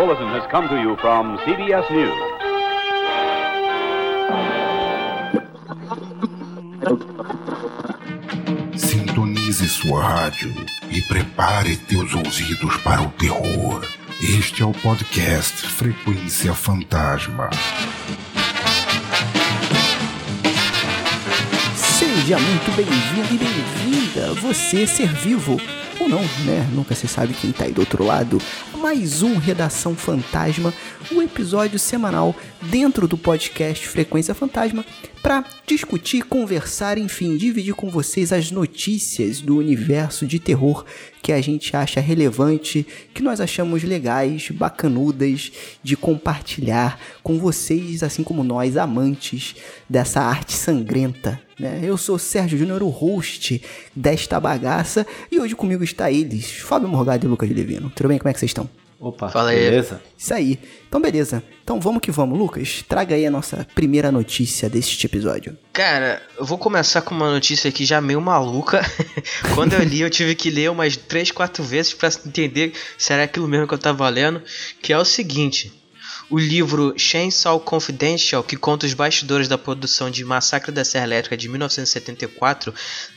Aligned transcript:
bulletin 0.00 0.28
has 0.28 0.46
come 0.50 0.66
to 0.66 0.80
you 0.80 0.96
from 0.96 1.36
CBS 1.44 1.84
News. 1.90 2.16
Sintonize 8.80 9.68
sua 9.68 10.02
rádio 10.02 10.54
e 10.90 11.02
prepare 11.02 11.76
teus 11.76 12.14
ouvidos 12.14 12.78
para 12.78 13.02
o 13.02 13.10
terror. 13.10 13.84
Este 14.22 14.62
é 14.62 14.64
o 14.64 14.72
podcast 14.72 15.66
Frequência 15.66 16.54
Fantasma. 16.54 17.50
Seja 21.76 22.38
muito 22.38 22.74
bem-vindo 22.74 23.34
e 23.34 23.36
bem-vinda, 23.36 24.32
você 24.40 24.86
ser 24.86 25.08
vivo 25.08 25.60
ou 26.00 26.08
não, 26.08 26.22
né? 26.46 26.66
Nunca 26.72 26.94
se 26.94 27.06
sabe 27.06 27.34
quem 27.34 27.52
tá 27.52 27.64
aí 27.64 27.72
do 27.72 27.82
outro 27.82 28.02
lado. 28.02 28.38
Mais 28.80 29.22
um 29.22 29.36
Redação 29.36 29.94
Fantasma, 29.94 30.72
um 31.12 31.20
episódio 31.20 31.78
semanal 31.78 32.34
dentro 32.62 33.06
do 33.06 33.18
podcast 33.18 33.86
Frequência 33.86 34.34
Fantasma 34.34 34.86
para 35.22 35.44
discutir, 35.66 36.22
conversar, 36.22 36.96
enfim, 36.96 37.36
dividir 37.36 37.74
com 37.74 37.90
vocês 37.90 38.32
as 38.32 38.50
notícias 38.50 39.42
do 39.42 39.58
universo 39.58 40.26
de 40.26 40.38
terror 40.38 40.86
que 41.22 41.30
a 41.30 41.42
gente 41.42 41.76
acha 41.76 42.00
relevante, 42.00 42.86
que 43.12 43.22
nós 43.22 43.38
achamos 43.38 43.82
legais, 43.82 44.50
bacanudas 44.50 45.52
de 45.82 45.94
compartilhar 45.94 46.98
com 47.22 47.38
vocês, 47.38 48.02
assim 48.02 48.24
como 48.24 48.42
nós, 48.42 48.78
amantes 48.78 49.56
dessa 49.90 50.22
arte 50.22 50.54
sangrenta. 50.54 51.38
Né? 51.60 51.80
Eu 51.82 51.98
sou 51.98 52.18
Sérgio 52.18 52.58
Júnior, 52.58 52.82
o 52.82 52.88
host 52.88 53.62
desta 53.94 54.40
bagaça, 54.40 55.06
e 55.30 55.38
hoje 55.38 55.54
comigo 55.54 55.84
está 55.84 56.10
eles, 56.10 56.50
Fábio 56.52 56.88
Morgado 56.88 57.26
e 57.26 57.28
Lucas 57.28 57.50
Levino. 57.50 57.92
Tudo 57.94 58.08
bem? 58.08 58.18
Como 58.18 58.30
é 58.30 58.32
que 58.32 58.38
vocês 58.38 58.48
estão? 58.48 58.68
Opa, 58.98 59.28
Fala 59.30 59.50
aí. 59.50 59.58
beleza? 59.58 60.00
Isso 60.16 60.32
aí. 60.34 60.58
Então, 60.88 61.00
beleza. 61.00 61.42
Então, 61.62 61.80
vamos 61.80 62.00
que 62.02 62.10
vamos. 62.10 62.38
Lucas, 62.38 62.84
traga 62.86 63.14
aí 63.14 63.26
a 63.26 63.30
nossa 63.30 63.66
primeira 63.74 64.10
notícia 64.12 64.68
deste 64.68 65.06
episódio. 65.06 65.56
Cara, 65.72 66.22
eu 66.38 66.44
vou 66.44 66.58
começar 66.58 67.00
com 67.02 67.14
uma 67.14 67.30
notícia 67.30 67.68
aqui 67.68 67.84
já 67.86 67.98
meio 68.00 68.20
maluca. 68.20 68.82
Quando 69.54 69.72
eu 69.74 69.82
li, 69.82 70.00
eu 70.02 70.10
tive 70.10 70.34
que 70.34 70.50
ler 70.50 70.70
umas 70.70 70.96
3, 70.96 71.30
4 71.30 71.62
vezes 71.64 71.94
para 71.94 72.10
entender 72.26 72.72
se 72.98 73.12
era 73.12 73.22
aquilo 73.24 73.48
mesmo 73.48 73.66
que 73.66 73.72
eu 73.72 73.78
tava 73.78 74.06
lendo. 74.08 74.42
Que 74.82 74.92
é 74.92 74.98
o 74.98 75.04
seguinte. 75.04 75.72
O 76.30 76.38
livro 76.38 76.94
Chainsaw 76.96 77.58
Confidential, 77.58 78.44
que 78.44 78.56
conta 78.56 78.86
os 78.86 78.94
bastidores 78.94 79.48
da 79.48 79.58
produção 79.58 80.08
de 80.08 80.24
Massacre 80.24 80.70
da 80.70 80.84
Serra 80.84 81.06
Elétrica 81.06 81.36
de 81.36 81.48
1974, 81.48 82.72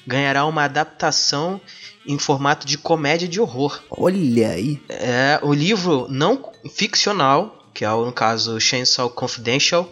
ganhará 0.06 0.46
uma 0.46 0.64
adaptação 0.64 1.62
em 2.08 2.18
formato 2.18 2.66
de 2.66 2.78
comédia 2.78 3.28
de 3.28 3.40
horror. 3.40 3.82
Olha 3.90 4.50
aí. 4.50 4.82
É, 4.90 5.40
o 5.44 5.54
livro 5.54 6.08
não 6.10 6.52
ficcional, 6.74 7.63
que 7.74 7.84
é 7.84 7.90
no 7.90 8.12
caso 8.12 8.60
Chainsaw 8.60 9.10
Confidential, 9.10 9.90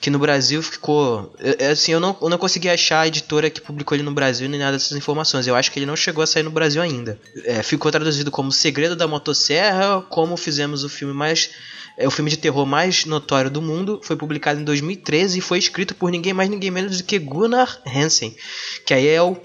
que 0.00 0.10
no 0.10 0.18
Brasil 0.18 0.62
ficou. 0.62 1.34
Assim, 1.70 1.92
eu 1.92 2.00
não, 2.00 2.16
eu 2.20 2.28
não 2.28 2.38
consegui 2.38 2.68
achar 2.68 3.00
a 3.00 3.08
editora 3.08 3.50
que 3.50 3.60
publicou 3.60 3.96
ele 3.96 4.04
no 4.04 4.12
Brasil 4.12 4.48
nem 4.48 4.60
nada 4.60 4.72
dessas 4.72 4.96
informações. 4.96 5.46
Eu 5.46 5.54
acho 5.54 5.70
que 5.70 5.78
ele 5.78 5.86
não 5.86 5.96
chegou 5.96 6.22
a 6.22 6.26
sair 6.26 6.42
no 6.42 6.50
Brasil 6.50 6.80
ainda. 6.80 7.18
É, 7.44 7.62
ficou 7.62 7.90
traduzido 7.90 8.30
como 8.30 8.52
Segredo 8.52 8.94
da 8.94 9.08
Motosserra, 9.08 10.02
como 10.08 10.36
fizemos 10.36 10.84
o 10.84 10.88
filme 10.88 11.12
mais. 11.12 11.50
É 11.96 12.08
o 12.08 12.10
filme 12.10 12.30
de 12.30 12.36
terror 12.36 12.66
mais 12.66 13.04
notório 13.04 13.50
do 13.50 13.62
mundo. 13.62 14.00
Foi 14.02 14.16
publicado 14.16 14.60
em 14.60 14.64
2013 14.64 15.38
e 15.38 15.40
foi 15.40 15.58
escrito 15.58 15.94
por 15.94 16.10
ninguém 16.10 16.32
mais 16.32 16.50
ninguém 16.50 16.70
menos 16.70 16.98
do 16.98 17.04
que 17.04 17.18
Gunnar 17.18 17.80
Hansen, 17.86 18.36
que 18.84 18.92
aí 18.92 19.06
é 19.06 19.22
o 19.22 19.36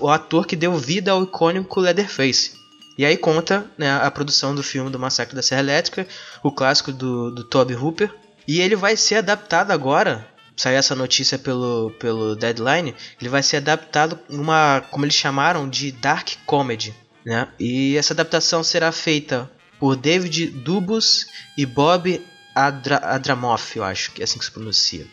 o 0.00 0.08
ator 0.08 0.46
que 0.46 0.54
deu 0.54 0.76
vida 0.76 1.10
ao 1.10 1.24
icônico 1.24 1.80
Leatherface. 1.80 2.52
E 2.96 3.04
aí 3.04 3.16
conta 3.16 3.66
né, 3.76 3.90
a 3.90 4.10
produção 4.10 4.54
do 4.54 4.62
filme 4.62 4.90
do 4.90 4.98
Massacre 4.98 5.34
da 5.34 5.42
Serra 5.42 5.60
Elétrica, 5.62 6.06
o 6.42 6.52
clássico 6.52 6.92
do, 6.92 7.30
do 7.30 7.44
Toby 7.44 7.74
Hooper. 7.74 8.12
E 8.46 8.60
ele 8.60 8.76
vai 8.76 8.96
ser 8.96 9.16
adaptado 9.16 9.70
agora, 9.70 10.26
saiu 10.56 10.78
essa 10.78 10.94
notícia 10.94 11.38
pelo, 11.38 11.90
pelo 11.98 12.36
Deadline, 12.36 12.94
ele 13.20 13.28
vai 13.28 13.42
ser 13.42 13.56
adaptado 13.56 14.18
numa, 14.28 14.82
como 14.90 15.04
eles 15.04 15.14
chamaram, 15.14 15.68
de 15.68 15.90
Dark 15.90 16.30
Comedy. 16.46 16.94
Né? 17.24 17.48
E 17.58 17.96
essa 17.96 18.12
adaptação 18.12 18.62
será 18.62 18.92
feita 18.92 19.50
por 19.80 19.96
David 19.96 20.46
Dubus 20.48 21.26
e 21.56 21.66
Bob 21.66 22.24
Adra 22.54 22.98
Adramoff, 22.98 23.76
eu 23.76 23.82
acho 23.82 24.12
que 24.12 24.20
é 24.20 24.24
assim 24.24 24.38
que 24.38 24.44
se 24.44 24.50
pronuncia. 24.50 25.06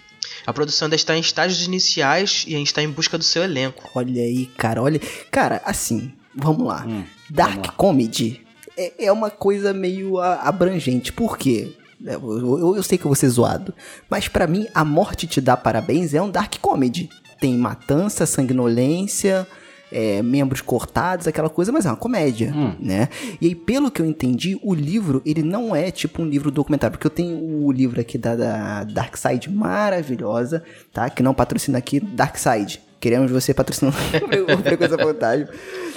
A 0.45 0.53
produção 0.53 0.85
ainda 0.85 0.95
está 0.95 1.15
em 1.15 1.19
estágios 1.19 1.65
iniciais 1.65 2.45
e 2.47 2.55
a 2.55 2.57
gente 2.57 2.67
está 2.67 2.81
em 2.81 2.89
busca 2.89 3.17
do 3.17 3.23
seu 3.23 3.43
elenco. 3.43 3.89
Olha 3.95 4.21
aí, 4.21 4.45
cara, 4.57 4.81
olha. 4.81 4.99
Cara, 5.29 5.61
assim, 5.65 6.13
vamos 6.35 6.65
lá. 6.65 6.85
Hum, 6.87 7.03
Dark 7.29 7.55
vamos 7.55 7.67
lá. 7.67 7.73
Comedy 7.73 8.41
é, 8.77 9.05
é, 9.05 9.11
uma 9.11 9.29
coisa 9.29 9.73
meio 9.73 10.19
abrangente. 10.19 11.11
Por 11.11 11.37
quê? 11.37 11.73
É, 12.05 12.15
eu, 12.15 12.57
eu, 12.57 12.75
eu 12.77 12.83
sei 12.83 12.97
que 12.97 13.05
eu 13.05 13.09
vou 13.09 13.15
ser 13.15 13.29
zoado. 13.29 13.73
Mas 14.09 14.27
para 14.27 14.47
mim, 14.47 14.67
A 14.73 14.83
Morte 14.83 15.27
Te 15.27 15.41
Dá 15.41 15.55
Parabéns 15.55 16.13
é 16.13 16.21
um 16.21 16.29
Dark 16.29 16.55
Comedy. 16.59 17.09
Tem 17.39 17.55
matança, 17.57 18.25
sanguinolência, 18.25 19.47
é, 19.91 20.21
membros 20.21 20.61
cortados, 20.61 21.27
aquela 21.27 21.49
coisa, 21.49 21.71
mas 21.71 21.85
é 21.85 21.89
uma 21.89 21.97
comédia, 21.97 22.53
hum. 22.55 22.75
né? 22.79 23.09
E 23.41 23.47
aí, 23.47 23.55
pelo 23.55 23.91
que 23.91 24.01
eu 24.01 24.05
entendi, 24.05 24.59
o 24.63 24.73
livro, 24.73 25.21
ele 25.25 25.43
não 25.43 25.75
é 25.75 25.91
tipo 25.91 26.21
um 26.21 26.25
livro 26.25 26.51
documentário, 26.51 26.91
porque 26.91 27.07
eu 27.07 27.11
tenho 27.11 27.65
o 27.65 27.71
livro 27.71 27.99
aqui 27.99 28.17
da, 28.17 28.35
da 28.35 28.83
Dark 28.83 29.15
Side 29.17 29.49
maravilhosa, 29.49 30.63
tá? 30.93 31.09
Que 31.09 31.23
não 31.23 31.33
patrocina 31.33 31.79
aqui, 31.79 31.99
Dark 31.99 32.37
Side. 32.37 32.79
Queremos 33.01 33.31
você 33.31 33.51
patrocinando 33.51 33.97
o 34.47 34.57
Frequência 34.59 34.95
Fantasma. 34.95 35.49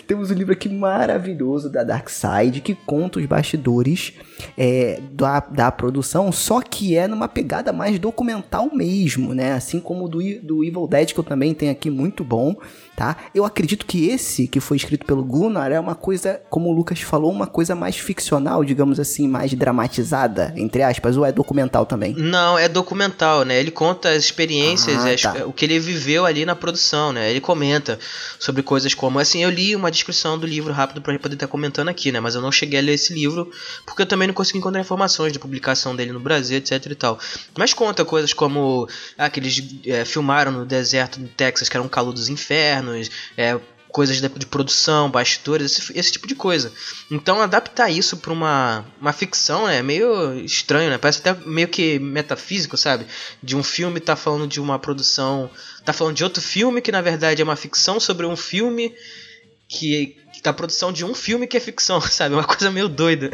Temos 0.07 0.31
um 0.31 0.35
livro 0.35 0.55
aqui 0.55 0.71
maravilhoso 0.71 1.71
da 1.71 1.85
Dark 1.85 2.09
Side 2.09 2.63
que 2.63 2.75
conta 2.75 3.19
os 3.19 3.27
bastidores 3.27 4.15
é, 4.57 5.01
da, 5.13 5.41
da 5.41 5.71
produção, 5.71 6.33
só 6.33 6.63
que 6.63 6.97
é 6.97 7.07
numa 7.07 7.29
pegada 7.29 7.75
mais 7.75 7.99
documental 7.99 8.75
mesmo, 8.75 9.35
né? 9.35 9.53
Assim 9.53 9.81
como 9.81 10.09
do, 10.09 10.19
do 10.43 10.65
Evil 10.65 10.87
Dead, 10.87 11.13
que 11.13 11.21
eu 11.21 11.25
também 11.25 11.53
tenho 11.53 11.73
aqui, 11.73 11.91
muito 11.91 12.25
bom 12.25 12.57
tá? 12.97 13.17
Eu 13.35 13.45
acredito 13.45 13.87
que 13.87 14.09
esse, 14.09 14.47
que 14.47 14.61
foi 14.61 14.77
escrito 14.77 15.05
pelo 15.05 15.25
Gunnar, 15.25 15.73
é 15.73 15.81
uma 15.81 15.95
coisa, 15.95 16.41
como 16.49 16.71
o 16.71 16.73
Lucas 16.73 17.01
falou, 17.01 17.31
uma 17.31 17.47
coisa 17.47 17.75
mais 17.75 17.97
ficcional, 17.97 18.65
digamos 18.65 19.01
assim, 19.01 19.29
mais 19.29 19.53
dramatizada, 19.53 20.53
entre 20.57 20.83
aspas, 20.83 21.17
ou 21.17 21.25
é 21.25 21.33
documental 21.33 21.87
também? 21.87 22.15
Não, 22.15 22.59
é 22.59 22.69
documental, 22.69 23.45
né? 23.45 23.59
Ele 23.59 23.71
conta 23.71 24.11
as 24.11 24.25
experiências, 24.25 25.25
ah, 25.25 25.33
tá. 25.33 25.47
o 25.47 25.53
que 25.53 25.65
ele 25.65 25.79
viveu 25.79 26.25
ali 26.25 26.45
na 26.45 26.55
produção, 26.55 27.13
né? 27.13 27.31
Ele 27.31 27.41
comenta 27.41 27.99
sobre 28.39 28.63
coisas 28.63 28.95
como, 28.95 29.19
assim, 29.19 29.43
eu 29.43 29.51
li 29.51 29.75
uma 29.75 29.91
descrição 29.91 30.39
do 30.39 30.47
livro 30.47 30.73
rápido 30.73 31.01
para 31.01 31.19
poder 31.19 31.35
estar 31.35 31.47
comentando 31.47 31.89
aqui, 31.89 32.13
né? 32.13 32.21
Mas 32.21 32.35
eu 32.35 32.43
não 32.43 32.53
cheguei 32.53 32.79
a 32.79 32.83
ler 32.83 32.95
esse 32.95 33.13
livro 33.13 33.51
porque 33.85 34.03
eu 34.03 34.07
também 34.07 34.29
não 34.29 34.35
consegui 34.35 34.59
encontrar 34.59 34.81
informações 34.81 35.33
de 35.33 35.39
publicação 35.39 35.95
dele 35.97 36.13
no 36.13 36.21
Brasil, 36.21 36.59
etc 36.59 36.87
e 36.87 36.95
tal. 36.95 37.19
Mas 37.57 37.73
conta 37.73 38.05
coisas 38.05 38.33
como 38.33 38.89
ah, 39.19 39.29
que 39.29 39.41
eles 39.41 39.63
é, 39.87 40.05
filmaram 40.05 40.53
no 40.53 40.65
deserto 40.65 41.19
do 41.19 41.29
Texas, 41.29 41.69
que 41.69 41.77
era 41.77 41.85
um 41.85 41.89
calor 41.89 42.13
dos 42.13 42.29
infernos, 42.29 42.84
é, 43.37 43.59
coisas 43.95 44.21
de, 44.21 44.29
de, 44.29 44.47
produção, 44.47 45.09
bastidores, 45.09 45.79
esse, 45.79 45.97
esse, 45.97 46.11
tipo 46.11 46.27
de 46.27 46.35
coisa. 46.35 46.73
Então 47.09 47.41
adaptar 47.41 47.89
isso 47.91 48.17
para 48.17 48.33
uma, 48.33 48.85
uma 49.01 49.13
ficção 49.13 49.69
é 49.69 49.85
meio 49.85 50.35
estranho, 50.41 50.91
né? 50.91 50.99
Parece 50.99 51.21
até 51.21 51.33
meio 51.47 51.69
que 51.69 52.01
metafísico, 52.01 52.77
sabe? 52.77 53.07
De 53.41 53.57
um 53.57 53.63
filme 53.63 54.01
tá 54.01 54.17
falando 54.17 54.49
de 54.49 54.61
uma 54.61 54.81
produção, 54.81 55.49
tá 55.85 55.93
falando 55.93 56.17
de 56.17 56.25
outro 56.25 56.43
filme 56.43 56.81
que 56.83 56.91
na 56.91 57.01
verdade 57.01 57.41
é 57.41 57.45
uma 57.45 57.55
ficção 57.55 58.01
sobre 58.01 58.27
um 58.27 58.37
filme 58.37 58.93
que 59.69 60.17
da 60.43 60.53
produção 60.53 60.93
de 60.93 61.05
um 61.05 61.15
filme 61.15 61.47
que 61.47 61.57
é 61.57 61.61
ficção, 61.61 62.01
sabe? 62.03 62.35
Uma 62.35 62.45
coisa 62.45 62.73
meio 62.73 62.89
doida. 62.89 63.31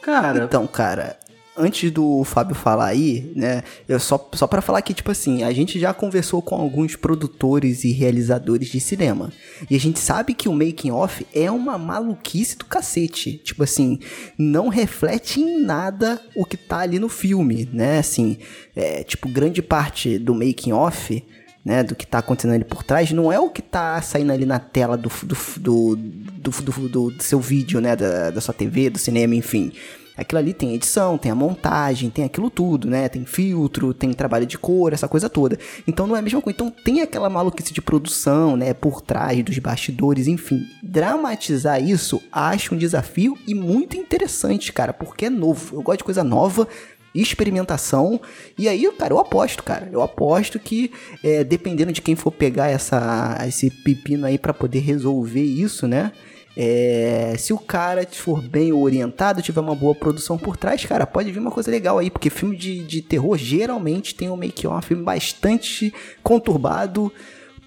Cara, 0.00 0.44
então, 0.44 0.66
cara, 0.66 1.18
antes 1.56 1.90
do 1.90 2.22
Fábio 2.24 2.54
falar 2.54 2.86
aí, 2.86 3.32
né, 3.34 3.62
eu 3.88 3.98
só, 3.98 4.28
só 4.34 4.46
para 4.46 4.60
falar 4.60 4.82
que, 4.82 4.94
tipo 4.94 5.10
assim, 5.10 5.42
a 5.42 5.52
gente 5.52 5.78
já 5.78 5.94
conversou 5.94 6.42
com 6.42 6.54
alguns 6.54 6.96
produtores 6.96 7.84
e 7.84 7.92
realizadores 7.92 8.68
de 8.68 8.80
cinema. 8.80 9.32
E 9.70 9.76
a 9.76 9.80
gente 9.80 9.98
sabe 9.98 10.34
que 10.34 10.48
o 10.48 10.52
making 10.52 10.90
off 10.90 11.26
é 11.34 11.50
uma 11.50 11.78
maluquice 11.78 12.56
do 12.58 12.64
cacete. 12.64 13.38
Tipo 13.38 13.62
assim, 13.62 13.98
não 14.38 14.68
reflete 14.68 15.40
em 15.40 15.62
nada 15.62 16.20
o 16.34 16.44
que 16.44 16.56
tá 16.56 16.78
ali 16.78 16.98
no 16.98 17.08
filme, 17.08 17.68
né? 17.72 17.98
Assim, 17.98 18.38
é, 18.74 19.02
tipo, 19.02 19.28
grande 19.28 19.62
parte 19.62 20.18
do 20.18 20.34
making 20.34 20.72
off 20.72 21.24
né, 21.66 21.82
do 21.82 21.96
que 21.96 22.06
tá 22.06 22.18
acontecendo 22.18 22.54
ali 22.54 22.62
por 22.62 22.84
trás, 22.84 23.10
não 23.10 23.32
é 23.32 23.40
o 23.40 23.50
que 23.50 23.60
tá 23.60 24.00
saindo 24.00 24.30
ali 24.30 24.46
na 24.46 24.60
tela 24.60 24.96
do, 24.96 25.10
do, 25.24 25.96
do, 25.96 26.52
do, 26.62 27.10
do 27.10 27.22
seu 27.22 27.40
vídeo, 27.40 27.80
né, 27.80 27.96
da, 27.96 28.30
da 28.30 28.40
sua 28.40 28.54
TV, 28.54 28.88
do 28.88 29.00
cinema, 29.00 29.34
enfim. 29.34 29.72
Aquilo 30.16 30.38
ali 30.38 30.54
tem 30.54 30.74
edição, 30.74 31.18
tem 31.18 31.30
a 31.30 31.34
montagem, 31.34 32.08
tem 32.08 32.24
aquilo 32.24 32.50
tudo, 32.50 32.88
né? 32.88 33.08
Tem 33.08 33.24
filtro, 33.24 33.92
tem 33.92 34.12
trabalho 34.12 34.46
de 34.46 34.56
cor, 34.56 34.92
essa 34.92 35.06
coisa 35.06 35.28
toda. 35.28 35.58
Então 35.86 36.06
não 36.06 36.16
é 36.16 36.20
a 36.20 36.22
mesma 36.22 36.40
coisa. 36.40 36.56
Então 36.56 36.70
tem 36.70 37.02
aquela 37.02 37.28
maluquice 37.28 37.72
de 37.72 37.82
produção, 37.82 38.56
né? 38.56 38.72
Por 38.72 39.00
trás 39.00 39.44
dos 39.44 39.58
bastidores, 39.58 40.26
enfim. 40.26 40.66
Dramatizar 40.82 41.82
isso 41.82 42.22
acho 42.32 42.74
um 42.74 42.78
desafio 42.78 43.36
e 43.46 43.54
muito 43.54 43.96
interessante, 43.96 44.72
cara, 44.72 44.92
porque 44.92 45.26
é 45.26 45.30
novo. 45.30 45.76
Eu 45.76 45.82
gosto 45.82 45.98
de 45.98 46.04
coisa 46.04 46.24
nova, 46.24 46.66
experimentação. 47.14 48.20
E 48.58 48.68
aí, 48.68 48.90
cara, 48.92 49.12
eu 49.12 49.18
aposto, 49.18 49.62
cara. 49.62 49.88
Eu 49.92 50.02
aposto 50.02 50.58
que, 50.58 50.90
é, 51.22 51.42
dependendo 51.44 51.92
de 51.92 52.02
quem 52.02 52.14
for 52.14 52.30
pegar 52.30 52.68
essa, 52.68 53.38
esse 53.46 53.70
pepino 53.70 54.26
aí 54.26 54.38
para 54.38 54.54
poder 54.54 54.80
resolver 54.80 55.42
isso, 55.42 55.86
né? 55.86 56.12
É, 56.56 57.34
se 57.38 57.52
o 57.52 57.58
cara 57.58 58.06
for 58.10 58.40
bem 58.40 58.72
orientado, 58.72 59.42
tiver 59.42 59.60
uma 59.60 59.74
boa 59.74 59.94
produção 59.94 60.38
por 60.38 60.56
trás, 60.56 60.84
cara, 60.84 61.06
pode 61.06 61.30
vir 61.30 61.38
uma 61.38 61.50
coisa 61.50 61.70
legal 61.70 61.98
aí, 61.98 62.10
porque 62.10 62.30
filme 62.30 62.56
de, 62.56 62.82
de 62.82 63.02
terror 63.02 63.36
geralmente 63.36 64.14
tem 64.14 64.30
um 64.30 64.36
make-off, 64.36 64.78
um 64.78 64.88
filme 64.88 65.02
bastante 65.02 65.92
conturbado, 66.22 67.12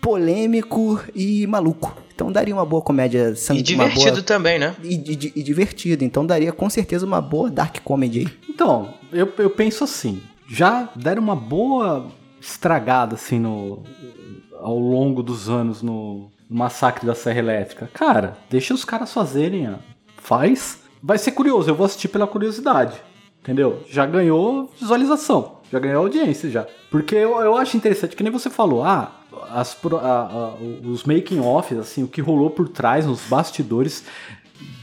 polêmico 0.01 1.00
e 1.13 1.45
maluco. 1.45 1.95
Então 2.15 2.31
daria 2.31 2.53
uma 2.53 2.65
boa 2.65 2.81
comédia 2.81 3.33
E 3.51 3.62
divertido 3.62 4.12
boa... 4.12 4.24
também, 4.24 4.59
né? 4.59 4.75
E, 4.83 4.95
e, 4.95 5.33
e, 5.38 5.44
divertido. 5.44 6.03
Então 6.03 6.25
daria 6.25 6.51
com 6.51 6.69
certeza 6.69 7.06
uma 7.06 7.21
boa 7.21 7.50
dark 7.50 7.77
comedy 7.83 8.19
aí. 8.19 8.27
Então, 8.50 8.94
eu, 9.13 9.31
eu 9.38 9.50
penso 9.50 9.83
assim. 9.83 10.21
Já 10.50 10.89
deram 10.95 11.21
uma 11.21 11.35
boa 11.35 12.07
estragada 12.42 13.15
assim 13.15 13.39
no 13.39 13.83
ao 14.59 14.77
longo 14.77 15.24
dos 15.24 15.47
anos 15.47 15.81
no, 15.81 16.30
no 16.30 16.38
massacre 16.49 17.05
da 17.05 17.13
Serra 17.13 17.39
Elétrica. 17.39 17.89
Cara, 17.93 18.37
deixa 18.49 18.73
os 18.73 18.83
caras 18.83 19.13
fazerem, 19.13 19.69
ó. 19.69 19.75
faz. 20.17 20.79
Vai 21.01 21.17
ser 21.17 21.31
curioso, 21.31 21.69
eu 21.69 21.75
vou 21.75 21.85
assistir 21.85 22.07
pela 22.07 22.27
curiosidade. 22.27 22.99
Entendeu? 23.41 23.83
Já 23.89 24.05
ganhou 24.05 24.69
visualização, 24.77 25.59
já 25.71 25.79
ganhou 25.79 26.03
audiência 26.03 26.49
já. 26.49 26.67
Porque 26.91 27.15
eu, 27.15 27.39
eu 27.39 27.55
acho 27.55 27.77
interessante, 27.77 28.15
que 28.15 28.23
nem 28.23 28.31
você 28.31 28.49
falou, 28.49 28.83
ah, 28.83 29.11
as, 29.49 29.77
a, 29.85 29.97
a, 29.97 30.53
os 30.83 31.05
making 31.05 31.39
offs, 31.39 31.77
assim, 31.77 32.03
o 32.03 32.07
que 32.07 32.19
rolou 32.19 32.49
por 32.49 32.67
trás, 32.67 33.05
nos 33.05 33.21
bastidores 33.21 34.03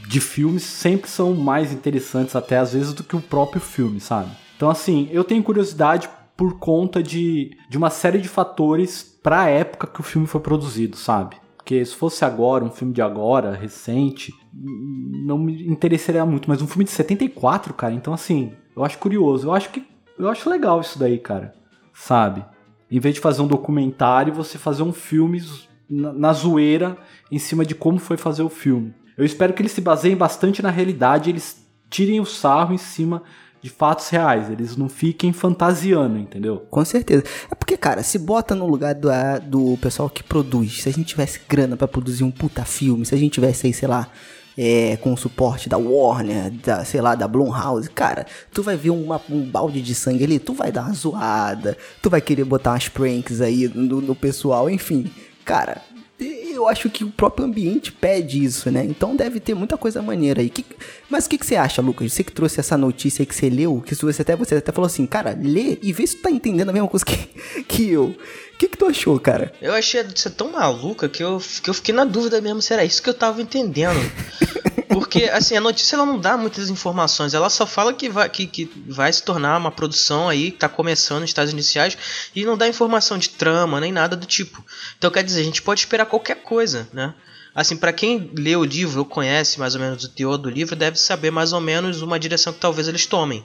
de 0.07 0.21
filmes 0.21 0.63
sempre 0.63 1.09
são 1.09 1.33
mais 1.33 1.71
interessantes 1.71 2.35
até 2.35 2.57
às 2.57 2.73
vezes 2.73 2.93
do 2.93 3.03
que 3.03 3.15
o 3.15 3.21
próprio 3.21 3.61
filme, 3.61 3.99
sabe? 3.99 4.31
Então 4.55 4.69
assim, 4.69 5.09
eu 5.11 5.23
tenho 5.23 5.43
curiosidade 5.43 6.09
por 6.35 6.57
conta 6.57 7.03
de, 7.03 7.51
de 7.69 7.77
uma 7.77 7.89
série 7.89 8.19
de 8.19 8.29
fatores 8.29 9.03
para 9.21 9.41
a 9.41 9.49
época 9.49 9.87
que 9.87 9.99
o 9.99 10.03
filme 10.03 10.25
foi 10.25 10.39
produzido, 10.39 10.95
sabe? 10.95 11.35
Porque 11.67 11.83
se 11.83 11.93
fosse 11.93 12.23
agora, 12.23 12.63
um 12.63 12.71
filme 12.71 12.93
de 12.93 13.01
agora, 13.01 13.53
recente, 13.53 14.33
não 14.53 15.37
me 15.37 15.67
interessaria 15.67 16.25
muito, 16.25 16.47
mas 16.47 16.61
um 16.61 16.67
filme 16.67 16.85
de 16.85 16.91
74, 16.91 17.73
cara, 17.73 17.93
então 17.93 18.13
assim, 18.13 18.53
eu 18.73 18.85
acho 18.85 18.97
curioso, 18.97 19.49
eu 19.49 19.53
acho 19.53 19.69
que 19.71 19.85
eu 20.17 20.29
acho 20.29 20.49
legal 20.49 20.79
isso 20.79 20.97
daí, 20.97 21.19
cara. 21.19 21.53
Sabe? 21.93 22.45
Em 22.89 23.01
vez 23.01 23.15
de 23.15 23.19
fazer 23.19 23.41
um 23.41 23.47
documentário, 23.47 24.33
você 24.33 24.57
fazer 24.57 24.81
um 24.81 24.93
filme 24.93 25.43
na, 25.89 26.13
na 26.13 26.31
zoeira 26.31 26.95
em 27.29 27.37
cima 27.37 27.65
de 27.65 27.75
como 27.75 27.99
foi 27.99 28.15
fazer 28.15 28.43
o 28.43 28.49
filme. 28.49 28.95
Eu 29.17 29.25
espero 29.25 29.51
que 29.51 29.61
eles 29.61 29.73
se 29.73 29.81
baseiem 29.81 30.15
bastante 30.15 30.61
na 30.61 30.69
realidade, 30.69 31.29
eles 31.29 31.69
tirem 31.89 32.21
o 32.21 32.25
sarro 32.25 32.73
em 32.73 32.77
cima 32.77 33.23
de 33.67 33.73
fatos 33.73 34.07
reais, 34.07 34.49
eles 34.49 34.77
não 34.77 34.87
fiquem 34.87 35.33
fantasiando, 35.33 36.17
entendeu? 36.17 36.65
Com 36.71 36.83
certeza. 36.85 37.23
É 37.51 37.55
porque, 37.55 37.75
cara, 37.75 38.01
se 38.01 38.17
bota 38.17 38.55
no 38.55 38.65
lugar 38.65 38.95
do, 38.95 39.09
do 39.45 39.77
pessoal 39.77 40.09
que 40.09 40.23
produz, 40.23 40.81
se 40.83 40.89
a 40.89 40.91
gente 40.91 41.07
tivesse 41.07 41.41
grana 41.47 41.75
para 41.75 41.87
produzir 41.87 42.23
um 42.23 42.31
puta 42.31 42.63
filme, 42.63 43.05
se 43.05 43.13
a 43.13 43.17
gente 43.17 43.33
tivesse 43.33 43.67
aí, 43.67 43.73
sei 43.73 43.87
lá, 43.89 44.09
é, 44.57 44.97
com 44.97 45.13
o 45.13 45.17
suporte 45.17 45.67
da 45.67 45.77
Warner, 45.77 46.49
da, 46.51 46.85
sei 46.85 47.01
lá, 47.01 47.13
da 47.13 47.27
Blumhouse, 47.27 47.89
cara, 47.89 48.25
tu 48.53 48.63
vai 48.63 48.77
ver 48.77 48.89
uma, 48.89 49.21
um 49.29 49.43
balde 49.43 49.81
de 49.81 49.93
sangue 49.93 50.23
ali, 50.23 50.39
tu 50.39 50.53
vai 50.53 50.71
dar 50.71 50.85
uma 50.85 50.93
zoada, 50.93 51.77
tu 52.01 52.09
vai 52.09 52.21
querer 52.21 52.45
botar 52.45 52.71
umas 52.71 52.87
pranks 52.87 53.41
aí 53.41 53.67
no, 53.67 53.99
no 53.99 54.15
pessoal, 54.15 54.69
enfim. 54.69 55.11
Cara, 55.43 55.81
eu 56.19 56.67
acho 56.67 56.89
que 56.89 57.03
o 57.03 57.11
próprio 57.11 57.45
ambiente 57.45 57.91
pede 57.91 58.43
isso, 58.43 58.71
né? 58.71 58.83
Então 58.83 59.15
deve 59.15 59.39
ter 59.39 59.53
muita 59.53 59.77
coisa 59.77 60.01
maneira 60.01 60.41
aí. 60.41 60.49
Que, 60.49 60.65
mas 61.09 61.25
o 61.25 61.29
que, 61.29 61.37
que, 61.37 61.45
você 61.45 61.55
acha, 61.55 61.81
Lucas? 61.81 62.11
Você 62.11 62.23
que 62.23 62.31
trouxe 62.31 62.59
essa 62.59 62.75
notícia 62.75 63.21
aí 63.21 63.25
que 63.25 63.35
você 63.35 63.49
leu, 63.49 63.81
que 63.85 63.93
você 63.93 64.21
até, 64.23 64.35
você 64.35 64.55
até 64.55 64.71
falou 64.71 64.87
assim, 64.87 65.05
cara, 65.05 65.37
lê 65.39 65.77
e 65.81 65.93
vê 65.93 66.05
se 66.07 66.17
tu 66.17 66.23
tá 66.23 66.31
entendendo 66.31 66.69
a 66.69 66.73
mesma 66.73 66.87
coisa 66.87 67.05
que, 67.05 67.17
que 67.67 67.89
eu. 67.89 68.05
O 68.05 68.57
que, 68.57 68.69
que 68.69 68.77
tu 68.77 68.85
achou, 68.85 69.19
cara? 69.19 69.53
Eu 69.61 69.73
achei 69.73 70.01
você 70.03 70.31
tão 70.31 70.51
maluca 70.51 71.07
que 71.07 71.23
eu, 71.23 71.39
que 71.61 71.69
eu 71.69 71.73
fiquei 71.75 71.93
na 71.93 72.05
dúvida 72.05 72.41
mesmo 72.41 72.61
se 72.61 72.73
era 72.73 72.83
isso 72.83 73.03
que 73.03 73.09
eu 73.09 73.13
tava 73.13 73.39
entendendo. 73.39 73.99
Porque, 74.89 75.25
assim, 75.25 75.57
a 75.57 75.61
notícia 75.61 75.95
ela 75.95 76.05
não 76.05 76.19
dá 76.19 76.37
muitas 76.37 76.69
informações. 76.69 77.33
Ela 77.33 77.49
só 77.49 77.65
fala 77.65 77.93
que 77.93 78.09
vai, 78.09 78.29
que, 78.29 78.47
que 78.47 78.71
vai 78.87 79.11
se 79.11 79.21
tornar 79.21 79.57
uma 79.57 79.71
produção 79.71 80.29
aí, 80.29 80.51
que 80.51 80.59
tá 80.59 80.69
começando 80.69 81.23
em 81.23 81.25
estágios 81.25 81.53
iniciais, 81.53 81.97
e 82.35 82.45
não 82.45 82.57
dá 82.57 82.67
informação 82.67 83.17
de 83.17 83.29
trama, 83.29 83.81
nem 83.81 83.91
nada 83.91 84.15
do 84.15 84.25
tipo. 84.25 84.63
Então, 84.97 85.11
quer 85.11 85.23
dizer, 85.23 85.41
a 85.41 85.45
gente 85.45 85.61
pode 85.61 85.81
esperar 85.81 86.05
qualquer 86.05 86.35
coisa, 86.35 86.87
né? 86.93 87.13
Assim, 87.53 87.75
para 87.75 87.91
quem 87.91 88.31
lê 88.37 88.55
o 88.55 88.63
livro 88.63 88.99
ou 88.99 89.05
conhece 89.05 89.59
mais 89.59 89.73
ou 89.73 89.81
menos 89.81 90.03
o 90.03 90.09
teor 90.09 90.37
do 90.37 90.49
livro, 90.49 90.75
deve 90.75 90.99
saber 90.99 91.31
mais 91.31 91.53
ou 91.53 91.59
menos 91.59 92.03
uma 92.03 92.19
direção 92.19 92.53
que 92.53 92.59
talvez 92.59 92.87
eles 92.87 93.07
tomem. 93.07 93.43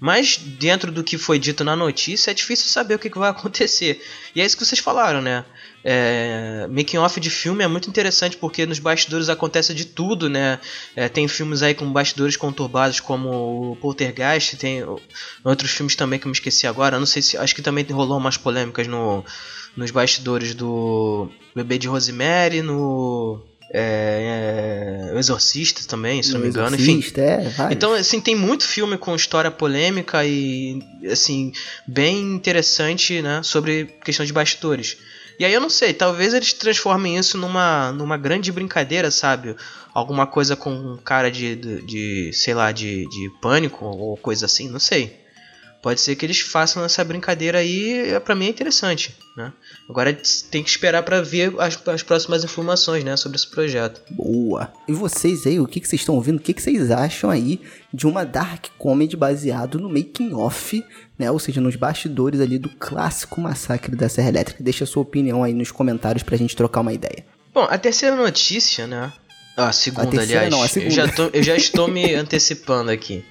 Mas 0.00 0.36
dentro 0.36 0.90
do 0.90 1.04
que 1.04 1.16
foi 1.16 1.38
dito 1.38 1.62
na 1.62 1.76
notícia, 1.76 2.30
é 2.30 2.34
difícil 2.34 2.66
saber 2.66 2.94
o 2.94 2.98
que, 2.98 3.08
vai 3.18 3.30
acontecer. 3.30 4.02
E 4.34 4.40
é 4.40 4.44
isso 4.44 4.56
que 4.56 4.64
vocês 4.64 4.80
falaram, 4.80 5.20
né? 5.20 5.44
É, 5.84 6.66
making 6.70 6.98
off 6.98 7.18
de 7.18 7.30
filme 7.30 7.64
é 7.64 7.68
muito 7.68 7.88
interessante 7.88 8.36
porque 8.36 8.64
nos 8.66 8.78
bastidores 8.78 9.28
acontece 9.28 9.74
de 9.74 9.84
tudo, 9.84 10.28
né? 10.28 10.58
É, 10.94 11.08
tem 11.08 11.26
filmes 11.28 11.62
aí 11.62 11.74
com 11.74 11.90
bastidores 11.92 12.36
conturbados 12.36 13.00
como 13.00 13.72
o 13.72 13.76
Poltergeist, 13.76 14.56
tem 14.56 14.84
outros 15.44 15.70
filmes 15.70 15.96
também 15.96 16.18
que 16.18 16.26
eu 16.26 16.30
me 16.30 16.36
esqueci 16.36 16.66
agora. 16.66 16.98
Não 16.98 17.06
sei 17.06 17.22
se 17.22 17.36
acho 17.36 17.54
que 17.54 17.62
também 17.62 17.84
rolou 17.84 18.18
umas 18.18 18.36
polêmicas 18.36 18.86
no, 18.86 19.24
nos 19.76 19.90
bastidores 19.90 20.54
do 20.54 21.28
Bebê 21.54 21.78
de 21.78 21.88
Rosemary, 21.88 22.62
no 22.62 23.42
é, 23.74 25.08
é, 25.10 25.14
o 25.14 25.18
Exorcista 25.18 25.80
também, 25.88 26.22
se 26.22 26.32
não 26.34 26.40
me 26.40 26.48
engano. 26.48 26.76
Enfim. 26.76 27.02
É, 27.16 27.72
então, 27.72 27.94
assim, 27.94 28.20
tem 28.20 28.36
muito 28.36 28.64
filme 28.64 28.98
com 28.98 29.16
história 29.16 29.50
polêmica 29.50 30.24
e, 30.26 30.82
assim, 31.10 31.52
bem 31.86 32.34
interessante, 32.34 33.22
né? 33.22 33.40
Sobre 33.42 33.86
questão 34.04 34.26
de 34.26 34.32
bastidores. 34.32 34.98
E 35.38 35.44
aí 35.44 35.54
eu 35.54 35.60
não 35.60 35.70
sei, 35.70 35.94
talvez 35.94 36.34
eles 36.34 36.52
transformem 36.52 37.16
isso 37.16 37.38
numa, 37.38 37.90
numa 37.92 38.18
grande 38.18 38.52
brincadeira, 38.52 39.10
sabe? 39.10 39.56
Alguma 39.94 40.26
coisa 40.26 40.54
com 40.54 40.70
um 40.70 40.98
cara 40.98 41.30
de, 41.30 41.56
de, 41.56 41.82
de 41.82 42.32
sei 42.34 42.52
lá, 42.52 42.70
de, 42.70 43.08
de 43.08 43.30
pânico 43.40 43.84
ou 43.86 44.16
coisa 44.18 44.44
assim, 44.44 44.68
não 44.68 44.78
sei. 44.78 45.21
Pode 45.82 46.00
ser 46.00 46.14
que 46.14 46.24
eles 46.24 46.38
façam 46.38 46.84
essa 46.84 47.02
brincadeira 47.02 47.58
aí, 47.58 48.18
para 48.24 48.36
mim 48.36 48.46
é 48.46 48.50
interessante, 48.50 49.16
né? 49.36 49.52
Agora 49.90 50.16
tem 50.48 50.62
que 50.62 50.70
esperar 50.70 51.02
para 51.02 51.20
ver 51.20 51.52
as, 51.58 51.76
as, 51.88 52.04
próximas 52.04 52.44
informações, 52.44 53.02
né, 53.02 53.16
sobre 53.16 53.36
esse 53.36 53.48
projeto. 53.48 54.00
Boa. 54.08 54.72
E 54.86 54.92
vocês 54.92 55.44
aí, 55.44 55.58
o 55.58 55.66
que, 55.66 55.80
que 55.80 55.88
vocês 55.88 56.00
estão 56.00 56.14
ouvindo? 56.14 56.36
O 56.36 56.40
que, 56.40 56.54
que 56.54 56.62
vocês 56.62 56.88
acham 56.92 57.28
aí 57.28 57.60
de 57.92 58.06
uma 58.06 58.24
dark 58.24 58.66
comedy 58.78 59.16
baseado 59.16 59.80
no 59.80 59.88
making 59.88 60.32
off, 60.34 60.84
né? 61.18 61.28
Ou 61.32 61.40
seja, 61.40 61.60
nos 61.60 61.74
bastidores 61.74 62.40
ali 62.40 62.60
do 62.60 62.68
clássico 62.68 63.40
massacre 63.40 63.96
da 63.96 64.08
Serra 64.08 64.28
Elétrica. 64.28 64.62
Deixa 64.62 64.84
a 64.84 64.86
sua 64.86 65.02
opinião 65.02 65.42
aí 65.42 65.52
nos 65.52 65.72
comentários 65.72 66.22
pra 66.22 66.36
gente 66.36 66.54
trocar 66.54 66.82
uma 66.82 66.92
ideia. 66.92 67.26
Bom, 67.52 67.66
a 67.68 67.76
terceira 67.76 68.16
notícia, 68.16 68.86
né, 68.86 69.12
a 69.56 69.70
segunda, 69.72 70.08
a 70.08 70.10
terceira, 70.10 70.46
aliás. 70.46 70.50
Não, 70.50 70.62
a 70.62 70.68
segunda. 70.68 70.92
Eu, 70.92 70.96
já 70.96 71.08
tô, 71.08 71.30
eu 71.32 71.42
já 71.42 71.56
estou 71.56 71.88
me 71.88 72.14
antecipando 72.14 72.90
aqui. 72.90 73.24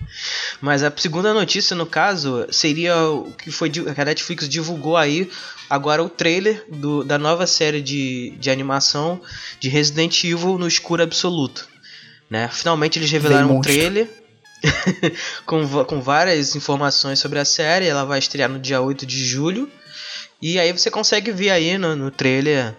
Mas 0.60 0.84
a 0.84 0.94
segunda 0.96 1.34
notícia, 1.34 1.76
no 1.76 1.86
caso, 1.86 2.46
seria 2.52 2.96
o 3.08 3.32
que 3.32 3.52
foi 3.52 3.70
que 3.70 3.80
a 3.80 4.06
Netflix 4.06 4.48
divulgou 4.48 4.96
aí 4.96 5.30
agora 5.70 6.04
o 6.04 6.10
trailer 6.10 6.64
do, 6.70 7.04
da 7.04 7.18
nova 7.18 7.48
série 7.48 7.82
de, 7.82 8.36
de 8.38 8.52
animação 8.52 9.22
de 9.60 9.70
Resident 9.70 10.24
Evil 10.24 10.58
no 10.60 10.68
escuro 10.68 11.02
absoluto. 11.02 11.68
Né? 12.30 12.50
Finalmente 12.52 13.00
eles 13.00 13.10
revelaram 13.10 13.58
um 13.58 13.62
trailer 13.62 14.08
com, 15.46 15.68
com 15.86 16.02
várias 16.02 16.56
informações 16.56 17.20
sobre 17.20 17.40
a 17.40 17.46
série. 17.46 17.88
Ela 17.88 18.06
vai 18.06 18.20
estrear 18.20 18.50
no 18.50 18.60
dia 18.60 18.80
8 18.80 19.06
de 19.06 19.26
julho. 19.26 19.72
E 20.42 20.60
aí 20.60 20.72
você 20.72 20.92
consegue 20.92 21.32
ver 21.32 21.50
aí 21.50 21.78
no, 21.78 21.96
no 21.96 22.12
trailer 22.12 22.76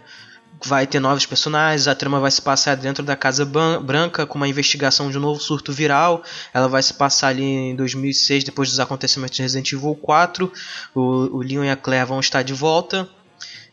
vai 0.64 0.86
ter 0.86 1.00
novos 1.00 1.26
personagens, 1.26 1.88
a 1.88 1.94
trama 1.94 2.20
vai 2.20 2.30
se 2.30 2.40
passar 2.40 2.76
dentro 2.76 3.02
da 3.02 3.16
Casa 3.16 3.44
Branca 3.44 4.26
com 4.26 4.38
uma 4.38 4.48
investigação 4.48 5.10
de 5.10 5.18
um 5.18 5.20
novo 5.20 5.40
surto 5.40 5.72
viral. 5.72 6.22
Ela 6.52 6.68
vai 6.68 6.82
se 6.82 6.94
passar 6.94 7.28
ali 7.28 7.44
em 7.44 7.76
2006, 7.76 8.44
depois 8.44 8.68
dos 8.68 8.80
acontecimentos 8.80 9.36
de 9.36 9.42
Resident 9.42 9.72
Evil 9.72 9.94
4. 9.94 10.52
O, 10.94 11.00
o 11.38 11.42
Leon 11.42 11.64
e 11.64 11.70
a 11.70 11.76
Claire 11.76 12.06
vão 12.06 12.20
estar 12.20 12.42
de 12.42 12.54
volta. 12.54 13.08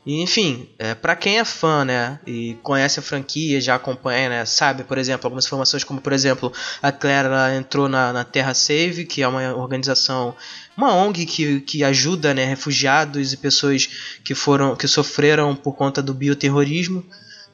E, 0.06 0.22
enfim, 0.22 0.70
é, 0.80 0.96
para 0.96 1.16
quem 1.16 1.40
é 1.40 1.46
fã, 1.46 1.84
né, 1.84 2.20
e 2.26 2.58
conhece 2.64 3.00
a 3.00 3.04
franquia, 3.04 3.60
já 3.60 3.76
acompanha, 3.76 4.30
né, 4.30 4.46
sabe, 4.46 4.84
por 4.84 4.98
exemplo, 4.98 5.28
algumas 5.28 5.46
informações 5.46 5.84
como, 5.84 6.00
por 6.00 6.14
exemplo, 6.14 6.52
a 6.82 6.92
Claire 6.92 7.28
entrou 7.58 7.90
na, 7.90 8.14
na 8.14 8.24
Terra 8.24 8.54
Save, 8.54 9.06
que 9.06 9.22
é 9.22 9.28
uma 9.28 9.54
organização 9.56 10.36
uma 10.80 10.96
ONG 10.96 11.26
que, 11.26 11.60
que 11.60 11.84
ajuda 11.84 12.34
né, 12.34 12.46
refugiados 12.46 13.34
e 13.34 13.38
pessoas 13.38 13.90
que 14.24 14.34
foram 14.34 14.78
que 14.78 14.88
sofreram 14.88 15.54
por 15.54 15.74
conta 15.74 16.02
do 16.02 16.14
bioterrorismo. 16.14 17.06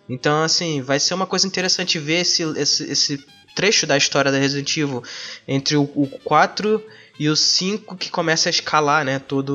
Então, 0.07 0.43
assim, 0.43 0.83
vai 0.83 0.99
ser 0.99 1.15
uma 1.15 1.25
coisa 1.25 1.47
interessante 1.47 1.97
ver 1.97 2.21
esse, 2.21 2.43
esse, 2.43 2.83
esse 2.83 3.25
trecho 3.55 3.87
da 3.87 3.97
história 3.97 4.31
da 4.31 4.37
Resident 4.37 4.77
Evil 4.77 5.01
entre 5.47 5.75
o, 5.75 5.89
o 5.95 6.07
4 6.23 6.83
e 7.19 7.29
o 7.29 7.35
5 7.35 7.95
que 7.95 8.09
começa 8.09 8.49
a 8.49 8.51
escalar, 8.51 9.05
né, 9.05 9.19
toda 9.19 9.53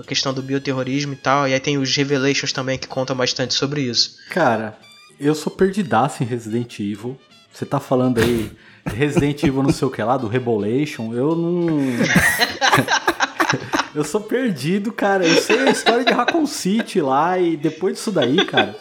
a 0.00 0.04
questão 0.04 0.32
do 0.32 0.42
bioterrorismo 0.42 1.12
e 1.12 1.16
tal. 1.16 1.48
E 1.48 1.54
aí 1.54 1.60
tem 1.60 1.76
os 1.76 1.94
Revelations 1.96 2.52
também 2.52 2.78
que 2.78 2.86
contam 2.86 3.16
bastante 3.16 3.54
sobre 3.54 3.82
isso. 3.82 4.16
Cara, 4.30 4.78
eu 5.18 5.34
sou 5.34 5.52
perdidaço 5.52 6.22
em 6.22 6.26
Resident 6.26 6.78
Evil. 6.78 7.18
Você 7.52 7.66
tá 7.66 7.80
falando 7.80 8.18
aí 8.18 8.50
Resident 8.86 9.42
Evil 9.44 9.62
não 9.62 9.72
sei 9.72 9.88
o 9.88 9.90
que 9.90 10.02
lá, 10.02 10.16
do 10.16 10.28
Rebolation, 10.28 11.12
eu 11.12 11.34
não. 11.34 11.80
eu 13.94 14.04
sou 14.04 14.20
perdido, 14.20 14.92
cara. 14.92 15.26
Eu 15.26 15.40
sei 15.42 15.58
a 15.60 15.70
história 15.70 16.04
de 16.04 16.12
Raccoon 16.12 16.46
City 16.46 17.00
lá 17.00 17.38
e 17.38 17.56
depois 17.56 17.94
disso 17.94 18.12
daí, 18.12 18.44
cara. 18.44 18.76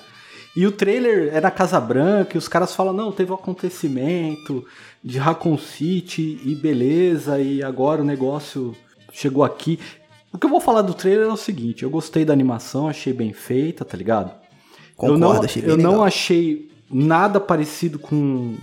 E 0.60 0.68
o 0.68 0.74
trailer 0.74 1.34
é 1.34 1.39
na 1.39 1.50
Casa 1.50 1.80
Branca, 1.80 2.36
e 2.36 2.38
os 2.38 2.50
caras 2.50 2.75
falam, 2.75 2.92
não, 2.92 3.13
teve 3.13 3.32
um 3.32 3.36
acontecimento 3.36 4.66
de 5.01 5.18
Raccoon 5.18 5.58
City 5.58 6.38
e 6.44 6.54
beleza, 6.54 7.39
e 7.39 7.63
agora 7.63 8.01
o 8.01 8.04
negócio 8.04 8.75
chegou 9.10 9.46
aqui. 9.46 9.80
O 10.34 10.38
que 10.38 10.46
eu 10.46 10.50
vou 10.50 10.60
falar 10.60 10.82
do 10.82 10.94
trailer 10.94 11.30
é 11.30 11.32
o 11.32 11.38
seguinte, 11.38 11.84
eu 11.84 11.89
gostei 11.89 12.25
da 12.25 12.34
animação, 12.34 12.89
achei 12.89 13.13
bem 13.13 13.32
feita, 13.32 13.86
tá 13.86 13.96
ligado? 13.96 14.34
Concordo, 14.98 15.13
eu 15.13 15.18
não, 15.18 15.42
achei 15.42 15.62
bem 15.62 15.72
eu 15.72 15.78
não 15.78 16.04
achei 16.04 16.72
nada 16.92 17.39
parecido 17.39 17.98
com 17.98 18.58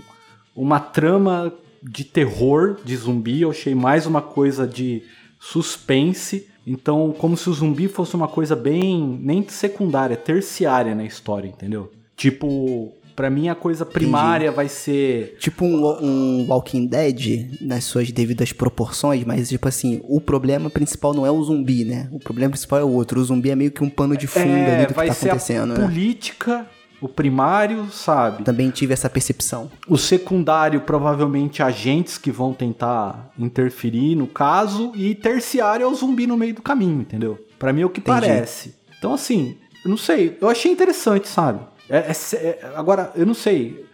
uma 0.54 0.78
trama 0.78 1.50
de 1.82 2.04
terror 2.04 2.76
de 2.84 2.94
zumbi, 2.94 3.40
eu 3.40 3.52
achei 3.52 3.74
mais 3.74 4.04
uma 4.04 4.20
coisa 4.20 4.66
de 4.66 5.02
suspense. 5.40 6.46
Então, 6.66 7.14
como 7.16 7.36
se 7.36 7.48
o 7.48 7.52
zumbi 7.52 7.86
fosse 7.86 8.16
uma 8.16 8.26
coisa 8.26 8.56
bem 8.56 9.18
nem 9.22 9.46
secundária, 9.48 10.16
terciária 10.16 10.94
na 10.94 11.04
história, 11.04 11.48
entendeu? 11.48 11.92
Tipo, 12.16 12.92
pra 13.14 13.30
mim 13.30 13.48
a 13.48 13.54
coisa 13.54 13.86
primária 13.86 14.50
vai 14.50 14.68
ser 14.68 15.36
Tipo 15.38 15.64
um, 15.64 15.86
um 16.02 16.46
Walking 16.48 16.86
Dead 16.86 17.58
nas 17.60 17.84
suas 17.84 18.10
devidas 18.10 18.52
proporções, 18.52 19.24
mas 19.24 19.48
tipo 19.48 19.68
assim, 19.68 20.00
o 20.04 20.20
problema 20.20 20.68
principal 20.68 21.14
não 21.14 21.24
é 21.24 21.30
o 21.30 21.42
zumbi, 21.42 21.84
né? 21.84 22.08
O 22.12 22.18
problema 22.18 22.50
principal 22.50 22.80
é 22.80 22.84
o 22.84 22.90
outro. 22.90 23.20
O 23.20 23.24
zumbi 23.24 23.50
é 23.50 23.54
meio 23.54 23.70
que 23.70 23.84
um 23.84 23.88
pano 23.88 24.16
de 24.16 24.26
fundo 24.26 24.48
é, 24.48 24.76
ali 24.76 24.86
do 24.86 24.88
que 24.88 24.94
tá 24.94 25.12
acontecendo, 25.12 25.72
a 25.72 25.78
né? 25.78 25.86
política, 25.86 26.66
o 27.00 27.08
primário, 27.08 27.90
sabe? 27.90 28.42
Também 28.44 28.70
tive 28.70 28.92
essa 28.92 29.08
percepção. 29.10 29.70
O 29.88 29.96
secundário, 29.98 30.80
provavelmente 30.80 31.62
agentes 31.62 32.16
que 32.18 32.30
vão 32.30 32.52
tentar 32.52 33.30
interferir 33.38 34.14
no 34.16 34.26
caso. 34.26 34.92
E 34.94 35.14
terciário 35.14 35.84
é 35.84 35.86
o 35.86 35.94
zumbi 35.94 36.26
no 36.26 36.36
meio 36.36 36.54
do 36.54 36.62
caminho, 36.62 37.00
entendeu? 37.02 37.38
Pra 37.58 37.72
mim 37.72 37.82
é 37.82 37.86
o 37.86 37.90
que 37.90 38.00
Entendi. 38.00 38.20
parece. 38.20 38.74
Então, 38.98 39.12
assim, 39.14 39.56
eu 39.84 39.90
não 39.90 39.96
sei. 39.96 40.36
Eu 40.40 40.48
achei 40.48 40.70
interessante, 40.72 41.28
sabe? 41.28 41.60
É- 41.88 42.10
é 42.10 42.36
é- 42.36 42.72
agora, 42.74 43.12
eu 43.14 43.24
não 43.26 43.34
sei 43.34 43.84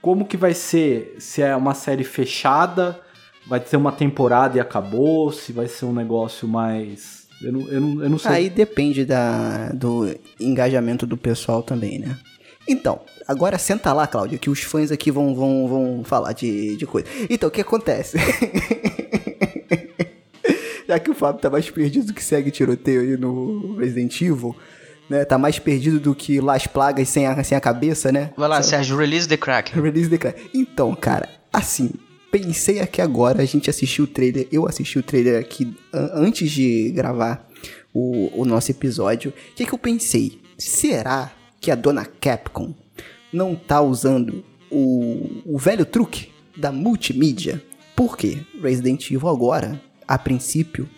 como 0.00 0.24
que 0.26 0.36
vai 0.36 0.52
ser. 0.52 1.14
Se 1.18 1.42
é 1.42 1.54
uma 1.56 1.74
série 1.74 2.04
fechada, 2.04 3.00
vai 3.46 3.60
ter 3.60 3.76
uma 3.76 3.92
temporada 3.92 4.58
e 4.58 4.60
acabou. 4.60 5.32
Se 5.32 5.52
vai 5.52 5.68
ser 5.68 5.84
um 5.84 5.92
negócio 5.92 6.46
mais. 6.48 7.21
Eu 7.42 7.52
não, 7.52 7.60
eu 7.68 7.80
não, 7.80 8.02
eu 8.04 8.10
não 8.10 8.18
sei. 8.18 8.30
Aí 8.32 8.50
depende 8.50 9.04
da, 9.04 9.68
do 9.70 10.14
engajamento 10.40 11.06
do 11.06 11.16
pessoal 11.16 11.62
também, 11.62 11.98
né? 11.98 12.16
Então, 12.68 13.00
agora 13.26 13.58
senta 13.58 13.92
lá, 13.92 14.06
Cláudio, 14.06 14.38
que 14.38 14.48
os 14.48 14.60
fãs 14.60 14.92
aqui 14.92 15.10
vão, 15.10 15.34
vão, 15.34 15.66
vão 15.68 16.04
falar 16.04 16.32
de, 16.32 16.76
de 16.76 16.86
coisa. 16.86 17.08
Então, 17.28 17.48
o 17.48 17.52
que 17.52 17.60
acontece? 17.60 18.16
Já 20.88 20.98
que 20.98 21.10
o 21.10 21.14
Fábio 21.14 21.40
tá 21.40 21.48
mais 21.50 21.70
perdido 21.70 22.12
que 22.12 22.22
segue 22.22 22.50
tiroteio 22.50 23.00
aí 23.00 23.16
no 23.16 23.76
Resident 23.76 24.20
Evil, 24.20 24.54
né? 25.08 25.24
Tá 25.24 25.38
mais 25.38 25.58
perdido 25.58 25.98
do 26.00 26.14
que 26.14 26.40
Las 26.40 26.66
Plagas 26.66 27.08
sem 27.08 27.26
a, 27.26 27.42
sem 27.44 27.56
a 27.56 27.60
cabeça, 27.60 28.12
né? 28.12 28.30
Vai 28.36 28.48
lá, 28.48 28.62
Só- 28.62 28.70
Sérgio, 28.70 28.96
release 28.96 29.28
the 29.28 29.36
crack. 29.36 29.72
Release 29.78 30.10
the 30.10 30.18
Crack. 30.18 30.50
Então, 30.54 30.94
cara, 30.94 31.28
assim, 31.52 31.90
pensei 32.32 32.80
aqui 32.80 33.00
agora, 33.00 33.42
a 33.42 33.44
gente 33.44 33.68
assistiu 33.70 34.04
o 34.04 34.08
trailer, 34.08 34.48
eu 34.50 34.66
assisti 34.66 34.98
o 34.98 35.02
trailer 35.02 35.38
aqui 35.38 35.72
an- 35.92 36.10
antes 36.14 36.50
de 36.50 36.90
gravar 36.90 37.46
o, 37.94 38.40
o 38.40 38.44
nosso 38.46 38.70
episódio. 38.70 39.30
O 39.30 39.54
que, 39.54 39.66
que 39.66 39.72
eu 39.72 39.78
pensei? 39.78 40.40
Será 40.58 41.30
que 41.60 41.70
a 41.70 41.74
dona 41.74 42.04
Capcom 42.06 42.74
não 43.32 43.54
tá 43.54 43.80
usando 43.82 44.42
o, 44.70 45.42
o 45.44 45.58
velho 45.58 45.84
truque 45.84 46.30
da 46.56 46.72
multimídia? 46.72 47.62
Por 47.94 48.16
quê? 48.16 48.38
Resident 48.60 49.10
Evil 49.10 49.28
agora, 49.28 49.80
a 50.08 50.16
princípio, 50.18 50.88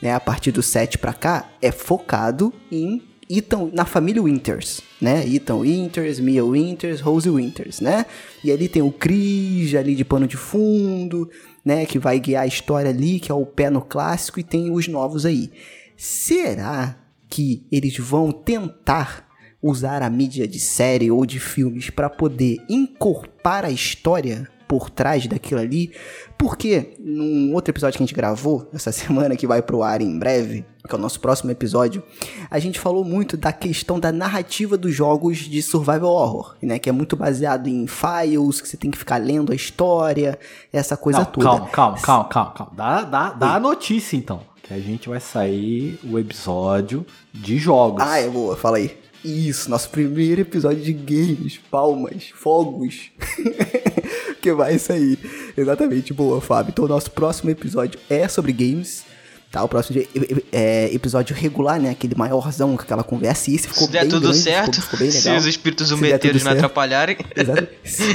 né, 0.00 0.12
a 0.12 0.20
partir 0.20 0.52
do 0.52 0.62
7 0.62 0.98
pra 0.98 1.14
cá, 1.14 1.50
é 1.62 1.72
focado 1.72 2.52
em 2.70 3.02
Ethan, 3.34 3.70
na 3.72 3.86
família 3.86 4.22
Winters, 4.22 4.82
né? 5.00 5.26
Ethan 5.26 5.56
Winters, 5.56 6.20
Mia 6.20 6.44
Winters, 6.44 7.00
Rose 7.00 7.30
Winters, 7.30 7.80
né? 7.80 8.04
E 8.44 8.52
ali 8.52 8.68
tem 8.68 8.82
o 8.82 8.92
Chris 8.92 9.74
ali 9.74 9.94
de 9.94 10.04
pano 10.04 10.26
de 10.26 10.36
fundo, 10.36 11.30
né? 11.64 11.86
Que 11.86 11.98
vai 11.98 12.20
guiar 12.20 12.42
a 12.42 12.46
história 12.46 12.90
ali, 12.90 13.18
que 13.18 13.32
é 13.32 13.34
o 13.34 13.46
pé 13.46 13.70
no 13.70 13.80
clássico, 13.80 14.38
e 14.38 14.42
tem 14.42 14.70
os 14.70 14.86
novos 14.86 15.24
aí. 15.24 15.50
Será 15.96 16.98
que 17.28 17.66
eles 17.72 17.96
vão 17.96 18.30
tentar 18.30 19.26
usar 19.62 20.02
a 20.02 20.10
mídia 20.10 20.46
de 20.46 20.60
série 20.60 21.10
ou 21.10 21.24
de 21.24 21.40
filmes 21.40 21.88
para 21.88 22.10
poder 22.10 22.58
incorporar 22.68 23.64
a 23.64 23.70
história 23.70 24.46
por 24.72 24.88
trás 24.88 25.26
daquilo 25.26 25.60
ali? 25.60 25.92
Porque 26.38 26.94
num 26.98 27.52
outro 27.52 27.70
episódio 27.70 27.98
que 27.98 28.02
a 28.02 28.06
gente 28.06 28.14
gravou 28.14 28.66
essa 28.72 28.90
semana, 28.90 29.36
que 29.36 29.46
vai 29.46 29.60
pro 29.60 29.82
ar 29.82 30.00
em 30.00 30.18
breve, 30.18 30.64
que 30.88 30.94
é 30.94 30.98
o 30.98 31.00
nosso 31.00 31.20
próximo 31.20 31.50
episódio, 31.50 32.02
a 32.50 32.58
gente 32.58 32.80
falou 32.80 33.04
muito 33.04 33.36
da 33.36 33.52
questão 33.52 34.00
da 34.00 34.10
narrativa 34.10 34.78
dos 34.78 34.94
jogos 34.94 35.40
de 35.40 35.60
survival 35.60 36.14
horror, 36.14 36.56
né? 36.62 36.78
Que 36.78 36.88
é 36.88 36.92
muito 36.92 37.16
baseado 37.16 37.66
em 37.66 37.86
files, 37.86 38.62
que 38.62 38.68
você 38.68 38.78
tem 38.78 38.90
que 38.90 38.96
ficar 38.96 39.18
lendo 39.18 39.52
a 39.52 39.54
história, 39.54 40.38
essa 40.72 40.96
coisa 40.96 41.18
Não, 41.18 41.26
toda. 41.26 41.44
Calma, 41.44 41.68
calma, 41.68 41.98
calma, 41.98 42.24
calma, 42.30 42.50
calma. 42.52 42.72
Dá, 42.74 43.02
dá, 43.02 43.32
dá 43.34 43.54
a 43.56 43.60
notícia 43.60 44.16
então. 44.16 44.40
Que 44.62 44.72
a 44.72 44.80
gente 44.80 45.06
vai 45.06 45.20
sair 45.20 45.98
o 46.02 46.18
episódio 46.18 47.04
de 47.30 47.58
jogos. 47.58 48.02
Ah, 48.02 48.18
é 48.18 48.26
boa, 48.26 48.56
fala 48.56 48.78
aí. 48.78 48.96
Isso, 49.22 49.70
nosso 49.70 49.90
primeiro 49.90 50.40
episódio 50.40 50.82
de 50.82 50.94
games, 50.94 51.58
palmas, 51.70 52.30
fogos. 52.34 53.10
que 54.42 54.52
vai 54.52 54.78
sair. 54.78 55.18
Exatamente, 55.56 56.12
boa, 56.12 56.40
Fábio. 56.40 56.70
Então, 56.72 56.84
o 56.84 56.88
nosso 56.88 57.10
próximo 57.12 57.48
episódio 57.50 57.98
é 58.10 58.26
sobre 58.28 58.52
games. 58.52 59.04
Tá, 59.50 59.62
o 59.62 59.68
próximo 59.68 59.98
dia- 60.00 60.08
é, 60.50 60.88
episódio 60.94 61.36
regular, 61.36 61.78
né? 61.78 61.90
Aquele 61.90 62.14
maiorzão 62.14 62.74
com 62.74 62.82
aquela 62.82 63.04
conversa. 63.04 63.50
E 63.50 63.54
esse 63.54 63.68
ficou 63.68 63.86
Se 63.86 63.92
der 63.92 64.00
bem 64.00 64.08
tudo 64.08 64.22
grande, 64.22 64.38
certo, 64.38 64.80
ficou, 64.80 64.98
ficou 64.98 65.08
se 65.12 65.28
os 65.30 65.44
espíritos 65.46 65.88
zumbeteiros 65.88 66.42
não 66.42 66.52
certo. 66.52 66.64
atrapalharem. 66.64 67.18
Exata- 67.36 67.68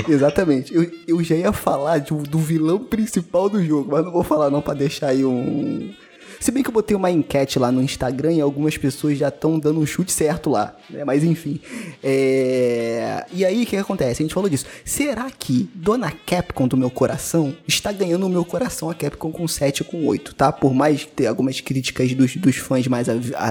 Exatamente. 0.09 0.73
Eu, 0.73 0.91
eu 1.07 1.23
já 1.23 1.35
ia 1.35 1.53
falar 1.53 1.99
de 1.99 2.11
do 2.11 2.39
vilão 2.39 2.79
principal 2.79 3.47
do 3.49 3.63
jogo, 3.63 3.91
mas 3.91 4.03
não 4.03 4.11
vou 4.11 4.23
falar 4.23 4.49
não 4.49 4.61
pra 4.63 4.73
deixar 4.73 5.09
aí 5.09 5.23
um. 5.23 5.93
Se 6.39 6.51
bem 6.51 6.63
que 6.63 6.69
eu 6.69 6.73
botei 6.73 6.95
uma 6.95 7.09
enquete 7.09 7.59
lá 7.59 7.71
no 7.71 7.81
Instagram 7.81 8.33
e 8.33 8.41
algumas 8.41 8.77
pessoas 8.77 9.17
já 9.17 9.29
estão 9.29 9.59
dando 9.59 9.79
um 9.79 9.85
chute 9.85 10.11
certo 10.11 10.49
lá, 10.49 10.75
né? 10.89 11.03
Mas 11.03 11.23
enfim. 11.23 11.59
É... 12.03 13.25
E 13.33 13.45
aí, 13.45 13.63
o 13.63 13.65
que, 13.65 13.71
que 13.71 13.77
acontece? 13.77 14.21
A 14.21 14.25
gente 14.25 14.33
falou 14.33 14.49
disso. 14.49 14.65
Será 14.85 15.29
que 15.29 15.69
Dona 15.73 16.11
Capcom 16.11 16.67
do 16.67 16.77
meu 16.77 16.89
coração 16.89 17.55
está 17.67 17.91
ganhando 17.91 18.25
o 18.25 18.29
meu 18.29 18.45
coração 18.45 18.89
a 18.89 18.95
Capcom 18.95 19.31
com 19.31 19.47
7 19.47 19.79
e 19.79 19.83
com 19.83 20.05
8, 20.05 20.35
tá? 20.35 20.51
Por 20.51 20.73
mais 20.73 21.05
ter 21.05 21.27
algumas 21.27 21.59
críticas 21.61 22.13
dos, 22.13 22.35
dos 22.35 22.57
fãs 22.57 22.87
mais 22.87 23.07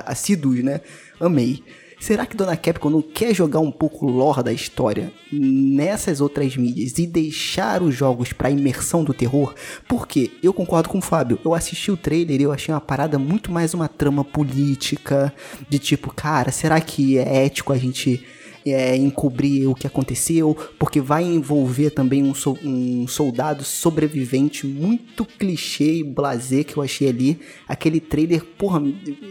assíduos, 0.07 0.63
né? 0.63 0.81
Amei. 1.21 1.63
Será 1.99 2.27
que 2.27 2.37
Dona 2.37 2.57
Capcom 2.57 2.91
não 2.91 3.01
quer 3.03 3.35
jogar 3.35 3.61
um 3.61 3.71
pouco 3.71 4.07
lore 4.07 4.43
da 4.43 4.53
história 4.53 5.11
nessas 5.33 6.21
outras 6.21 6.57
mídias 6.57 6.99
e 6.99 7.07
deixar 7.07 7.83
os 7.83 7.95
jogos 7.95 8.33
pra 8.33 8.51
imersão 8.51 9.03
do 9.03 9.15
terror? 9.15 9.55
Porque 9.89 10.31
eu 10.43 10.53
concordo 10.53 10.89
com 10.89 10.99
o 10.99 11.03
Fábio, 11.03 11.39
eu 11.45 11.55
assisti 11.55 11.91
o 11.91 11.97
trailer 11.97 12.41
e 12.41 12.45
eu 12.45 12.53
achei 12.53 12.73
uma 12.73 12.81
parada 12.81 13.19
muito 13.19 13.51
mais 13.51 13.73
uma 13.73 13.89
trama 13.89 14.23
política, 14.23 15.33
de 15.69 15.79
tipo, 15.79 16.13
cara, 16.15 16.53
será 16.53 16.81
que 16.81 17.19
é 17.19 17.45
ético 17.47 17.73
a 17.73 17.79
gente 17.79 18.25
é, 18.67 18.97
encobrir 18.97 19.69
o 19.69 19.75
que 19.75 19.87
aconteceu, 19.87 20.57
porque 20.79 21.01
vai 21.01 21.23
envolver 21.25 21.91
também 21.91 22.23
um, 22.23 22.35
sol- 22.35 22.59
um 22.65 23.07
soldado 23.07 23.65
sobrevivente 23.65 24.67
muito 24.67 25.25
clichê 25.25 25.99
e 25.99 26.05
blasé 26.05 26.65
que 26.65 26.77
eu 26.77 26.83
achei 26.83 27.09
ali. 27.09 27.41
Aquele 27.69 28.01
trailer, 28.01 28.45
porra, 28.45 28.83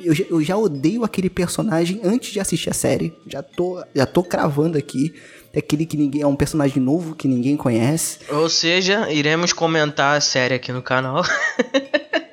eu, 0.03 0.13
já- 0.13 0.25
eu 0.29 0.41
já 0.43 0.57
odeio 0.57 1.03
aquele 1.03 1.29
personagem 1.29 1.99
antes 2.03 2.31
de 2.31 2.39
assistir 2.39 2.69
a 2.69 2.73
série. 2.73 3.13
Já 3.27 3.43
tô, 3.43 3.83
já 3.93 4.05
tô 4.05 4.23
cravando 4.23 4.77
aqui. 4.77 5.13
É 5.53 5.59
aquele 5.59 5.85
que 5.85 5.95
ninguém 5.95 6.21
é 6.21 6.27
um 6.27 6.35
personagem 6.35 6.83
novo 6.83 7.15
que 7.15 7.27
ninguém 7.29 7.55
conhece, 7.55 8.19
Ou 8.29 8.49
seja, 8.49 9.09
iremos 9.11 9.53
comentar 9.53 10.17
a 10.17 10.21
série 10.21 10.53
aqui 10.55 10.71
no 10.71 10.81
canal. 10.81 11.23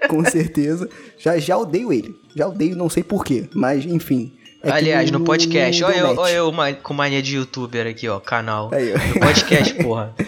com 0.08 0.24
certeza. 0.24 0.88
Já 1.18 1.38
já 1.38 1.56
odeio 1.56 1.92
ele. 1.92 2.14
Já 2.34 2.48
odeio, 2.48 2.76
não 2.76 2.88
sei 2.88 3.02
porquê, 3.02 3.48
mas 3.54 3.84
enfim. 3.86 4.32
É 4.64 4.70
Aliás, 4.70 5.10
no 5.10 5.20
podcast. 5.20 5.82
Olha 5.82 5.96
eu, 5.96 6.16
olha 6.18 6.32
eu 6.32 6.52
com 6.82 6.94
mania 6.94 7.20
de 7.20 7.36
youtuber 7.36 7.86
aqui, 7.86 8.08
ó, 8.08 8.20
canal. 8.20 8.70
Aí, 8.72 8.92
ó. 8.94 8.98
No 9.14 9.20
podcast, 9.20 9.74
porra. 9.74 10.14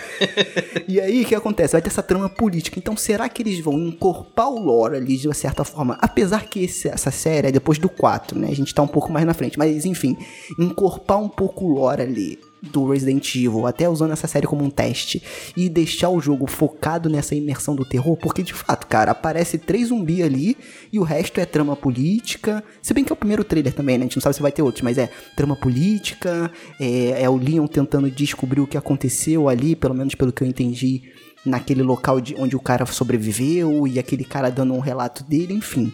E 0.86 1.00
aí, 1.00 1.22
o 1.22 1.24
que 1.26 1.34
acontece? 1.34 1.72
Vai 1.72 1.80
ter 1.82 1.88
essa 1.88 2.02
trama 2.02 2.28
política. 2.28 2.78
Então, 2.78 2.96
será 2.96 3.28
que 3.28 3.42
eles 3.42 3.58
vão 3.60 3.78
incorporar 3.78 4.50
o 4.50 4.58
lore 4.58 4.96
ali 4.96 5.16
de 5.16 5.26
uma 5.26 5.34
certa 5.34 5.64
forma? 5.64 5.96
Apesar 6.00 6.44
que 6.44 6.64
esse- 6.64 6.88
essa 6.88 7.10
série 7.10 7.48
é 7.48 7.52
depois 7.52 7.78
do 7.78 7.88
4, 7.88 8.38
né? 8.38 8.48
A 8.50 8.54
gente 8.54 8.74
tá 8.74 8.82
um 8.82 8.86
pouco 8.86 9.10
mais 9.10 9.24
na 9.24 9.32
frente. 9.32 9.58
Mas, 9.58 9.84
enfim, 9.86 10.16
incorporar 10.58 11.20
um 11.22 11.28
pouco 11.28 11.64
o 11.64 11.68
lore 11.74 12.02
ali 12.02 12.38
do 12.70 12.90
Resident 12.90 13.34
Evil, 13.34 13.66
até 13.66 13.88
usando 13.88 14.12
essa 14.12 14.26
série 14.26 14.46
como 14.46 14.64
um 14.64 14.70
teste, 14.70 15.22
e 15.56 15.68
deixar 15.68 16.10
o 16.10 16.20
jogo 16.20 16.46
focado 16.46 17.08
nessa 17.08 17.34
imersão 17.34 17.74
do 17.74 17.84
terror, 17.84 18.16
porque 18.16 18.42
de 18.42 18.52
fato, 18.52 18.86
cara, 18.86 19.12
aparece 19.12 19.58
três 19.58 19.88
zumbi 19.88 20.22
ali 20.22 20.56
e 20.92 20.98
o 20.98 21.02
resto 21.02 21.40
é 21.40 21.46
trama 21.46 21.76
política. 21.76 22.62
Se 22.82 22.94
bem 22.94 23.04
que 23.04 23.12
é 23.12 23.14
o 23.14 23.16
primeiro 23.16 23.44
trailer 23.44 23.72
também, 23.72 23.98
né? 23.98 24.04
A 24.04 24.06
gente 24.06 24.16
não 24.16 24.22
sabe 24.22 24.36
se 24.36 24.42
vai 24.42 24.52
ter 24.52 24.62
outros, 24.62 24.82
mas 24.82 24.98
é 24.98 25.08
trama 25.36 25.56
política, 25.56 26.50
é, 26.80 27.22
é 27.22 27.28
o 27.28 27.36
Leon 27.36 27.66
tentando 27.66 28.10
descobrir 28.10 28.60
o 28.60 28.66
que 28.66 28.76
aconteceu 28.76 29.48
ali, 29.48 29.76
pelo 29.76 29.94
menos 29.94 30.14
pelo 30.14 30.32
que 30.32 30.42
eu 30.42 30.48
entendi, 30.48 31.02
naquele 31.44 31.82
local 31.82 32.20
de, 32.20 32.34
onde 32.38 32.56
o 32.56 32.60
cara 32.60 32.86
sobreviveu 32.86 33.86
e 33.86 33.98
aquele 33.98 34.24
cara 34.24 34.50
dando 34.50 34.74
um 34.74 34.80
relato 34.80 35.22
dele, 35.24 35.54
enfim. 35.54 35.92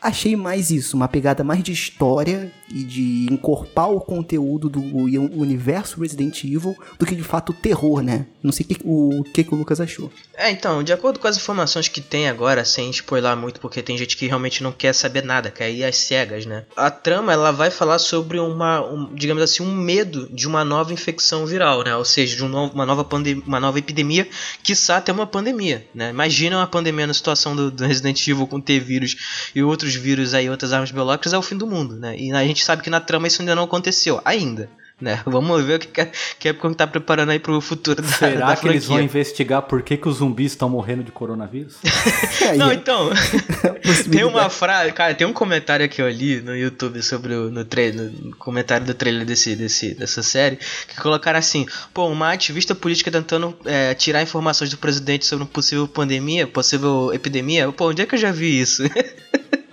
Achei 0.00 0.36
mais 0.36 0.70
isso, 0.70 0.96
uma 0.96 1.08
pegada 1.08 1.42
mais 1.42 1.62
de 1.62 1.72
história 1.72 2.52
e 2.68 2.82
de 2.82 3.26
encorpar 3.30 3.90
o 3.90 4.00
conteúdo 4.00 4.68
do 4.68 4.80
universo 4.80 6.00
Resident 6.00 6.42
Evil 6.44 6.76
do 6.98 7.06
que 7.06 7.14
de 7.14 7.22
fato 7.22 7.50
o 7.50 7.54
terror, 7.54 8.02
né? 8.02 8.26
Não 8.42 8.52
sei 8.52 8.64
que, 8.64 8.78
o, 8.84 9.22
que, 9.32 9.44
que 9.44 9.54
o 9.54 9.56
Lucas 9.56 9.80
achou. 9.80 10.10
É, 10.36 10.50
então, 10.50 10.82
de 10.82 10.92
acordo 10.92 11.18
com 11.18 11.28
as 11.28 11.36
informações 11.36 11.88
que 11.88 12.00
tem 12.00 12.28
agora, 12.28 12.64
sem 12.64 12.90
spoiler 12.90 13.36
muito, 13.36 13.60
porque 13.60 13.82
tem 13.82 13.96
gente 13.96 14.16
que 14.16 14.26
realmente 14.26 14.62
não 14.62 14.72
quer 14.72 14.92
saber 14.92 15.22
nada, 15.22 15.50
quer 15.50 15.70
ir 15.70 15.84
às 15.84 15.96
cegas, 15.96 16.46
né? 16.46 16.64
A 16.76 16.90
trama, 16.90 17.32
ela 17.32 17.50
vai 17.50 17.70
falar 17.70 17.98
sobre 17.98 18.38
uma, 18.38 18.80
um, 18.80 19.14
digamos 19.14 19.42
assim, 19.42 19.62
um 19.62 19.74
medo 19.74 20.28
de 20.32 20.46
uma 20.46 20.64
nova 20.64 20.92
infecção 20.92 21.46
viral, 21.46 21.82
né? 21.84 21.94
Ou 21.96 22.04
seja, 22.04 22.36
de 22.36 22.44
um 22.44 22.54
uma, 22.54 22.86
nova 22.86 23.06
uma 23.46 23.60
nova 23.60 23.78
epidemia, 23.78 24.28
quiçá 24.62 24.96
até 24.96 25.12
uma 25.12 25.26
pandemia, 25.26 25.86
né? 25.94 26.10
Imagina 26.10 26.56
uma 26.56 26.66
pandemia 26.66 27.06
na 27.06 27.14
situação 27.14 27.54
do, 27.54 27.70
do 27.70 27.84
Resident 27.84 28.26
Evil 28.26 28.46
com 28.46 28.60
T-vírus 28.60 29.50
e 29.54 29.62
outros 29.62 29.94
vírus 29.94 30.34
aí, 30.34 30.48
outras 30.48 30.72
armas 30.72 30.90
biológicas, 30.90 31.32
é 31.32 31.38
o 31.38 31.42
fim 31.42 31.56
do 31.56 31.66
mundo, 31.66 31.96
né? 31.96 32.16
E 32.16 32.32
a 32.32 32.44
gente 32.44 32.63
sabe 32.64 32.82
que 32.82 32.90
na 32.90 33.00
trama 33.00 33.26
isso 33.26 33.42
ainda 33.42 33.54
não 33.54 33.64
aconteceu, 33.64 34.20
ainda 34.24 34.68
né? 35.00 35.22
Vamos 35.26 35.64
ver 35.64 35.76
o 35.76 35.78
que 35.78 36.00
a 36.00 36.08
Capcom 36.40 36.72
tá 36.72 36.86
preparando 36.86 37.30
aí 37.30 37.38
pro 37.38 37.60
futuro 37.60 38.00
da 38.00 38.08
Será 38.08 38.48
da 38.48 38.56
que 38.56 38.66
eles 38.68 38.86
vão 38.86 39.00
investigar 39.00 39.62
por 39.62 39.82
que, 39.82 39.96
que 39.96 40.08
os 40.08 40.16
zumbis 40.16 40.52
estão 40.52 40.68
morrendo 40.68 41.02
de 41.02 41.12
coronavírus? 41.12 41.76
Não, 42.56 42.72
então. 42.72 43.10
tem 44.10 44.24
uma 44.24 44.48
frase, 44.48 44.92
cara, 44.92 45.14
tem 45.14 45.26
um 45.26 45.32
comentário 45.32 45.88
que 45.88 46.00
eu 46.00 46.08
li 46.08 46.40
no 46.40 46.56
YouTube 46.56 47.02
sobre 47.02 47.34
o 47.34 47.50
no 47.50 47.64
trailer, 47.64 48.10
no 48.22 48.36
comentário 48.36 48.86
do 48.86 48.94
trailer 48.94 49.24
desse, 49.24 49.56
desse, 49.56 49.94
dessa 49.94 50.22
série, 50.22 50.58
que 50.88 50.96
colocaram 51.00 51.38
assim: 51.38 51.66
pô, 51.92 52.06
uma 52.06 52.32
ativista 52.32 52.74
política 52.74 53.10
tentando 53.10 53.56
é, 53.64 53.94
tirar 53.94 54.22
informações 54.22 54.70
do 54.70 54.78
presidente 54.78 55.26
sobre 55.26 55.44
uma 55.44 55.50
possível 55.50 55.86
pandemia, 55.88 56.46
possível 56.46 57.12
epidemia. 57.12 57.70
Pô, 57.72 57.90
onde 57.90 58.02
é 58.02 58.06
que 58.06 58.14
eu 58.14 58.18
já 58.18 58.30
vi 58.30 58.60
isso? 58.60 58.82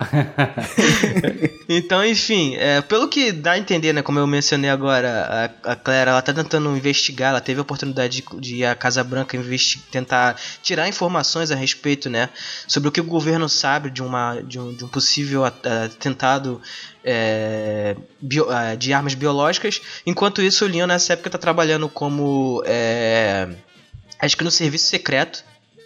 então, 1.69 2.03
enfim, 2.05 2.55
é, 2.55 2.81
pelo 2.81 3.07
que 3.07 3.31
dá 3.31 3.51
a 3.51 3.57
entender, 3.57 3.93
né, 3.93 4.01
como 4.01 4.19
eu 4.19 4.27
mencionei 4.27 4.69
agora, 4.69 5.51
a, 5.63 5.71
a 5.71 5.75
Claire 5.75 6.09
ela 6.09 6.21
tá 6.21 6.33
tentando 6.33 6.75
investigar, 6.75 7.29
ela 7.29 7.41
teve 7.41 7.59
a 7.59 7.61
oportunidade 7.61 8.21
de, 8.21 8.39
de 8.39 8.55
ir 8.57 8.65
à 8.65 8.75
Casa 8.75 9.03
Branca 9.03 9.37
tentar 9.91 10.39
tirar 10.61 10.87
informações 10.87 11.51
a 11.51 11.55
respeito, 11.55 12.09
né, 12.09 12.29
sobre 12.67 12.89
o 12.89 12.91
que 12.91 13.01
o 13.01 13.03
governo 13.03 13.47
sabe 13.47 13.89
de, 13.89 14.01
uma, 14.01 14.41
de, 14.41 14.59
um, 14.59 14.73
de 14.73 14.83
um 14.83 14.87
possível 14.87 15.43
atentado 15.45 16.61
é, 17.03 17.95
bio, 18.19 18.51
é, 18.51 18.75
de 18.75 18.93
armas 18.93 19.13
biológicas. 19.13 19.81
Enquanto 20.05 20.41
isso, 20.41 20.65
o 20.65 20.67
Leon 20.67 20.87
nessa 20.87 21.13
época 21.13 21.29
está 21.29 21.37
trabalhando 21.37 21.89
como. 21.89 22.63
É, 22.65 23.49
acho 24.19 24.37
que 24.37 24.43
no 24.43 24.51
serviço 24.51 24.85
secreto 24.85 25.43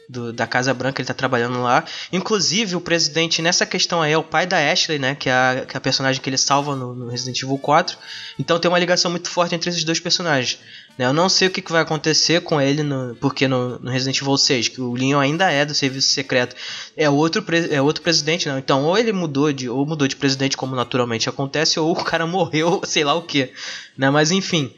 do, 0.07 0.31
da 0.31 0.45
Casa 0.45 0.73
Branca, 0.73 1.01
ele 1.01 1.07
tá 1.07 1.13
trabalhando 1.13 1.61
lá. 1.61 1.83
Inclusive, 2.11 2.75
o 2.75 2.81
presidente, 2.81 3.41
nessa 3.41 3.65
questão 3.65 4.01
aí, 4.01 4.13
é 4.13 4.17
o 4.17 4.23
pai 4.23 4.45
da 4.45 4.57
Ashley, 4.71 4.99
né? 4.99 5.15
Que 5.15 5.29
é 5.29 5.33
a, 5.33 5.65
que 5.67 5.75
é 5.75 5.77
a 5.77 5.81
personagem 5.81 6.21
que 6.21 6.29
ele 6.29 6.37
salva 6.37 6.75
no, 6.75 6.93
no, 6.93 7.09
Resident 7.09 7.41
Evil 7.41 7.57
4. 7.57 7.97
Então 8.37 8.59
tem 8.59 8.69
uma 8.69 8.79
ligação 8.79 9.09
muito 9.09 9.29
forte 9.29 9.55
entre 9.55 9.69
esses 9.69 9.83
dois 9.83 9.99
personagens. 9.99 10.59
Né? 10.97 11.05
Eu 11.05 11.13
não 11.13 11.27
sei 11.27 11.47
o 11.47 11.51
que, 11.51 11.61
que 11.61 11.71
vai 11.71 11.81
acontecer 11.81 12.41
com 12.41 12.61
ele, 12.61 12.83
no, 12.83 13.15
porque 13.15 13.47
no, 13.47 13.79
no, 13.79 13.91
Resident 13.91 14.21
Evil 14.21 14.37
6, 14.37 14.69
que 14.69 14.81
o 14.81 14.93
Leon 14.93 15.19
ainda 15.19 15.51
é 15.51 15.65
do 15.65 15.73
serviço 15.73 16.09
secreto, 16.09 16.55
é 16.95 17.09
outro, 17.09 17.43
é 17.71 17.81
outro 17.81 18.03
presidente, 18.03 18.47
não. 18.47 18.57
Então, 18.57 18.83
ou 18.83 18.97
ele 18.97 19.11
mudou 19.11 19.51
de, 19.51 19.69
ou 19.69 19.85
mudou 19.85 20.07
de 20.07 20.15
presidente, 20.15 20.55
como 20.55 20.75
naturalmente 20.75 21.29
acontece, 21.29 21.79
ou 21.79 21.91
o 21.91 22.03
cara 22.03 22.25
morreu, 22.27 22.81
sei 22.83 23.03
lá 23.03 23.13
o 23.15 23.23
que. 23.23 23.51
Né? 23.97 24.09
Mas 24.09 24.31
enfim. 24.31 24.73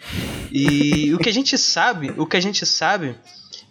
E 0.51 1.13
o 1.13 1.17
que 1.17 1.29
a 1.29 1.33
gente 1.33 1.57
sabe, 1.57 2.13
o 2.17 2.25
que 2.25 2.37
a 2.37 2.41
gente 2.41 2.65
sabe 2.65 3.15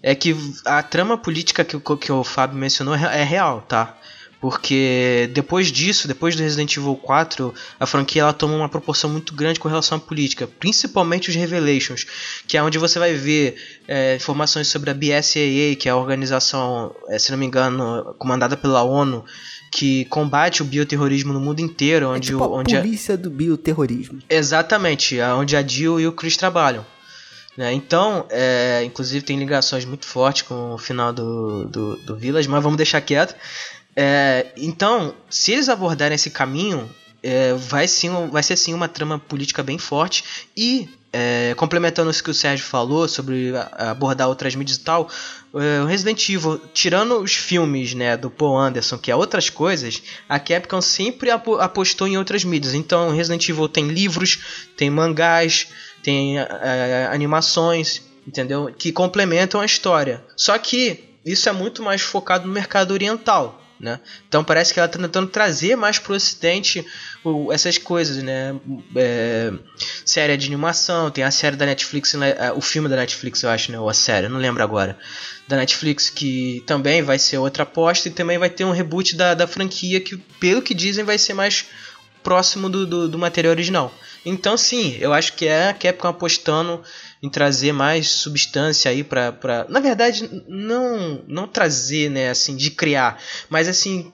é 0.03 0.15
que 0.15 0.37
a 0.65 0.83
trama 0.83 1.19
política 1.19 1.65
que, 1.65 1.79
que 1.79 2.12
o 2.12 2.25
Fábio 2.25 2.57
mencionou 2.57 2.95
é, 2.95 3.21
é 3.21 3.25
real, 3.25 3.62
tá? 3.62 3.97
Porque 4.41 5.31
depois 5.33 5.73
disso, 5.73 6.07
depois 6.07 6.37
do 6.37 6.43
Resident 6.43 6.76
Evil 6.76 6.95
4, 6.95 7.55
a 7.81 7.87
franquia 7.87 8.23
ela 8.23 8.33
toma 8.33 8.55
uma 8.55 8.69
proporção 8.69 9.09
muito 9.09 9.35
grande 9.35 9.59
com 9.59 9.67
relação 9.67 9.97
à 9.97 10.00
política, 10.00 10.47
principalmente 10.47 11.31
os 11.31 11.35
Revelations, 11.35 12.07
que 12.47 12.57
é 12.57 12.62
onde 12.62 12.79
você 12.79 12.99
vai 12.99 13.15
ver 13.15 13.57
é, 13.88 14.17
informações 14.17 14.69
sobre 14.69 14.91
a 14.91 14.95
BSAA, 14.95 15.75
que 15.79 15.88
é 15.88 15.91
a 15.91 15.97
organização, 15.97 16.95
é, 17.09 17.19
se 17.19 17.31
não 17.31 17.38
me 17.38 17.47
engano, 17.47 18.15
comandada 18.19 18.57
pela 18.57 18.83
ONU, 18.83 19.25
que 19.70 20.05
combate 20.07 20.62
o 20.62 20.64
bioterrorismo 20.64 21.33
no 21.33 21.40
mundo 21.40 21.61
inteiro. 21.61 22.11
Onde 22.11 22.29
é 22.29 22.33
tipo 22.33 22.44
o, 22.44 22.59
onde 22.59 22.77
a 22.77 22.81
polícia 22.83 23.14
a... 23.14 23.16
do 23.16 23.31
bioterrorismo. 23.31 24.20
Exatamente, 24.29 25.18
onde 25.20 25.57
a 25.57 25.66
Jill 25.66 25.99
e 25.99 26.07
o 26.07 26.12
Chris 26.12 26.37
trabalham. 26.37 26.85
Né? 27.57 27.73
Então, 27.73 28.27
é, 28.29 28.83
inclusive 28.85 29.25
tem 29.25 29.38
ligações 29.38 29.85
muito 29.85 30.07
fortes 30.07 30.42
com 30.42 30.75
o 30.75 30.79
final 30.79 31.12
do, 31.12 31.64
do, 31.64 31.97
do 31.97 32.16
Village, 32.16 32.49
mas 32.49 32.62
vamos 32.62 32.77
deixar 32.77 33.01
quieto. 33.01 33.35
É, 33.95 34.47
então, 34.57 35.14
se 35.31 35.53
eles 35.53 35.69
abordarem 35.69 36.14
esse 36.14 36.31
caminho, 36.31 36.88
é, 37.23 37.55
vai, 37.55 37.88
sim, 37.88 38.11
vai 38.31 38.42
ser 38.42 38.57
sim 38.57 38.75
uma 38.75 38.88
trama 38.88 39.19
política 39.19 39.62
bem 39.62 39.79
forte 39.79 40.23
e 40.55 40.88
é, 41.12 41.55
complementando 41.55 42.11
isso 42.11 42.23
que 42.23 42.31
o 42.31 42.35
Sérgio 42.35 42.66
falou 42.66 43.09
sobre 43.09 43.53
abordar 43.73 44.29
outras 44.29 44.55
mídias 44.55 44.77
e 44.77 44.81
tal, 44.81 45.09
é, 45.55 45.81
o 45.81 45.87
Resident 45.87 46.29
Evil, 46.29 46.61
tirando 46.75 47.19
os 47.19 47.33
filmes 47.35 47.95
né, 47.95 48.19
do 48.19 48.31
Paul 48.31 48.59
Anderson, 48.59 48.99
que 48.99 49.11
é 49.11 49.16
outras 49.16 49.49
coisas, 49.49 50.03
a 50.29 50.38
Capcom 50.38 50.83
sempre 50.83 51.31
apostou 51.31 52.07
em 52.07 52.19
outras 52.19 52.45
mídias. 52.45 52.75
Então, 52.75 53.16
Resident 53.16 53.49
Evil 53.49 53.66
tem 53.66 53.88
livros, 53.88 54.38
tem 54.77 54.90
mangás, 54.90 55.69
tem 56.07 56.38
é, 56.38 57.09
animações, 57.11 58.01
entendeu? 58.25 58.73
Que 58.79 58.92
complementam 58.92 59.61
a 59.61 59.64
história. 59.64 60.25
Só 60.37 60.57
que 60.57 61.03
isso 61.25 61.49
é 61.49 61.53
muito 61.53 61.83
mais 61.83 62.01
focado 62.01 62.47
no 62.47 62.55
mercado 62.55 62.92
oriental. 62.92 63.61
Né? 63.79 64.01
Então 64.27 64.45
parece 64.45 64.73
que 64.73 64.79
ela 64.79 64.87
está 64.87 64.99
tentando 64.99 65.27
trazer 65.27 65.77
mais 65.77 65.99
para 65.99 66.12
o 66.12 66.16
ocidente 66.16 66.87
essas 67.53 67.77
coisas, 67.77 68.23
né? 68.23 68.55
É, 68.95 69.53
série 70.05 70.37
de 70.37 70.47
animação, 70.47 71.11
tem 71.11 71.25
a 71.25 71.31
série 71.33 71.57
da 71.57 71.66
Netflix, 71.66 72.14
né? 72.14 72.53
o 72.53 72.61
filme 72.61 72.88
da 72.88 72.97
Netflix, 72.97 73.42
eu 73.42 73.51
acho, 73.51 73.73
né? 73.73 73.81
Ou 73.81 73.90
a 73.90 73.92
série, 73.92 74.29
não 74.29 74.38
lembro 74.38 74.62
agora. 74.62 74.97
Da 75.49 75.57
Netflix, 75.57 76.09
que 76.09 76.62
também 76.66 77.03
vai 77.03 77.19
ser 77.19 77.37
outra 77.38 77.64
aposta, 77.64 78.09
e 78.09 78.12
também 78.12 78.38
vai 78.38 78.49
ter 78.49 78.64
um 78.64 78.71
reboot 78.71 79.16
da, 79.16 79.35
da 79.35 79.47
franquia, 79.47 80.01
que 80.01 80.16
pelo 80.16 80.62
que 80.62 80.73
dizem 80.73 81.05
vai 81.05 81.19
ser 81.19 81.35
mais 81.35 81.66
próximo 82.23 82.71
do, 82.71 82.87
do, 82.87 83.09
do 83.09 83.19
material 83.19 83.51
original. 83.51 83.92
Então, 84.27 84.57
sim, 84.57 84.97
eu 84.99 85.12
acho 85.12 85.35
que 85.35 85.47
é 85.47 85.69
a 85.69 85.73
Capcom 85.75 86.09
apostando 86.09 86.83
em 87.23 87.31
trazer 87.31 87.73
mais 87.73 88.09
substância 88.09 88.91
aí 88.91 89.05
pra, 89.05 89.31
pra. 89.31 89.65
Na 89.69 89.79
verdade, 89.79 90.29
não 90.49 91.23
não 91.29 91.47
trazer, 91.47 92.11
né, 92.11 92.29
assim, 92.31 92.57
de 92.57 92.73
criar, 92.73 93.23
mas 93.49 93.69
assim, 93.69 94.12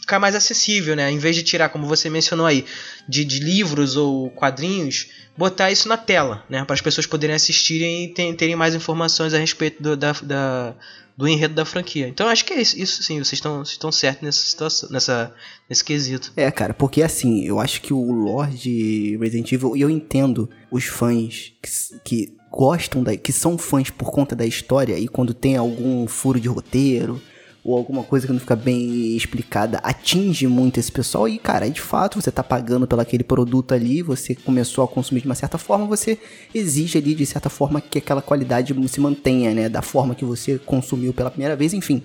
ficar 0.00 0.18
mais 0.18 0.34
acessível, 0.34 0.96
né? 0.96 1.08
Em 1.08 1.18
vez 1.18 1.36
de 1.36 1.44
tirar, 1.44 1.68
como 1.68 1.86
você 1.86 2.10
mencionou 2.10 2.46
aí, 2.46 2.64
de, 3.08 3.24
de 3.24 3.38
livros 3.38 3.96
ou 3.96 4.28
quadrinhos, 4.30 5.06
botar 5.36 5.70
isso 5.70 5.88
na 5.88 5.96
tela, 5.96 6.44
né? 6.50 6.64
Para 6.64 6.74
as 6.74 6.80
pessoas 6.80 7.06
poderem 7.06 7.36
assistirem 7.36 8.04
e 8.04 8.34
terem 8.34 8.56
mais 8.56 8.74
informações 8.74 9.34
a 9.34 9.38
respeito 9.38 9.80
do, 9.80 9.96
da, 9.96 10.12
da, 10.20 10.74
do 11.16 11.28
enredo 11.28 11.54
da 11.54 11.64
franquia. 11.64 12.08
Então 12.08 12.28
acho 12.28 12.44
que 12.44 12.52
é 12.52 12.60
isso, 12.60 12.78
isso 12.78 13.02
sim, 13.02 13.14
vocês 13.14 13.34
estão, 13.34 13.62
estão 13.62 13.92
certos 13.92 14.22
nessa 14.22 14.46
situação, 14.46 14.88
nessa, 14.90 15.34
nesse 15.68 15.84
quesito. 15.84 16.32
É, 16.36 16.50
cara, 16.50 16.74
porque 16.74 17.02
assim, 17.02 17.44
eu 17.44 17.60
acho 17.60 17.80
que 17.80 17.92
o 17.92 18.12
Lord 18.12 19.16
Resident 19.18 19.52
Evil, 19.52 19.76
e 19.76 19.80
eu 19.80 19.90
entendo 19.90 20.48
os 20.70 20.84
fãs 20.84 21.52
que, 21.62 22.00
que 22.04 22.36
gostam 22.50 23.02
da. 23.02 23.16
que 23.16 23.32
são 23.32 23.58
fãs 23.58 23.90
por 23.90 24.10
conta 24.10 24.36
da 24.36 24.46
história 24.46 24.98
e 24.98 25.08
quando 25.08 25.34
tem 25.34 25.56
algum 25.56 26.06
furo 26.06 26.40
de 26.40 26.48
roteiro 26.48 27.20
ou 27.64 27.76
alguma 27.78 28.02
coisa 28.02 28.26
que 28.26 28.32
não 28.32 28.38
fica 28.38 28.54
bem 28.54 29.16
explicada 29.16 29.78
atinge 29.78 30.46
muito 30.46 30.78
esse 30.78 30.92
pessoal 30.92 31.26
e, 31.26 31.38
cara, 31.38 31.68
de 31.70 31.80
fato, 31.80 32.20
você 32.20 32.30
tá 32.30 32.44
pagando 32.44 32.86
pelo 32.86 33.00
aquele 33.00 33.24
produto 33.24 33.72
ali, 33.72 34.02
você 34.02 34.34
começou 34.34 34.84
a 34.84 34.88
consumir 34.88 35.22
de 35.22 35.26
uma 35.26 35.34
certa 35.34 35.56
forma, 35.56 35.86
você 35.86 36.18
exige 36.54 36.98
ali 36.98 37.14
de 37.14 37.24
certa 37.24 37.48
forma 37.48 37.80
que 37.80 37.98
aquela 37.98 38.20
qualidade 38.20 38.74
se 38.86 39.00
mantenha, 39.00 39.54
né, 39.54 39.68
da 39.68 39.80
forma 39.80 40.14
que 40.14 40.24
você 40.24 40.58
consumiu 40.58 41.14
pela 41.14 41.30
primeira 41.30 41.56
vez, 41.56 41.72
enfim. 41.72 42.02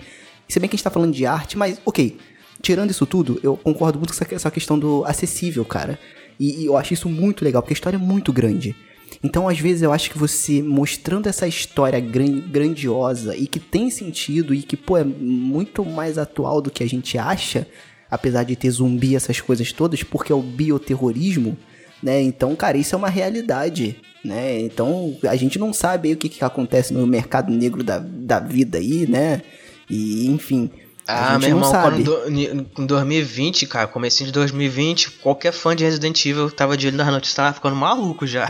Se 0.48 0.60
bem 0.60 0.70
que 0.70 0.76
a 0.76 0.78
gente 0.78 0.84
tá 0.84 0.90
falando 0.90 1.14
de 1.14 1.26
arte, 1.26 1.58
mas 1.58 1.80
ok, 1.86 2.18
tirando 2.62 2.90
isso 2.92 3.06
tudo, 3.06 3.38
eu 3.44 3.58
concordo 3.58 4.00
muito 4.00 4.14
com 4.18 4.36
essa 4.36 4.50
questão 4.50 4.80
do 4.80 5.04
acessível, 5.06 5.66
cara. 5.66 6.00
E, 6.40 6.62
e 6.62 6.66
eu 6.66 6.78
acho 6.78 6.94
isso 6.94 7.10
muito 7.10 7.44
legal, 7.44 7.62
porque 7.62 7.74
a 7.74 7.76
história 7.76 7.98
é 7.98 8.00
muito 8.00 8.32
grande. 8.32 8.76
Então, 9.24 9.48
às 9.48 9.60
vezes, 9.60 9.82
eu 9.82 9.92
acho 9.92 10.10
que 10.10 10.18
você 10.18 10.62
mostrando 10.62 11.28
essa 11.28 11.48
história 11.48 12.00
grandiosa 12.00 13.36
e 13.36 13.48
que 13.48 13.60
tem 13.60 13.90
sentido 13.90 14.54
e 14.54 14.62
que, 14.62 14.78
pô, 14.78 14.98
é 14.98 15.04
muito 15.04 15.84
mais 15.86 16.18
atual 16.18 16.62
do 16.62 16.72
que 16.72 16.84
a 16.84 16.88
gente 16.88 17.18
acha, 17.18 17.68
apesar 18.10 18.44
de 18.44 18.56
ter 18.56 18.72
zumbi, 18.72 19.16
essas 19.16 19.42
coisas 19.42 19.72
todas, 19.72 20.04
porque 20.04 20.32
é 20.32 20.36
o 20.36 20.42
bioterrorismo, 20.42 21.58
né? 22.02 22.22
Então, 22.22 22.56
cara, 22.56 22.78
isso 22.78 22.96
é 22.96 22.98
uma 22.98 23.10
realidade, 23.10 23.98
né? 24.24 24.60
Então, 24.62 25.18
a 25.24 25.36
gente 25.36 25.60
não 25.60 25.74
sabe 25.74 26.14
o 26.14 26.18
que, 26.18 26.30
que 26.30 26.44
acontece 26.44 26.94
no 26.94 27.06
mercado 27.06 27.52
negro 27.52 27.84
da, 27.84 28.00
da 28.00 28.40
vida 28.40 28.78
aí, 28.78 29.06
né? 29.08 29.42
E, 29.90 30.28
enfim, 30.28 30.70
ah, 31.12 31.40
meu 31.40 31.50
irmão, 31.50 31.72
quando 31.72 32.30
em 32.30 32.86
2020, 32.86 33.66
cara, 33.66 33.88
comecinho 33.88 34.28
de 34.28 34.34
2020, 34.34 35.10
qualquer 35.10 35.52
fã 35.52 35.76
de 35.76 35.84
Resident 35.84 36.24
Evil 36.24 36.52
tava 36.52 36.78
de 36.78 36.86
olho 36.86 36.98
nas 36.98 37.08
notícias, 37.08 37.36
tava 37.36 37.52
ficando 37.52 37.76
maluco 37.76 38.28
já. 38.28 38.48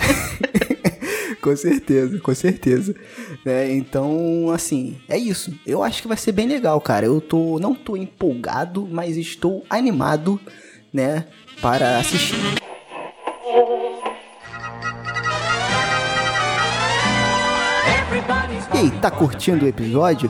com 1.41 1.55
certeza, 1.55 2.19
com 2.19 2.35
certeza. 2.35 2.93
É, 3.45 3.71
então, 3.71 4.51
assim, 4.53 4.97
é 5.07 5.17
isso. 5.17 5.57
Eu 5.65 5.81
acho 5.81 6.01
que 6.01 6.07
vai 6.09 6.17
ser 6.17 6.33
bem 6.33 6.49
legal, 6.49 6.81
cara. 6.81 7.05
Eu 7.05 7.21
tô, 7.21 7.59
não 7.59 7.73
tô 7.73 7.95
empolgado, 7.95 8.85
mas 8.91 9.15
estou 9.15 9.63
animado, 9.69 10.37
né, 10.91 11.27
para 11.61 11.97
assistir. 11.97 12.35
E 18.73 18.77
aí, 18.77 18.91
tá 18.99 19.09
curtindo 19.09 19.63
o 19.63 19.67
episódio? 19.67 20.29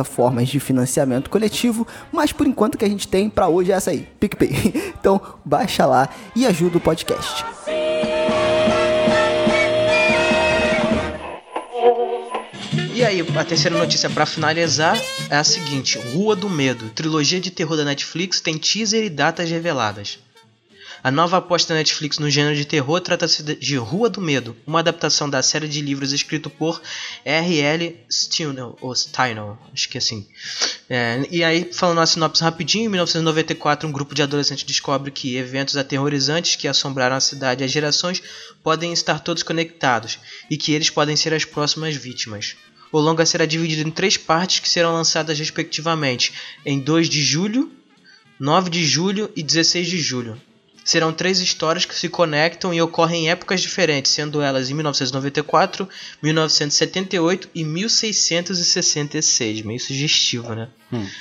de 0.49 0.59
financiamento 0.59 1.29
coletivo, 1.29 1.87
mas 2.11 2.31
por 2.31 2.47
enquanto 2.47 2.77
que 2.77 2.85
a 2.85 2.89
gente 2.89 3.07
tem 3.07 3.29
para 3.29 3.47
hoje 3.47 3.71
é 3.71 3.75
essa 3.75 3.91
aí, 3.91 4.07
PicPay. 4.19 4.91
Então, 5.01 5.19
baixa 5.43 5.83
lá 5.85 6.07
e 6.35 6.45
ajuda 6.45 6.77
o 6.77 6.81
podcast. 6.81 7.43
E 12.93 13.03
aí, 13.03 13.25
a 13.35 13.43
terceira 13.43 13.75
notícia 13.75 14.11
para 14.11 14.27
finalizar 14.27 14.95
é 15.27 15.35
a 15.35 15.43
seguinte: 15.43 15.97
Rua 16.13 16.35
do 16.35 16.47
Medo, 16.47 16.89
trilogia 16.89 17.41
de 17.41 17.49
terror 17.49 17.75
da 17.75 17.83
Netflix, 17.83 18.39
tem 18.39 18.59
teaser 18.59 19.03
e 19.03 19.09
datas 19.09 19.49
reveladas. 19.49 20.19
A 21.03 21.09
nova 21.09 21.37
aposta 21.37 21.73
Netflix 21.73 22.19
no 22.19 22.29
gênero 22.29 22.55
de 22.55 22.63
terror 22.63 23.01
trata-se 23.01 23.41
de 23.41 23.75
Rua 23.75 24.07
do 24.07 24.21
Medo, 24.21 24.55
uma 24.67 24.79
adaptação 24.81 25.27
da 25.27 25.41
série 25.41 25.67
de 25.67 25.81
livros 25.81 26.11
escrito 26.11 26.47
por 26.47 26.79
R.L. 27.25 27.99
Steinel, 28.07 28.77
ou 28.79 28.91
acho 28.93 29.89
que 29.89 29.97
é 29.97 29.99
assim. 29.99 30.27
É, 30.87 31.25
e 31.31 31.43
aí, 31.43 31.73
falando 31.73 32.01
a 32.01 32.05
sinopse 32.05 32.43
rapidinho, 32.43 32.85
em 32.85 32.89
1994, 32.89 33.89
um 33.89 33.91
grupo 33.91 34.13
de 34.13 34.21
adolescentes 34.21 34.63
descobre 34.63 35.09
que 35.09 35.37
eventos 35.37 35.75
aterrorizantes 35.75 36.55
que 36.55 36.67
assombraram 36.67 37.15
a 37.15 37.19
cidade 37.19 37.63
há 37.63 37.67
gerações 37.67 38.21
podem 38.61 38.93
estar 38.93 39.21
todos 39.21 39.41
conectados, 39.41 40.19
e 40.51 40.55
que 40.57 40.71
eles 40.71 40.91
podem 40.91 41.15
ser 41.15 41.33
as 41.33 41.45
próximas 41.45 41.95
vítimas. 41.95 42.55
O 42.91 42.99
longa 42.99 43.25
será 43.25 43.47
dividido 43.47 43.87
em 43.87 43.91
três 43.91 44.17
partes 44.17 44.59
que 44.59 44.69
serão 44.69 44.93
lançadas 44.93 45.39
respectivamente 45.39 46.31
em 46.63 46.79
2 46.79 47.09
de 47.09 47.23
julho, 47.23 47.71
9 48.39 48.69
de 48.69 48.85
julho 48.85 49.31
e 49.35 49.41
16 49.41 49.87
de 49.87 49.97
julho. 49.97 50.39
Serão 50.83 51.13
três 51.13 51.39
histórias 51.39 51.85
que 51.85 51.93
se 51.93 52.09
conectam 52.09 52.73
e 52.73 52.81
ocorrem 52.81 53.25
em 53.25 53.29
épocas 53.29 53.61
diferentes, 53.61 54.11
sendo 54.11 54.41
elas 54.41 54.69
em 54.69 54.73
1994, 54.73 55.87
1978 56.23 57.49
e 57.53 57.63
1666. 57.63 59.61
Meio 59.61 59.79
sugestivo, 59.79 60.53
né? 60.55 60.69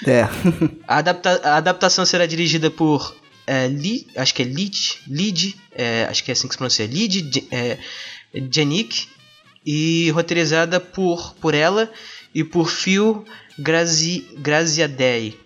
É. 0.07 0.23
A, 0.89 0.97
adapta- 0.99 1.41
a 1.45 1.57
adaptação 1.57 2.05
será 2.07 2.27
dirigida 2.27 2.71
por 2.71 3.15
é, 3.47 3.67
Lee, 3.69 4.07
acho 4.17 4.35
que 4.35 4.43
é 4.43 4.45
Lid, 4.45 4.99
Lid, 5.07 5.57
é, 5.73 6.05
acho 6.09 6.25
que 6.25 6.31
é 6.31 6.33
assim 6.33 6.49
que 6.49 6.55
se 6.55 6.59
pronuncia, 6.59 6.87
Lid 6.87 7.47
é, 7.51 7.79
Janik, 8.53 9.09
e 9.65 10.11
roteirizada 10.11 10.81
por, 10.81 11.35
por 11.35 11.55
ela 11.55 11.91
e 12.35 12.43
por 12.43 12.71
Phil 12.71 13.25
Grazi, 13.59 14.27
Graziadei. 14.39 15.39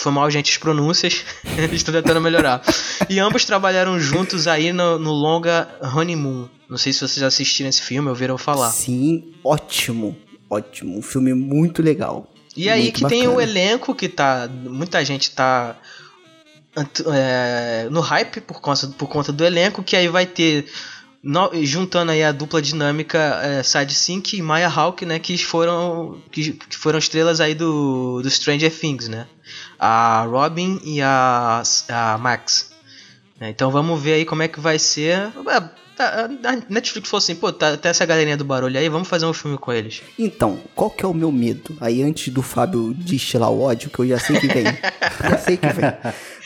Foi 0.00 0.10
mal, 0.10 0.30
gente, 0.30 0.50
as 0.50 0.56
pronúncias. 0.56 1.26
Estou 1.72 1.92
tentando 1.92 2.22
melhorar. 2.22 2.62
E 3.06 3.20
ambos 3.20 3.44
trabalharam 3.44 4.00
juntos 4.00 4.46
aí 4.46 4.72
no, 4.72 4.98
no 4.98 5.10
longa 5.12 5.68
Honeymoon. 5.82 6.48
Não 6.70 6.78
sei 6.78 6.90
se 6.90 7.00
vocês 7.00 7.22
assistiram 7.22 7.68
esse 7.68 7.82
filme 7.82 8.08
ou 8.08 8.14
ouviram 8.14 8.38
falar. 8.38 8.70
Sim, 8.70 9.34
ótimo. 9.44 10.16
Ótimo. 10.48 10.96
Um 10.96 11.02
filme 11.02 11.34
muito 11.34 11.82
legal. 11.82 12.32
E 12.56 12.70
aí 12.70 12.84
Muito 12.84 12.94
que 12.94 13.08
tem 13.08 13.28
o 13.28 13.32
bacana. 13.32 13.42
elenco 13.50 13.94
que 13.94 14.08
tá. 14.08 14.48
Muita 14.50 15.04
gente 15.04 15.32
tá 15.32 15.76
é, 17.12 17.86
no 17.90 18.00
hype 18.00 18.40
por 18.40 18.58
conta, 18.58 18.86
por 18.88 19.06
conta 19.06 19.30
do 19.30 19.44
elenco, 19.44 19.82
que 19.82 19.96
aí 19.96 20.08
vai 20.08 20.24
ter. 20.24 20.64
No- 21.22 21.50
juntando 21.64 22.12
aí 22.12 22.22
a 22.22 22.32
dupla 22.32 22.60
dinâmica 22.62 23.18
é, 23.42 23.62
Side 23.62 23.94
Sync 23.94 24.36
e 24.36 24.42
Maya 24.42 24.68
Hawke, 24.68 25.04
né? 25.04 25.18
Que 25.18 25.36
foram. 25.38 26.18
Que, 26.30 26.52
que 26.52 26.76
foram 26.76 26.98
estrelas 26.98 27.40
aí 27.40 27.54
do, 27.54 28.20
do 28.22 28.30
Stranger 28.30 28.72
Things, 28.74 29.08
né? 29.08 29.26
A 29.78 30.22
Robin 30.28 30.80
e 30.84 31.00
a, 31.02 31.62
a 31.88 32.18
Max. 32.18 32.70
né, 33.40 33.50
Então 33.50 33.70
vamos 33.70 34.00
ver 34.00 34.14
aí 34.14 34.24
como 34.24 34.42
é 34.42 34.48
que 34.48 34.60
vai 34.60 34.78
ser. 34.78 35.30
É, 35.48 35.60
tá, 35.96 36.26
A 36.44 36.56
Netflix 36.72 37.08
falou 37.10 37.18
assim, 37.18 37.34
pô, 37.34 37.52
tá, 37.52 37.76
tem 37.76 37.90
essa 37.90 38.06
galerinha 38.06 38.36
do 38.36 38.44
barulho 38.44 38.78
aí, 38.78 38.88
vamos 38.88 39.08
fazer 39.08 39.26
um 39.26 39.32
filme 39.32 39.58
com 39.58 39.72
eles. 39.72 40.02
Então, 40.18 40.58
qual 40.74 40.90
que 40.90 41.04
é 41.04 41.08
o 41.08 41.12
meu 41.14 41.32
medo? 41.32 41.76
Aí 41.80 42.02
antes 42.02 42.32
do 42.32 42.42
Fábio 42.42 42.94
destilar 42.94 43.50
o 43.50 43.60
ódio, 43.62 43.90
que 43.90 43.98
eu 43.98 44.06
já 44.08 44.18
sei 44.18 44.38
que 44.38 44.46
vem. 44.46 44.64
já 45.30 45.38
sei 45.38 45.56
que 45.56 45.66
vem. 45.68 45.92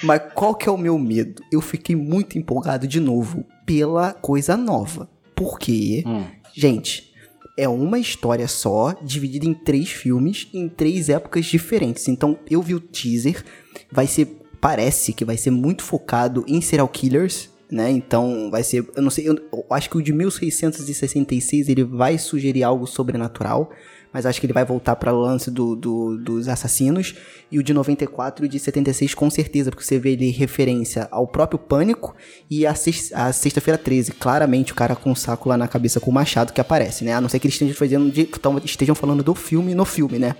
Mas 0.02 0.22
qual 0.34 0.54
que 0.54 0.68
é 0.68 0.72
o 0.72 0.78
meu 0.78 0.98
medo? 0.98 1.42
Eu 1.52 1.60
fiquei 1.60 1.94
muito 1.94 2.38
empolgado 2.38 2.86
de 2.88 2.98
novo 3.00 3.44
pela 3.64 4.12
coisa 4.12 4.56
nova. 4.56 5.08
Por 5.34 5.58
quê? 5.58 6.04
Hum. 6.06 6.24
Gente, 6.54 7.12
é 7.56 7.68
uma 7.68 7.98
história 7.98 8.48
só, 8.48 8.94
dividida 9.02 9.46
em 9.46 9.54
três 9.54 9.90
filmes, 9.90 10.48
em 10.52 10.68
três 10.68 11.08
épocas 11.08 11.46
diferentes. 11.46 12.08
Então, 12.08 12.38
eu 12.50 12.60
vi 12.60 12.74
o 12.74 12.80
teaser, 12.80 13.44
vai 13.90 14.06
ser, 14.06 14.40
parece 14.60 15.12
que 15.12 15.24
vai 15.24 15.36
ser 15.36 15.50
muito 15.50 15.82
focado 15.82 16.44
em 16.48 16.60
serial 16.60 16.88
killers, 16.88 17.50
né? 17.70 17.90
Então, 17.90 18.50
vai 18.50 18.62
ser, 18.62 18.86
eu 18.94 19.02
não 19.02 19.10
sei, 19.10 19.28
eu, 19.28 19.36
acho 19.70 19.88
que 19.90 19.96
o 19.96 20.02
de 20.02 20.12
1666 20.12 21.68
ele 21.68 21.84
vai 21.84 22.18
sugerir 22.18 22.62
algo 22.62 22.86
sobrenatural, 22.86 23.70
mas 24.12 24.26
acho 24.26 24.38
que 24.40 24.46
ele 24.46 24.52
vai 24.52 24.64
voltar 24.64 24.94
para 24.94 25.12
o 25.12 25.20
lance 25.20 25.50
do, 25.50 25.74
do- 25.74 26.16
dos 26.16 26.46
assassinos. 26.48 27.16
E 27.50 27.58
o 27.58 27.62
de 27.64 27.74
94 27.74 28.44
e 28.44 28.46
o 28.46 28.48
de 28.48 28.60
76 28.60 29.12
com 29.14 29.28
certeza, 29.28 29.70
porque 29.70 29.84
você 29.84 29.98
vê 29.98 30.12
ele 30.12 30.30
referência 30.30 31.08
ao 31.10 31.26
próprio 31.26 31.58
Pânico 31.58 32.14
e 32.48 32.64
a, 32.64 32.74
sex- 32.76 33.12
a 33.12 33.32
Sexta-feira 33.32 33.76
13. 33.76 34.12
Claramente 34.12 34.70
o 34.72 34.74
cara 34.76 34.94
com 34.94 35.10
um 35.10 35.14
saco 35.16 35.48
lá 35.48 35.56
na 35.56 35.66
cabeça 35.66 35.98
com 35.98 36.10
o 36.12 36.14
machado 36.14 36.52
que 36.52 36.60
aparece, 36.60 37.04
né? 37.04 37.12
A 37.14 37.20
não 37.20 37.28
ser 37.28 37.40
que 37.40 37.46
eles 37.48 37.54
estejam 37.56 37.74
fazendo 37.74 38.08
de, 38.10 38.28
estejam 38.64 38.94
falando 38.94 39.22
do 39.24 39.34
filme 39.34 39.74
no 39.74 39.84
filme, 39.84 40.18
né? 40.18 40.36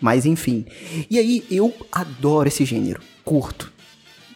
Mas 0.00 0.24
enfim. 0.24 0.64
E 1.10 1.18
aí, 1.18 1.44
eu 1.50 1.74
adoro 1.90 2.46
esse 2.46 2.64
gênero. 2.64 3.00
Curto. 3.24 3.72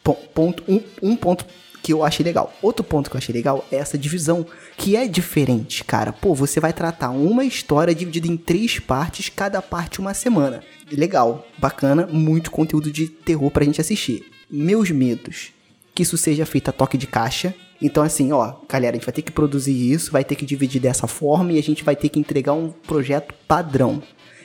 Po- 0.02 0.14
ponto, 0.34 0.64
um, 0.66 0.80
um 1.00 1.14
ponto 1.14 1.46
que 1.82 1.92
eu 1.92 2.04
achei 2.04 2.24
legal. 2.24 2.54
Outro 2.62 2.84
ponto 2.84 3.10
que 3.10 3.16
eu 3.16 3.18
achei 3.18 3.34
legal 3.34 3.64
é 3.70 3.76
essa 3.76 3.98
divisão, 3.98 4.46
que 4.76 4.96
é 4.96 5.08
diferente, 5.08 5.82
cara. 5.82 6.12
Pô, 6.12 6.34
você 6.34 6.60
vai 6.60 6.72
tratar 6.72 7.10
uma 7.10 7.44
história 7.44 7.94
dividida 7.94 8.28
em 8.28 8.36
três 8.36 8.78
partes, 8.78 9.28
cada 9.28 9.60
parte 9.60 9.98
uma 9.98 10.14
semana. 10.14 10.62
Legal, 10.90 11.46
bacana, 11.58 12.06
muito 12.06 12.50
conteúdo 12.50 12.90
de 12.90 13.08
terror 13.08 13.50
pra 13.50 13.64
gente 13.64 13.80
assistir. 13.80 14.24
Meus 14.48 14.90
medos, 14.90 15.52
que 15.94 16.02
isso 16.02 16.16
seja 16.16 16.46
feito 16.46 16.68
a 16.68 16.72
toque 16.72 16.96
de 16.96 17.06
caixa. 17.06 17.54
Então, 17.80 18.02
assim, 18.04 18.30
ó, 18.30 18.54
galera, 18.68 18.94
a 18.94 18.98
gente 18.98 19.06
vai 19.06 19.12
ter 19.12 19.22
que 19.22 19.32
produzir 19.32 19.72
isso, 19.72 20.12
vai 20.12 20.22
ter 20.22 20.36
que 20.36 20.46
dividir 20.46 20.80
dessa 20.80 21.08
forma 21.08 21.52
e 21.52 21.58
a 21.58 21.62
gente 21.62 21.82
vai 21.82 21.96
ter 21.96 22.08
que 22.08 22.20
entregar 22.20 22.52
um 22.52 22.70
projeto 22.70 23.34
padrão. 23.48 24.00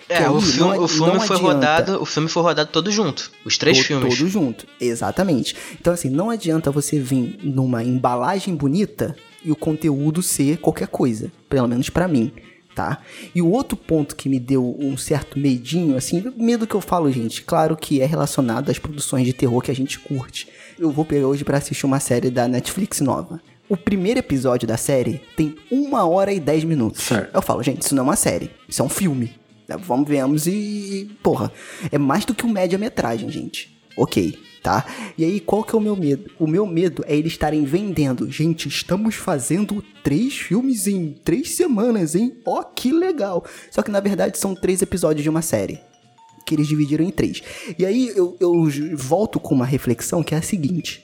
É, 0.09 0.29
o 0.29 0.39
filme, 0.39 0.77
não- 0.77 0.83
o 0.83 0.87
filme 0.87 1.11
foi 1.19 1.35
adianta- 1.37 1.41
rodado, 1.41 2.01
o 2.01 2.05
filme 2.05 2.29
foi 2.29 2.43
rodado 2.43 2.69
todo 2.71 2.89
junto, 2.91 3.29
os 3.43 3.57
três 3.57 3.77
To- 3.77 3.83
filmes. 3.83 4.17
Todo 4.17 4.29
junto, 4.29 4.65
exatamente. 4.79 5.55
Então, 5.79 5.93
assim, 5.93 6.09
não 6.09 6.29
adianta 6.29 6.71
você 6.71 6.99
vir 6.99 7.39
numa 7.43 7.83
embalagem 7.83 8.55
bonita 8.55 9.15
e 9.43 9.51
o 9.51 9.55
conteúdo 9.55 10.21
ser 10.21 10.57
qualquer 10.57 10.87
coisa. 10.87 11.31
Pelo 11.49 11.67
menos 11.67 11.89
pra 11.89 12.07
mim, 12.07 12.31
tá? 12.73 12.99
E 13.35 13.41
o 13.41 13.49
outro 13.51 13.75
ponto 13.75 14.15
que 14.15 14.29
me 14.29 14.39
deu 14.39 14.75
um 14.79 14.95
certo 14.95 15.37
medinho, 15.37 15.97
assim, 15.97 16.23
medo 16.37 16.65
que 16.65 16.75
eu 16.75 16.81
falo, 16.81 17.11
gente, 17.11 17.41
claro 17.41 17.75
que 17.75 18.01
é 18.01 18.05
relacionado 18.05 18.69
às 18.69 18.79
produções 18.79 19.25
de 19.25 19.33
terror 19.33 19.61
que 19.61 19.71
a 19.71 19.75
gente 19.75 19.99
curte. 19.99 20.47
Eu 20.79 20.89
vou 20.91 21.03
pegar 21.03 21.27
hoje 21.27 21.43
pra 21.43 21.57
assistir 21.57 21.85
uma 21.85 21.99
série 21.99 22.29
da 22.29 22.47
Netflix 22.47 23.01
nova. 23.01 23.41
O 23.67 23.75
primeiro 23.75 24.19
episódio 24.19 24.65
da 24.65 24.77
série 24.77 25.21
tem 25.35 25.55
uma 25.69 26.07
hora 26.07 26.31
e 26.31 26.39
dez 26.39 26.63
minutos. 26.63 27.03
Certo. 27.03 27.35
Eu 27.35 27.41
falo, 27.41 27.61
gente, 27.61 27.81
isso 27.81 27.93
não 27.93 28.03
é 28.03 28.05
uma 28.05 28.15
série, 28.15 28.49
isso 28.69 28.81
é 28.81 28.85
um 28.85 28.89
filme. 28.89 29.33
Vamos, 29.75 30.07
vemos 30.07 30.47
e. 30.47 31.09
Porra, 31.21 31.51
é 31.91 31.97
mais 31.97 32.23
do 32.23 32.33
que 32.33 32.45
um 32.45 32.51
média-metragem, 32.51 33.29
gente. 33.29 33.75
Ok, 33.97 34.37
tá? 34.61 34.85
E 35.17 35.25
aí, 35.25 35.39
qual 35.39 35.63
que 35.63 35.75
é 35.75 35.77
o 35.77 35.81
meu 35.81 35.95
medo? 35.95 36.29
O 36.39 36.45
meu 36.45 36.65
medo 36.65 37.03
é 37.07 37.15
eles 37.15 37.33
estarem 37.33 37.65
vendendo. 37.65 38.31
Gente, 38.31 38.67
estamos 38.67 39.15
fazendo 39.15 39.83
três 40.03 40.37
filmes 40.37 40.87
em 40.87 41.13
três 41.13 41.55
semanas, 41.55 42.15
hein? 42.15 42.37
Ó, 42.45 42.63
que 42.63 42.91
legal! 42.91 43.43
Só 43.71 43.81
que 43.81 43.91
na 43.91 43.99
verdade 43.99 44.37
são 44.37 44.53
três 44.53 44.81
episódios 44.81 45.23
de 45.23 45.29
uma 45.29 45.41
série. 45.41 45.79
Que 46.45 46.55
eles 46.55 46.67
dividiram 46.67 47.03
em 47.03 47.11
três. 47.11 47.41
E 47.77 47.85
aí 47.85 48.07
eu, 48.15 48.37
eu 48.39 48.53
volto 48.95 49.39
com 49.39 49.53
uma 49.55 49.65
reflexão 49.65 50.23
que 50.23 50.33
é 50.33 50.37
a 50.37 50.41
seguinte. 50.41 51.03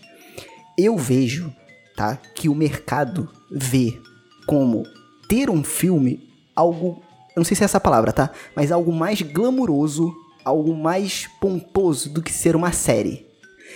Eu 0.77 0.97
vejo, 0.97 1.53
tá? 1.95 2.15
Que 2.35 2.47
o 2.47 2.55
mercado 2.55 3.29
vê 3.51 3.99
como 4.45 4.83
ter 5.27 5.49
um 5.49 5.63
filme 5.63 6.29
algo. 6.55 7.01
Eu 7.35 7.39
não 7.39 7.43
sei 7.43 7.55
se 7.55 7.63
é 7.63 7.65
essa 7.65 7.79
palavra, 7.79 8.11
tá? 8.11 8.29
Mas 8.55 8.71
algo 8.71 8.91
mais 8.91 9.21
glamuroso, 9.21 10.13
algo 10.45 10.75
mais 10.75 11.27
pomposo 11.39 12.09
do 12.09 12.21
que 12.21 12.31
ser 12.31 12.55
uma 12.55 12.71
série. 12.71 13.25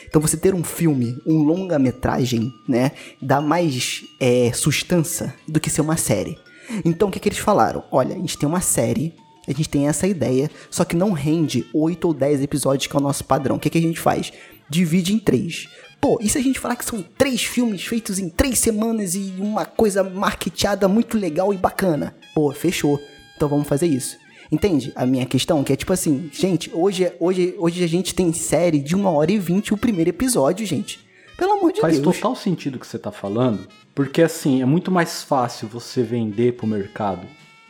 Então 0.08 0.22
você 0.22 0.38
ter 0.38 0.54
um 0.54 0.64
filme, 0.64 1.18
um 1.26 1.44
longa-metragem, 1.44 2.52
né? 2.68 2.92
Dá 3.22 3.42
mais 3.42 4.04
é, 4.20 4.52
sustância 4.54 5.34
do 5.48 5.60
que 5.60 5.70
ser 5.70 5.82
uma 5.82 5.98
série. 5.98 6.38
Então 6.86 7.08
o 7.08 7.12
que, 7.12 7.20
que 7.20 7.30
eles 7.30 7.40
falaram? 7.40 7.84
Olha, 7.92 8.16
a 8.16 8.20
gente 8.20 8.38
tem 8.38 8.48
uma 8.48 8.62
série 8.62 9.14
A 9.48 9.52
gente 9.54 9.70
tem 9.70 9.88
essa 9.88 10.06
ideia, 10.06 10.52
só 10.70 10.84
que 10.84 10.96
não 10.96 11.14
rende 11.14 11.66
8 11.74 12.06
ou 12.06 12.14
10 12.14 12.42
episódios, 12.42 12.88
que 12.88 12.96
é 12.96 13.00
o 13.00 13.02
nosso 13.02 13.24
padrão. 13.24 13.56
O 13.56 13.60
que, 13.60 13.70
que 13.70 13.78
a 13.78 13.82
gente 13.82 14.00
faz? 14.00 14.34
Divide 14.70 15.14
em 15.14 15.20
três. 15.20 15.70
Pô, 16.02 16.20
e 16.22 16.28
se 16.28 16.38
a 16.38 16.42
gente 16.42 16.60
falar 16.60 16.76
que 16.76 16.84
são 16.84 17.02
três 17.18 17.42
filmes 17.42 17.84
feitos 17.86 18.20
em 18.20 18.30
três 18.30 18.60
semanas 18.60 19.16
e 19.16 19.34
uma 19.40 19.66
coisa 19.66 20.04
marketeada 20.04 20.88
muito 20.90 21.18
legal 21.18 21.54
e 21.54 21.58
bacana? 21.58 22.14
Pô, 22.36 22.52
fechou. 22.52 23.00
Então 23.38 23.48
vamos 23.48 23.68
fazer 23.68 23.86
isso. 23.86 24.18
Entende 24.52 24.92
a 24.96 25.06
minha 25.06 25.26
questão? 25.26 25.64
Que 25.64 25.74
é 25.74 25.76
tipo 25.76 25.94
assim, 25.94 26.30
gente, 26.34 26.72
hoje, 26.74 27.12
hoje, 27.20 27.56
hoje 27.58 27.84
a 27.84 27.88
gente 27.88 28.16
tem 28.16 28.34
série 28.34 28.80
de 28.80 28.96
uma 28.96 29.12
hora 29.12 29.32
e 29.32 29.38
vinte 29.38 29.74
o 29.74 29.78
primeiro 29.78 30.10
episódio, 30.10 30.66
gente. 30.66 31.00
Pelo 31.38 31.54
amor 31.54 31.72
de 31.72 31.80
Faz 31.82 32.00
Deus. 32.00 32.16
total 32.16 32.36
sentido 32.36 32.76
o 32.76 32.80
que 32.80 32.88
você 32.88 32.98
tá 32.98 33.12
falando, 33.12 33.68
porque 33.94 34.24
assim, 34.24 34.62
é 34.62 34.66
muito 34.66 34.90
mais 34.90 35.22
fácil 35.22 35.68
você 35.68 36.02
vender 36.02 36.54
pro 36.54 36.66
mercado 36.66 37.28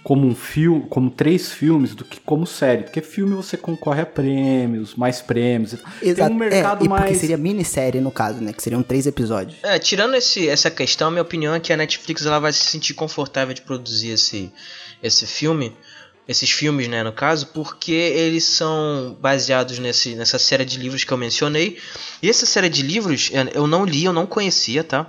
como 0.07 0.25
um 0.25 0.33
filme, 0.33 0.85
como 0.89 1.09
três 1.09 1.51
filmes 1.51 1.93
do 1.93 2.05
que 2.05 2.17
como 2.21 2.47
série, 2.47 2.83
porque 2.83 3.01
filme 3.01 3.35
você 3.35 3.57
concorre 3.57 4.03
a 4.03 4.05
prêmios, 4.05 4.95
mais 4.95 5.21
prêmios. 5.21 5.71
Tem 5.99 6.09
Exato. 6.11 6.31
um 6.31 6.35
mercado 6.37 6.81
é, 6.81 6.85
e 6.85 6.87
porque 6.87 7.03
mais 7.03 7.17
seria 7.17 7.35
minissérie 7.35 7.99
no 7.99 8.09
caso, 8.09 8.39
né? 8.39 8.53
Que 8.53 8.63
seriam 8.63 8.81
três 8.81 9.05
episódios. 9.05 9.57
É, 9.63 9.77
tirando 9.77 10.15
esse, 10.15 10.47
essa 10.47 10.71
questão, 10.71 11.11
minha 11.11 11.21
opinião 11.21 11.53
é 11.53 11.59
que 11.59 11.73
a 11.73 11.75
Netflix 11.75 12.25
ela 12.25 12.39
vai 12.39 12.53
se 12.53 12.63
sentir 12.63 12.93
confortável 12.93 13.53
de 13.53 13.61
produzir 13.63 14.11
esse, 14.11 14.49
esse 15.03 15.27
filme, 15.27 15.75
esses 16.25 16.49
filmes, 16.49 16.87
né, 16.87 17.03
no 17.03 17.11
caso, 17.11 17.47
porque 17.47 17.91
eles 17.91 18.45
são 18.45 19.17
baseados 19.19 19.77
nesse, 19.77 20.15
nessa 20.15 20.39
série 20.39 20.63
de 20.63 20.79
livros 20.79 21.03
que 21.03 21.11
eu 21.11 21.17
mencionei. 21.17 21.79
E 22.23 22.29
essa 22.29 22.45
série 22.45 22.69
de 22.69 22.81
livros 22.81 23.29
é, 23.33 23.45
eu 23.53 23.67
não 23.67 23.83
li, 23.83 24.05
eu 24.05 24.13
não 24.13 24.25
conhecia, 24.25 24.85
tá? 24.85 25.05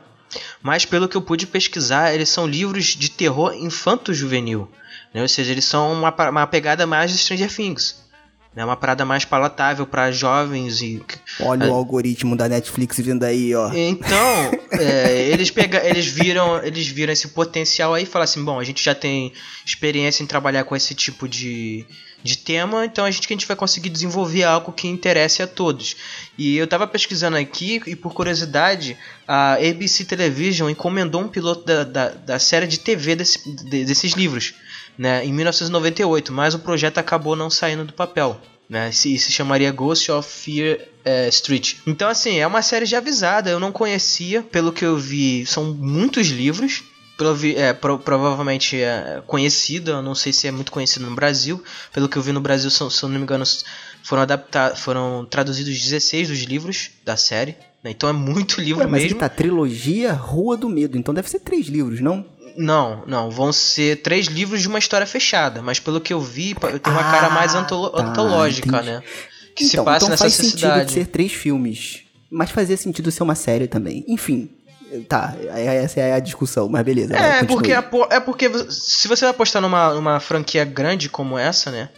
Mas 0.61 0.85
pelo 0.85 1.09
que 1.09 1.17
eu 1.17 1.23
pude 1.23 1.47
pesquisar, 1.47 2.13
eles 2.13 2.29
são 2.29 2.49
livros 2.49 2.87
de 2.87 3.13
terror 3.13 3.55
infanto-juvenil. 3.55 4.69
Né? 5.13 5.23
Ou 5.23 5.29
seja, 5.29 5.53
eles 5.53 5.65
são 5.65 5.93
uma, 5.93 6.15
uma 6.31 6.47
pegada 6.47 6.87
mais 6.87 7.11
de 7.11 7.19
Stranger 7.19 7.55
Things. 7.55 8.07
Né? 8.55 8.65
Uma 8.65 8.77
parada 8.77 9.05
mais 9.05 9.25
palatável 9.25 9.87
para 9.87 10.11
jovens 10.11 10.81
e 10.83 11.03
Olha 11.41 11.65
É. 11.65 11.69
o 11.69 11.75
algoritmo 11.75 12.37
da 12.37 12.49
Netflix 12.49 12.99
vindo 12.99 13.25
aí, 13.25 13.55
ó. 13.55 13.71
então, 13.73 14.51
é, 14.79 15.29
eles, 15.31 15.51
pega, 15.51 15.85
eles, 15.87 16.07
viram, 16.07 16.63
eles 16.65 16.89
viram 16.89 17.13
esse 17.13 17.29
potencial 17.29 17.95
aí 17.95 18.03
e 18.03 18.07
falaram 18.07 18.25
assim, 18.31 18.45
bom, 18.45 18.59
a 18.59 18.65
gente 18.65 18.83
já 18.83 18.95
tem 18.95 19.33
experiência 19.65 20.23
em 20.23 20.27
trabalhar 20.27 20.65
com 20.65 20.75
esse 20.75 20.95
tipo 20.95 21.29
de, 21.29 21.87
de 22.23 22.37
tema, 22.37 22.85
então 22.85 23.05
a 23.05 23.11
gente, 23.11 23.27
que 23.29 23.33
a 23.33 23.37
gente 23.37 23.47
vai 23.47 23.57
conseguir 23.57 23.89
desenvolver 23.89 24.43
algo 24.45 24.73
que 24.73 24.89
interesse 24.89 25.43
a 25.43 25.47
todos. 25.47 25.97
E 26.37 26.57
eu 26.57 26.67
tava 26.67 26.87
pesquisando 26.87 27.37
aqui 27.37 27.81
e 27.87 27.95
por 27.95 28.13
curiosidade, 28.13 28.97
a 29.27 29.55
ABC 29.55 30.05
Television 30.05 30.69
encomendou 30.69 31.21
um 31.23 31.29
piloto 31.29 31.65
da, 31.65 31.85
da, 31.85 32.09
da 32.09 32.39
série 32.39 32.67
de 32.67 32.81
TV 32.81 33.15
desse, 33.17 33.39
de- 33.65 33.85
desses 33.85 34.13
livros, 34.13 34.55
né, 34.99 35.25
em 35.25 35.33
1998, 35.33 36.33
mas 36.33 36.55
o 36.55 36.59
projeto 36.59 36.99
acabou 36.99 37.37
não 37.37 37.49
saindo 37.49 37.85
do 37.85 37.93
papel. 37.93 38.41
Né, 38.69 38.93
se, 38.93 39.17
se 39.19 39.33
chamaria 39.33 39.73
Ghost 39.73 40.11
of 40.13 40.29
Fear 40.31 40.79
eh, 41.03 41.27
Street. 41.31 41.77
Então, 41.87 42.07
assim, 42.07 42.39
é 42.39 42.47
uma 42.47 42.61
série 42.61 42.85
já 42.85 42.99
avisada. 42.99 43.49
Eu 43.49 43.59
não 43.59 43.73
conhecia, 43.73 44.43
pelo 44.43 44.73
que 44.73 44.85
eu 44.85 44.99
vi, 44.99 45.47
são 45.47 45.73
muitos 45.73 46.27
livros. 46.27 46.83
Pelo 47.19 47.35
vi- 47.35 47.57
é, 47.57 47.73
pro- 47.75 47.99
provavelmente 47.99 48.81
é 48.81 49.21
conhecida, 49.27 49.91
eu 49.91 50.03
não 50.03 50.15
sei 50.15 50.33
se 50.33 50.47
é 50.47 50.51
muito 50.53 50.73
conhecido 50.73 51.05
no 51.07 51.15
Brasil. 51.15 51.63
Pelo 51.93 52.09
que 52.09 52.17
eu 52.17 52.23
vi 52.23 52.33
no 52.33 52.41
Brasil, 52.41 52.71
são- 52.71 52.89
se 52.89 53.03
eu 53.03 53.09
não 53.09 53.17
me 53.17 53.23
engano, 53.25 53.45
foram 54.05 54.23
adaptados, 54.23 54.79
foram 54.81 55.27
traduzidos 55.29 55.79
16 55.79 56.29
dos 56.29 56.39
livros 56.45 56.91
da 57.05 57.17
série. 57.17 57.57
né, 57.85 57.91
Então 57.91 58.09
é 58.09 58.13
muito 58.13 58.61
livro 58.61 58.81
Ué, 58.83 58.87
mas 58.89 59.03
mesmo. 59.03 59.19
aqui 59.19 59.21
tá 59.21 59.29
trilogia 59.29 60.13
Rua 60.13 60.57
do 60.57 60.69
Medo, 60.69 60.97
então 60.99 61.13
deve 61.15 61.29
ser 61.31 61.39
três 61.41 61.67
livros, 61.67 62.01
não? 62.01 62.25
Não, 62.57 63.05
não, 63.07 63.31
vão 63.31 63.53
ser 63.53 64.03
três 64.03 64.27
livros 64.27 64.61
de 64.61 64.67
uma 64.69 64.81
história 64.81 65.07
fechada, 65.07 65.63
mas 65.63 65.79
pelo 65.79 66.01
que 66.01 66.13
eu 66.13 66.21
vi, 66.21 66.57
tem 66.83 66.93
uma 66.93 67.05
cara 67.05 67.31
mais 67.31 67.55
Ah, 67.55 67.61
antolo- 67.61 67.91
tá, 67.91 68.03
antológica, 68.05 68.69
entendi. 68.69 68.87
né? 68.87 69.03
Que 69.55 69.65
se 69.65 69.73
então, 69.75 69.85
passa 69.85 69.97
então 69.99 70.09
nessa 70.09 70.25
faz 70.25 70.35
sentido 70.35 70.55
de 70.55 70.61
cidade. 70.61 70.93
ser 70.93 71.07
três 71.07 71.33
filmes. 71.33 72.01
Mas 72.31 72.51
fazia 72.51 72.77
sentido 72.77 73.11
ser 73.13 73.23
uma 73.23 73.35
série 73.37 73.67
também. 73.69 74.05
Enfim, 74.09 74.51
tá, 75.09 75.35
essa 75.55 76.01
é 76.01 76.13
a 76.15 76.21
discussão, 76.21 76.69
mas 76.69 76.85
beleza. 76.85 77.15
É, 77.17 77.45
continue. 77.45 77.83
porque, 77.91 78.15
é 78.15 78.21
porque 78.21 78.51
se 78.71 79.07
você 79.09 79.25
vai 79.25 79.31
apostar 79.31 79.61
numa, 79.63 79.95
numa 79.95 80.21
franquia 80.21 80.65
grande 80.65 81.09
como 81.09 81.39
essa, 81.39 81.71
né? 81.71 81.89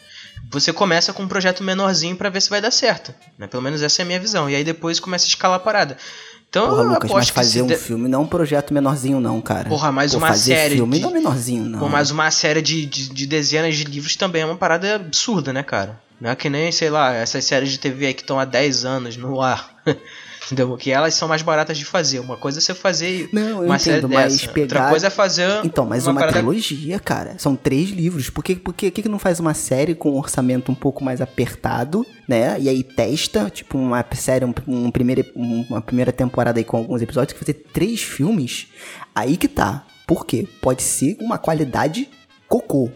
Você 0.50 0.72
começa 0.72 1.12
com 1.12 1.22
um 1.22 1.28
projeto 1.28 1.62
menorzinho 1.62 2.16
pra 2.16 2.28
ver 2.30 2.40
se 2.40 2.50
vai 2.50 2.60
dar 2.60 2.70
certo. 2.70 3.14
Né? 3.38 3.46
Pelo 3.46 3.62
menos 3.62 3.82
essa 3.82 4.00
é 4.00 4.04
a 4.04 4.06
minha 4.06 4.18
visão. 4.18 4.48
E 4.50 4.54
aí 4.56 4.64
depois 4.64 4.98
começa 4.98 5.24
a 5.26 5.28
escalar 5.28 5.56
a 5.58 5.60
parada. 5.60 5.96
Então 6.48 6.68
Porra, 6.68 6.82
eu 6.82 6.88
Lucas, 6.88 7.10
mas 7.12 7.28
fazer 7.28 7.62
um 7.62 7.66
de- 7.68 7.76
filme 7.76 8.08
não 8.08 8.20
é 8.20 8.22
um 8.24 8.26
projeto 8.26 8.74
menorzinho, 8.74 9.20
não, 9.20 9.40
cara. 9.40 9.68
Porra, 9.68 9.92
mas 9.92 10.10
Pô, 10.10 10.18
uma 10.18 10.28
fazer 10.28 10.56
série 10.56 10.74
filme 10.76 10.96
de- 10.96 11.02
não 11.02 11.10
é 11.10 11.12
menorzinho, 11.12 11.64
não. 11.64 11.78
Pô, 11.78 11.88
mas 11.88 12.10
uma 12.10 12.28
série 12.32 12.60
de, 12.60 12.84
de, 12.86 13.08
de 13.10 13.26
dezenas 13.26 13.76
de 13.76 13.84
livros 13.84 14.16
também 14.16 14.42
é 14.42 14.46
uma 14.46 14.56
parada 14.56 14.96
absurda, 14.96 15.52
né, 15.52 15.62
cara? 15.62 16.00
Não 16.20 16.28
é 16.30 16.34
que 16.34 16.50
nem, 16.50 16.72
sei 16.72 16.90
lá, 16.90 17.14
essas 17.14 17.44
séries 17.44 17.70
de 17.70 17.78
TV 17.78 18.06
aí 18.06 18.14
que 18.14 18.22
estão 18.22 18.40
há 18.40 18.44
10 18.44 18.84
anos 18.84 19.16
no 19.16 19.40
ar. 19.40 19.70
Entendeu? 20.50 20.76
Que 20.76 20.90
elas 20.90 21.14
são 21.14 21.28
mais 21.28 21.42
baratas 21.42 21.78
de 21.78 21.84
fazer. 21.84 22.18
Uma 22.18 22.36
coisa 22.36 22.58
é 22.58 22.60
você 22.60 22.74
fazer 22.74 23.28
Não, 23.32 23.60
eu 23.62 23.66
uma 23.66 23.78
série 23.78 23.98
entendo, 23.98 24.12
mas 24.12 24.32
dessa. 24.38 24.52
pegar- 24.52 24.76
Outra 24.78 24.90
coisa 24.90 25.06
é 25.06 25.10
fazer 25.10 25.60
Então, 25.64 25.86
mas 25.86 26.06
uma, 26.06 26.14
parada 26.20 26.38
trilogia, 26.38 26.98
cara. 26.98 27.34
São 27.38 27.54
três 27.54 27.90
livros. 27.90 28.30
Por 28.30 28.42
que, 28.42 28.56
por 28.56 28.74
que, 28.74 28.90
que 28.90 29.08
não 29.08 29.18
faz 29.18 29.38
uma 29.38 29.54
série 29.54 29.94
com 29.94 30.10
um 30.12 30.18
orçamento 30.18 30.72
um 30.72 30.74
pouco 30.74 31.04
mais 31.04 31.20
apertado, 31.20 32.04
né? 32.26 32.56
E 32.60 32.68
aí 32.68 32.82
testa, 32.82 33.48
tipo, 33.50 33.78
uma 33.78 34.04
série, 34.14 34.44
um, 34.44 34.52
um 34.66 34.90
primeiro, 34.90 35.24
um- 35.36 35.64
uma 35.70 35.80
primeira 35.80 36.10
temporada 36.12 36.58
aí 36.58 36.64
com 36.64 36.76
alguns 36.78 37.00
episódios, 37.02 37.32
que 37.32 37.38
fazer 37.38 37.54
três 37.72 38.00
filmes, 38.02 38.66
aí 39.14 39.36
que 39.36 39.46
tá. 39.48 39.86
Por 40.06 40.26
quê? 40.26 40.48
Pode 40.60 40.82
ser 40.82 41.16
uma 41.20 41.38
qualidade 41.38 42.08
cocô, 42.48 42.90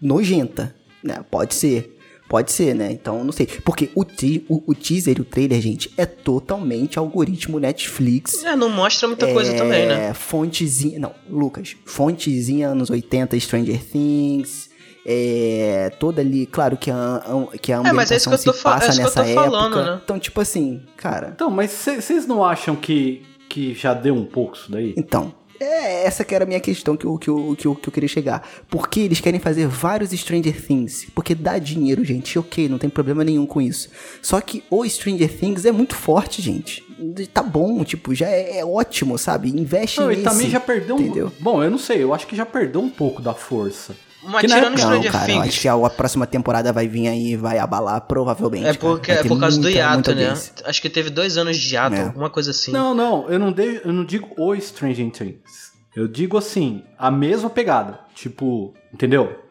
nojenta, 0.00 0.74
né? 1.02 1.20
Pode 1.30 1.54
ser. 1.54 1.95
Pode 2.28 2.50
ser, 2.52 2.74
né? 2.74 2.90
Então, 2.90 3.22
não 3.22 3.30
sei. 3.32 3.46
Porque 3.64 3.90
o, 3.94 4.04
te- 4.04 4.44
o, 4.48 4.62
o 4.70 4.74
teaser 4.74 5.16
e 5.18 5.20
o 5.20 5.24
trailer, 5.24 5.60
gente, 5.60 5.92
é 5.96 6.04
totalmente 6.04 6.98
algoritmo 6.98 7.58
Netflix. 7.60 8.42
É, 8.44 8.56
não 8.56 8.68
mostra 8.68 9.06
muita 9.06 9.32
coisa 9.32 9.52
É, 9.52 9.56
também, 9.56 9.86
né? 9.86 10.12
Fontezinha. 10.12 10.98
Não, 10.98 11.12
Lucas. 11.30 11.76
Fontezinha 11.84 12.68
anos 12.68 12.90
80, 12.90 13.38
Stranger 13.38 13.80
Things. 13.84 14.68
É, 15.08 15.90
toda 16.00 16.20
ali, 16.20 16.46
claro 16.46 16.76
que 16.76 16.90
a, 16.90 16.96
a- 16.96 17.56
que 17.58 17.72
a 17.72 17.76
É, 17.76 17.92
mas 17.92 18.10
é 18.10 18.16
isso 18.16 18.28
ambientação 18.28 18.32
que 18.32 18.38
eu 18.40 18.52
tô 18.52 18.52
se 18.56 18.62
fa- 18.62 18.70
passa 18.72 18.86
é 18.86 18.88
isso 18.88 18.96
que 18.96 19.02
eu 19.02 19.04
nessa 19.06 19.24
tô 19.24 19.34
falando, 19.40 19.78
época. 19.78 19.92
né? 19.94 20.00
Então, 20.04 20.18
tipo 20.18 20.40
assim, 20.40 20.82
cara. 20.96 21.30
Então, 21.32 21.48
mas 21.48 21.70
vocês 21.70 22.26
não 22.26 22.42
acham 22.44 22.74
que, 22.74 23.22
que 23.48 23.72
já 23.72 23.94
deu 23.94 24.14
um 24.16 24.24
pouco 24.24 24.56
isso 24.56 24.70
daí? 24.70 24.94
Então, 24.96 25.32
é 25.60 26.04
essa 26.06 26.24
que 26.24 26.34
era 26.34 26.44
a 26.44 26.46
minha 26.46 26.60
questão 26.60 26.96
que 26.96 27.04
eu, 27.06 27.18
que, 27.18 27.28
eu, 27.28 27.56
que, 27.58 27.66
eu, 27.66 27.74
que 27.74 27.88
eu 27.88 27.92
queria 27.92 28.08
chegar. 28.08 28.46
Por 28.68 28.88
que 28.88 29.00
eles 29.00 29.20
querem 29.20 29.40
fazer 29.40 29.66
vários 29.66 30.10
Stranger 30.10 30.60
Things? 30.64 31.06
Porque 31.14 31.34
dá 31.34 31.58
dinheiro, 31.58 32.04
gente. 32.04 32.38
Ok, 32.38 32.68
não 32.68 32.78
tem 32.78 32.90
problema 32.90 33.24
nenhum 33.24 33.46
com 33.46 33.60
isso. 33.60 33.88
Só 34.22 34.40
que 34.40 34.62
o 34.70 34.84
Stranger 34.88 35.32
Things 35.38 35.64
é 35.64 35.72
muito 35.72 35.94
forte, 35.94 36.40
gente. 36.42 36.84
Tá 37.32 37.42
bom, 37.42 37.84
tipo, 37.84 38.14
já 38.14 38.28
é, 38.28 38.58
é 38.58 38.64
ótimo, 38.64 39.18
sabe? 39.18 39.50
Investe 39.50 40.00
Não, 40.00 40.08
nesse. 40.08 40.20
e 40.22 40.24
também 40.24 40.50
já 40.50 40.60
perdeu 40.60 40.98
entendeu? 40.98 41.26
um. 41.26 41.42
Bom, 41.42 41.62
eu 41.62 41.70
não 41.70 41.78
sei, 41.78 42.02
eu 42.02 42.14
acho 42.14 42.26
que 42.26 42.34
já 42.34 42.46
perdeu 42.46 42.80
um 42.80 42.88
pouco 42.88 43.20
da 43.20 43.34
força. 43.34 43.94
Que 44.40 44.46
na 44.48 44.56
tirando 44.56 44.70
Não, 44.72 44.78
Stranger 44.78 45.12
cara, 45.12 45.24
eu 45.24 45.34
Things. 45.34 45.48
acho 45.48 45.60
que 45.60 45.68
a, 45.68 45.74
a 45.74 45.90
próxima 45.90 46.26
temporada 46.26 46.72
vai 46.72 46.86
vir 46.88 47.08
aí 47.08 47.32
e 47.32 47.36
vai 47.36 47.58
abalar 47.58 48.00
provavelmente. 48.02 48.66
É 48.66 48.74
porque 48.74 49.12
é 49.12 49.22
por 49.24 49.38
causa 49.38 49.56
do 49.56 49.62
muita, 49.62 49.78
hiato, 49.78 49.94
muita 49.94 50.14
né? 50.14 50.22
audiência. 50.28 50.52
Acho 50.64 50.82
que 50.82 50.90
teve 50.90 51.10
dois 51.10 51.36
anos 51.36 51.56
de 51.56 51.74
hiato, 51.74 51.96
É. 51.96 52.02
alguma 52.04 52.30
coisa 52.30 52.50
assim. 52.50 52.72
Não, 52.72 52.94
não, 52.94 53.28
eu 53.28 53.38
não, 53.38 53.52
de, 53.52 53.80
eu 53.84 53.92
não 53.92 54.04
digo 54.04 54.28
o 54.36 54.54
Stranger 54.60 55.10
Things. 55.10 55.72
Eu 55.94 56.06
digo 56.06 56.36
assim, 56.36 56.82
a 56.98 57.10
mesma 57.10 57.48
pegada. 57.48 58.00
Tipo, 58.14 58.74
entendeu? 58.92 59.42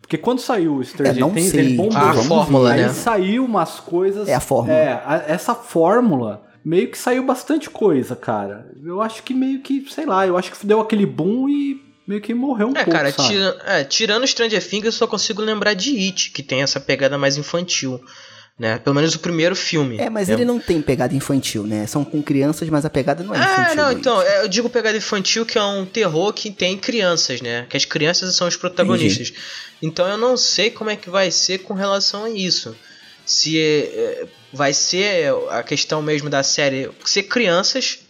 Porque 0.00 0.18
quando 0.18 0.40
saiu 0.40 0.76
o 0.76 0.84
Stranger 0.84 1.16
É, 1.16 1.20
não 1.20 1.30
Things, 1.30 1.50
sei. 1.50 1.60
ele 1.60 1.76
bombou. 1.76 1.96
A 1.96 2.12
Vamos 2.12 2.26
fórmula, 2.26 2.70
ver. 2.70 2.74
Aí 2.80 2.82
né? 2.86 2.88
saiu 2.92 3.44
umas 3.44 3.78
coisas. 3.80 4.28
É 4.28 4.34
a 4.34 4.40
fórmula. 4.40 4.76
É, 4.76 4.92
a- 5.04 5.24
essa 5.28 5.54
fórmula 5.54 6.42
meio 6.64 6.88
que 6.90 6.98
saiu 6.98 7.24
bastante 7.24 7.70
coisa, 7.70 8.14
cara. 8.16 8.66
Eu 8.84 9.00
acho 9.00 9.22
que 9.22 9.32
meio 9.34 9.60
que, 9.60 9.84
sei 9.90 10.04
lá, 10.06 10.26
eu 10.26 10.36
acho 10.36 10.52
que 10.52 10.66
deu 10.66 10.80
aquele 10.80 11.06
boom 11.06 11.48
e 11.48 11.80
meio 12.06 12.20
que 12.20 12.34
morreu 12.34 12.68
um 12.68 12.72
É, 12.72 12.84
pouco, 12.84 12.90
cara, 12.90 13.12
sabe? 13.12 13.28
tira- 13.28 13.56
é, 13.66 13.84
tirando 13.84 14.26
Stranger 14.26 14.66
Things, 14.66 14.84
eu 14.86 14.92
só 14.92 15.06
consigo 15.06 15.40
lembrar 15.42 15.74
de 15.74 15.90
It, 15.96 16.30
que 16.30 16.42
tem 16.42 16.62
essa 16.62 16.80
pegada 16.80 17.16
mais 17.18 17.36
infantil. 17.36 18.00
Né? 18.58 18.78
Pelo 18.78 18.94
menos 18.94 19.14
o 19.14 19.18
primeiro 19.18 19.56
filme. 19.56 19.96
É, 19.98 20.10
mas 20.10 20.28
né? 20.28 20.34
ele 20.34 20.44
não 20.44 20.60
tem 20.60 20.80
pegada 20.82 21.14
infantil, 21.14 21.66
né? 21.66 21.86
São 21.86 22.04
com 22.04 22.22
crianças, 22.22 22.68
mas 22.68 22.84
a 22.84 22.90
pegada 22.90 23.24
não 23.24 23.34
é 23.34 23.38
É, 23.38 23.42
infantil. 23.42 23.76
não, 23.76 23.84
Luiz. 23.86 23.98
então, 23.98 24.22
é, 24.22 24.42
eu 24.44 24.48
digo 24.48 24.68
pegada 24.68 24.96
infantil 24.96 25.46
que 25.46 25.56
é 25.58 25.62
um 25.62 25.86
terror 25.86 26.32
que 26.34 26.50
tem 26.50 26.76
crianças, 26.76 27.40
né? 27.40 27.66
Que 27.70 27.76
as 27.78 27.86
crianças 27.86 28.34
são 28.36 28.46
os 28.46 28.54
protagonistas. 28.54 29.32
Então 29.80 30.06
eu 30.06 30.18
não 30.18 30.36
sei 30.36 30.70
como 30.70 30.90
é 30.90 30.96
que 30.96 31.08
vai 31.08 31.30
ser 31.30 31.58
com 31.60 31.72
relação 31.72 32.24
a 32.24 32.30
isso. 32.30 32.76
Se 33.24 33.58
é, 33.58 33.78
é, 33.78 34.26
vai 34.52 34.74
ser 34.74 35.32
a 35.50 35.62
questão 35.62 36.02
mesmo 36.02 36.28
da 36.28 36.42
série 36.42 36.90
ser 37.04 37.22
crianças, 37.24 38.00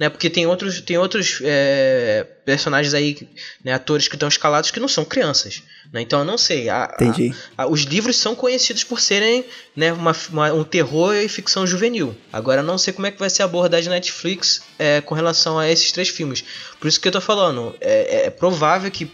né? 0.00 0.08
Porque 0.08 0.28
tem 0.30 0.46
outros, 0.46 0.80
tem 0.80 0.96
outros 0.98 1.38
é, 1.44 2.26
personagens 2.44 2.94
aí, 2.94 3.28
né, 3.62 3.72
atores 3.74 4.08
que 4.08 4.16
estão 4.16 4.28
escalados 4.28 4.70
que 4.72 4.80
não 4.80 4.88
são 4.88 5.04
crianças. 5.04 5.62
Né? 5.92 6.00
Então 6.00 6.20
eu 6.20 6.24
não 6.24 6.38
sei. 6.38 6.68
A, 6.70 6.90
Entendi. 6.94 7.34
a- 7.56 7.64
a- 7.64 7.66
os 7.68 7.82
livros 7.82 8.16
são 8.16 8.34
conhecidos 8.34 8.82
por 8.82 8.98
serem 9.00 9.44
né, 9.76 9.92
uma, 9.92 10.16
uma- 10.30 10.52
um 10.54 10.64
terror 10.64 11.14
e 11.14 11.28
ficção 11.28 11.66
juvenil. 11.66 12.16
Agora 12.32 12.60
eu 12.60 12.64
não 12.64 12.78
sei 12.78 12.92
como 12.94 13.06
é 13.06 13.10
que 13.10 13.18
vai 13.18 13.28
ser 13.28 13.42
a 13.42 13.44
abordagem 13.44 13.88
da 13.90 13.94
Netflix 13.96 14.62
é, 14.78 15.00
com 15.02 15.14
relação 15.14 15.58
a 15.58 15.68
esses 15.70 15.92
três 15.92 16.08
filmes. 16.08 16.42
Por 16.80 16.88
isso 16.88 16.98
que 17.00 17.06
eu 17.06 17.12
tô 17.12 17.20
falando, 17.20 17.76
é, 17.80 18.26
é 18.26 18.30
provável 18.30 18.90
que 18.90 19.04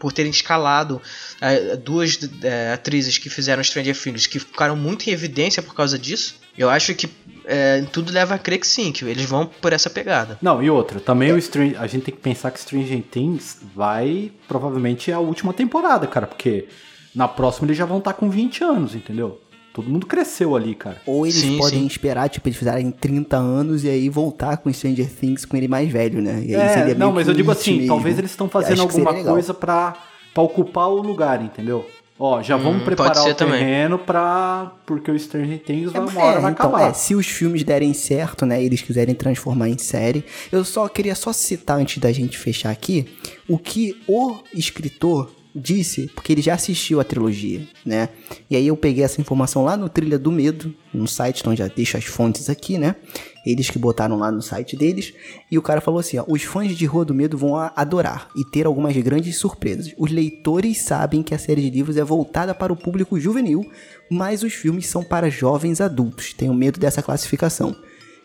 por 0.00 0.12
terem 0.12 0.30
escalado 0.30 1.00
é, 1.40 1.76
duas 1.76 2.18
é, 2.42 2.72
atrizes 2.72 3.18
que 3.18 3.28
fizeram 3.28 3.62
Stranger 3.62 3.94
Things 3.96 4.26
que 4.26 4.38
ficaram 4.38 4.74
muito 4.74 5.08
em 5.08 5.12
evidência 5.12 5.62
por 5.62 5.74
causa 5.74 5.98
disso, 5.98 6.36
eu 6.58 6.68
acho 6.70 6.94
que 6.94 7.08
é, 7.46 7.82
tudo 7.92 8.12
leva 8.12 8.34
a 8.34 8.38
crer 8.38 8.58
que 8.58 8.66
sim, 8.66 8.92
que 8.92 9.04
eles 9.04 9.24
vão 9.24 9.46
por 9.46 9.72
essa 9.72 9.88
pegada. 9.88 10.38
Não, 10.42 10.62
e 10.62 10.68
outra, 10.68 11.00
também 11.00 11.32
o 11.32 11.38
Stran- 11.38 11.74
a 11.78 11.86
gente 11.86 12.04
tem 12.04 12.14
que 12.14 12.20
pensar 12.20 12.50
que 12.50 12.60
Stranger 12.60 13.02
Things 13.10 13.58
vai 13.74 14.30
provavelmente 14.46 15.10
é 15.10 15.14
a 15.14 15.18
última 15.20 15.52
temporada, 15.54 16.06
cara, 16.06 16.26
porque 16.26 16.68
na 17.14 17.26
próxima 17.26 17.66
eles 17.66 17.76
já 17.78 17.86
vão 17.86 17.98
estar 17.98 18.12
com 18.12 18.28
20 18.28 18.62
anos, 18.62 18.94
entendeu? 18.94 19.40
Todo 19.72 19.88
mundo 19.88 20.06
cresceu 20.06 20.56
ali, 20.56 20.74
cara. 20.74 21.00
Ou 21.06 21.24
eles 21.24 21.38
Sim, 21.38 21.56
podem 21.56 21.80
sim. 21.80 21.86
esperar, 21.86 22.28
tipo, 22.28 22.48
eles 22.48 22.58
fizerem 22.58 22.90
30 22.90 23.36
anos 23.36 23.84
e 23.84 23.88
aí 23.88 24.08
voltar 24.08 24.56
com 24.56 24.72
Stranger 24.72 25.08
Things 25.08 25.44
com 25.44 25.56
ele 25.56 25.68
mais 25.68 25.88
velho, 25.90 26.20
né? 26.20 26.42
E 26.44 26.54
aí 26.54 26.60
É, 26.62 26.68
seria 26.68 26.94
não, 26.96 27.12
mas 27.12 27.28
eu 27.28 27.34
digo 27.34 27.50
assim, 27.52 27.74
mesmo. 27.76 27.86
talvez 27.88 28.18
eles 28.18 28.30
estão 28.32 28.48
fazendo 28.48 28.82
alguma 28.82 29.14
coisa 29.22 29.54
pra 29.54 29.94
ocupar 30.36 30.88
o 30.88 31.00
lugar, 31.00 31.42
entendeu? 31.42 31.84
Ó, 32.20 32.42
já 32.42 32.56
vamos 32.56 32.82
Hum, 32.82 32.84
preparar 32.84 33.12
pode 33.14 33.24
ser 33.24 33.30
o 33.32 33.34
também. 33.36 33.60
terreno 33.60 33.98
pra. 33.98 34.72
Porque 34.84 35.08
o 35.10 35.18
Stranger 35.18 35.60
Things 35.62 35.92
vai, 35.92 36.00
É, 36.02 36.04
uma 36.04 36.22
hora 36.24 36.38
é, 36.38 36.40
vai 36.40 36.50
então, 36.52 36.66
acabar. 36.70 36.90
é, 36.90 36.92
se 36.92 37.14
os 37.14 37.26
filmes 37.28 37.62
derem 37.62 37.94
certo, 37.94 38.44
né, 38.44 38.60
eles 38.62 38.82
quiserem 38.82 39.14
transformar 39.14 39.68
em 39.68 39.78
série, 39.78 40.24
eu 40.50 40.64
só 40.64 40.88
queria 40.88 41.14
só 41.14 41.32
citar 41.32 41.78
antes 41.78 41.98
da 41.98 42.10
gente 42.10 42.36
fechar 42.36 42.70
aqui 42.70 43.06
o 43.48 43.56
que 43.56 43.96
o 44.08 44.34
escritor 44.52 45.30
disse, 45.54 46.10
porque 46.14 46.32
ele 46.32 46.42
já 46.42 46.54
assistiu 46.54 47.00
a 47.00 47.04
trilogia, 47.04 47.66
né? 47.84 48.08
E 48.50 48.56
aí 48.56 48.66
eu 48.66 48.76
peguei 48.76 49.02
essa 49.02 49.20
informação 49.20 49.64
lá 49.64 49.76
no 49.76 49.88
Trilha 49.88 50.18
do 50.18 50.30
Medo, 50.30 50.74
no 50.92 51.06
site, 51.06 51.40
então 51.40 51.54
já 51.56 51.68
deixo 51.68 51.96
as 51.96 52.04
fontes 52.04 52.48
aqui, 52.48 52.78
né? 52.78 52.96
Eles 53.44 53.70
que 53.70 53.78
botaram 53.78 54.18
lá 54.18 54.30
no 54.30 54.42
site 54.42 54.76
deles, 54.76 55.12
e 55.50 55.58
o 55.58 55.62
cara 55.62 55.80
falou 55.80 56.00
assim, 56.00 56.18
ó, 56.18 56.24
os 56.28 56.42
fãs 56.42 56.76
de 56.76 56.86
Rua 56.86 57.04
do 57.04 57.14
Medo 57.14 57.38
vão 57.38 57.56
adorar 57.74 58.28
e 58.36 58.44
ter 58.44 58.66
algumas 58.66 58.96
grandes 58.96 59.36
surpresas. 59.36 59.94
Os 59.96 60.10
leitores 60.10 60.82
sabem 60.82 61.22
que 61.22 61.34
a 61.34 61.38
série 61.38 61.62
de 61.62 61.70
livros 61.70 61.96
é 61.96 62.04
voltada 62.04 62.54
para 62.54 62.72
o 62.72 62.76
público 62.76 63.18
juvenil, 63.18 63.64
mas 64.10 64.42
os 64.42 64.52
filmes 64.52 64.86
são 64.86 65.02
para 65.02 65.30
jovens 65.30 65.80
adultos. 65.80 66.32
Tenho 66.34 66.54
medo 66.54 66.78
dessa 66.78 67.02
classificação. 67.02 67.74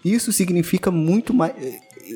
Isso 0.03 0.33
significa 0.33 0.91
muito 0.91 1.33
mais. 1.33 1.53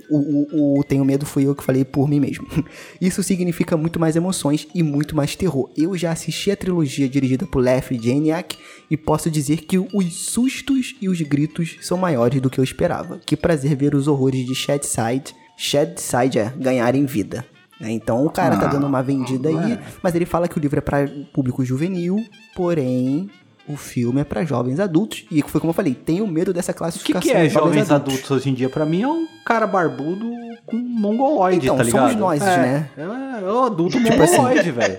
O, 0.09 0.17
o, 0.17 0.79
o 0.79 0.83
Tenho 0.83 1.05
Medo 1.05 1.25
fui 1.25 1.45
eu 1.45 1.55
que 1.55 1.63
falei 1.63 1.85
por 1.85 2.07
mim 2.07 2.19
mesmo. 2.19 2.45
Isso 2.99 3.23
significa 3.23 3.77
muito 3.77 3.99
mais 3.99 4.15
emoções 4.15 4.67
e 4.73 4.83
muito 4.83 5.15
mais 5.15 5.35
terror. 5.35 5.69
Eu 5.77 5.97
já 5.97 6.11
assisti 6.11 6.51
a 6.51 6.57
trilogia 6.57 7.07
dirigida 7.07 7.45
por 7.45 7.61
Lef 7.61 7.91
Janiak 7.91 8.57
e 8.89 8.97
posso 8.97 9.29
dizer 9.29 9.61
que 9.61 9.77
os 9.77 10.13
sustos 10.13 10.95
e 11.01 11.09
os 11.09 11.21
gritos 11.21 11.77
são 11.81 11.97
maiores 11.97 12.41
do 12.41 12.49
que 12.49 12.59
eu 12.59 12.63
esperava. 12.63 13.19
Que 13.25 13.35
prazer 13.35 13.75
ver 13.75 13.95
os 13.95 14.07
horrores 14.07 14.45
de 14.45 14.55
Shadside, 14.55 15.35
Shadside 15.57 16.39
é, 16.39 16.53
ganharem 16.57 17.05
vida. 17.05 17.45
né? 17.79 17.91
Então 17.91 18.25
o 18.25 18.29
cara 18.29 18.57
tá 18.57 18.67
dando 18.67 18.85
uma 18.87 19.01
vendida 19.01 19.49
aí, 19.49 19.79
mas 20.03 20.15
ele 20.15 20.25
fala 20.25 20.47
que 20.47 20.57
o 20.57 20.61
livro 20.61 20.77
é 20.77 20.81
para 20.81 21.07
público 21.33 21.63
juvenil, 21.63 22.23
porém 22.55 23.29
o 23.67 23.75
filme 23.75 24.21
é 24.21 24.23
para 24.23 24.43
jovens 24.45 24.79
adultos. 24.79 25.25
E 25.31 25.41
foi 25.41 25.59
como 25.59 25.71
eu 25.71 25.75
falei, 25.75 25.93
tenho 25.93 26.25
medo 26.27 26.53
dessa 26.53 26.71
O 26.71 26.73
que, 26.73 26.77
classificação. 26.79 27.21
que 27.31 27.37
é 27.37 27.49
jovens 27.49 27.91
adultos 27.91 28.29
hoje 28.31 28.49
em 28.49 28.53
dia? 28.53 28.69
Pra 28.69 28.85
mim 28.85 29.01
é 29.03 29.07
um 29.07 29.27
cara 29.45 29.67
barbudo 29.67 30.25
com 30.65 30.75
mongoloide, 30.77 31.65
Então, 31.65 31.77
tá 31.77 31.83
ligado? 31.83 32.01
somos 32.09 32.15
nós, 32.19 32.41
é, 32.41 32.45
né? 32.57 32.89
É, 32.97 33.01
é 33.01 33.51
o 33.51 33.63
adulto 33.63 33.97
Tipo 34.01 34.21
assim. 34.23 34.35
mongoloide, 34.37 34.71
velho. 34.71 34.97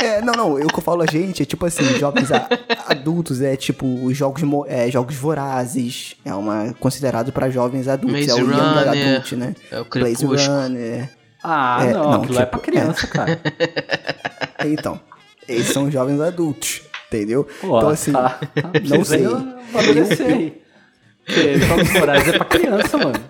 É, 0.00 0.22
não, 0.22 0.32
não, 0.32 0.58
eu 0.58 0.68
que 0.68 0.78
eu 0.78 0.82
falo 0.82 1.02
a 1.02 1.06
gente, 1.06 1.42
é 1.42 1.46
tipo 1.46 1.66
assim, 1.66 1.84
jovens 1.98 2.30
a- 2.32 2.48
adultos, 2.88 3.40
é 3.42 3.54
tipo 3.56 3.84
os 4.04 4.16
jogos, 4.16 4.42
mo- 4.42 4.64
é, 4.68 4.90
jogos 4.90 5.14
vorazes, 5.16 6.14
é 6.24 6.32
uma 6.34 6.72
considerado 6.80 7.32
para 7.32 7.50
jovens 7.50 7.86
adultos, 7.88 8.26
Maze 8.26 8.30
é 8.30 8.34
o 8.34 8.38
Young 8.38 8.52
Runner, 8.52 8.88
Adult, 9.16 9.32
né? 9.32 9.54
é 9.70 9.80
o 9.80 9.84
Blaze. 9.84 10.24
Runner. 10.24 11.10
Ah, 11.42 11.78
É, 11.84 11.92
não, 11.92 12.02
não, 12.12 12.22
aquilo 12.22 12.38
é 12.38 12.44
tipo, 12.44 12.50
pra 12.50 12.60
criança, 12.60 13.06
cara. 13.06 13.40
Então, 14.64 15.00
esses 15.48 15.72
são 15.72 15.90
jovens 15.90 16.20
adultos, 16.20 16.82
entendeu? 17.08 17.46
Pô, 17.60 17.78
então 17.78 17.88
assim, 17.88 18.12
tá, 18.12 18.30
tá, 18.54 18.72
não 18.84 19.04
sei. 19.04 19.24
amadurecer 19.24 20.26
aí. 20.26 20.62
Porque 21.24 21.58
Jogos 21.58 21.90
Vorazes 21.90 22.28
é 22.28 22.38
pra 22.38 22.44
criança, 22.46 22.96
mano. 22.96 23.20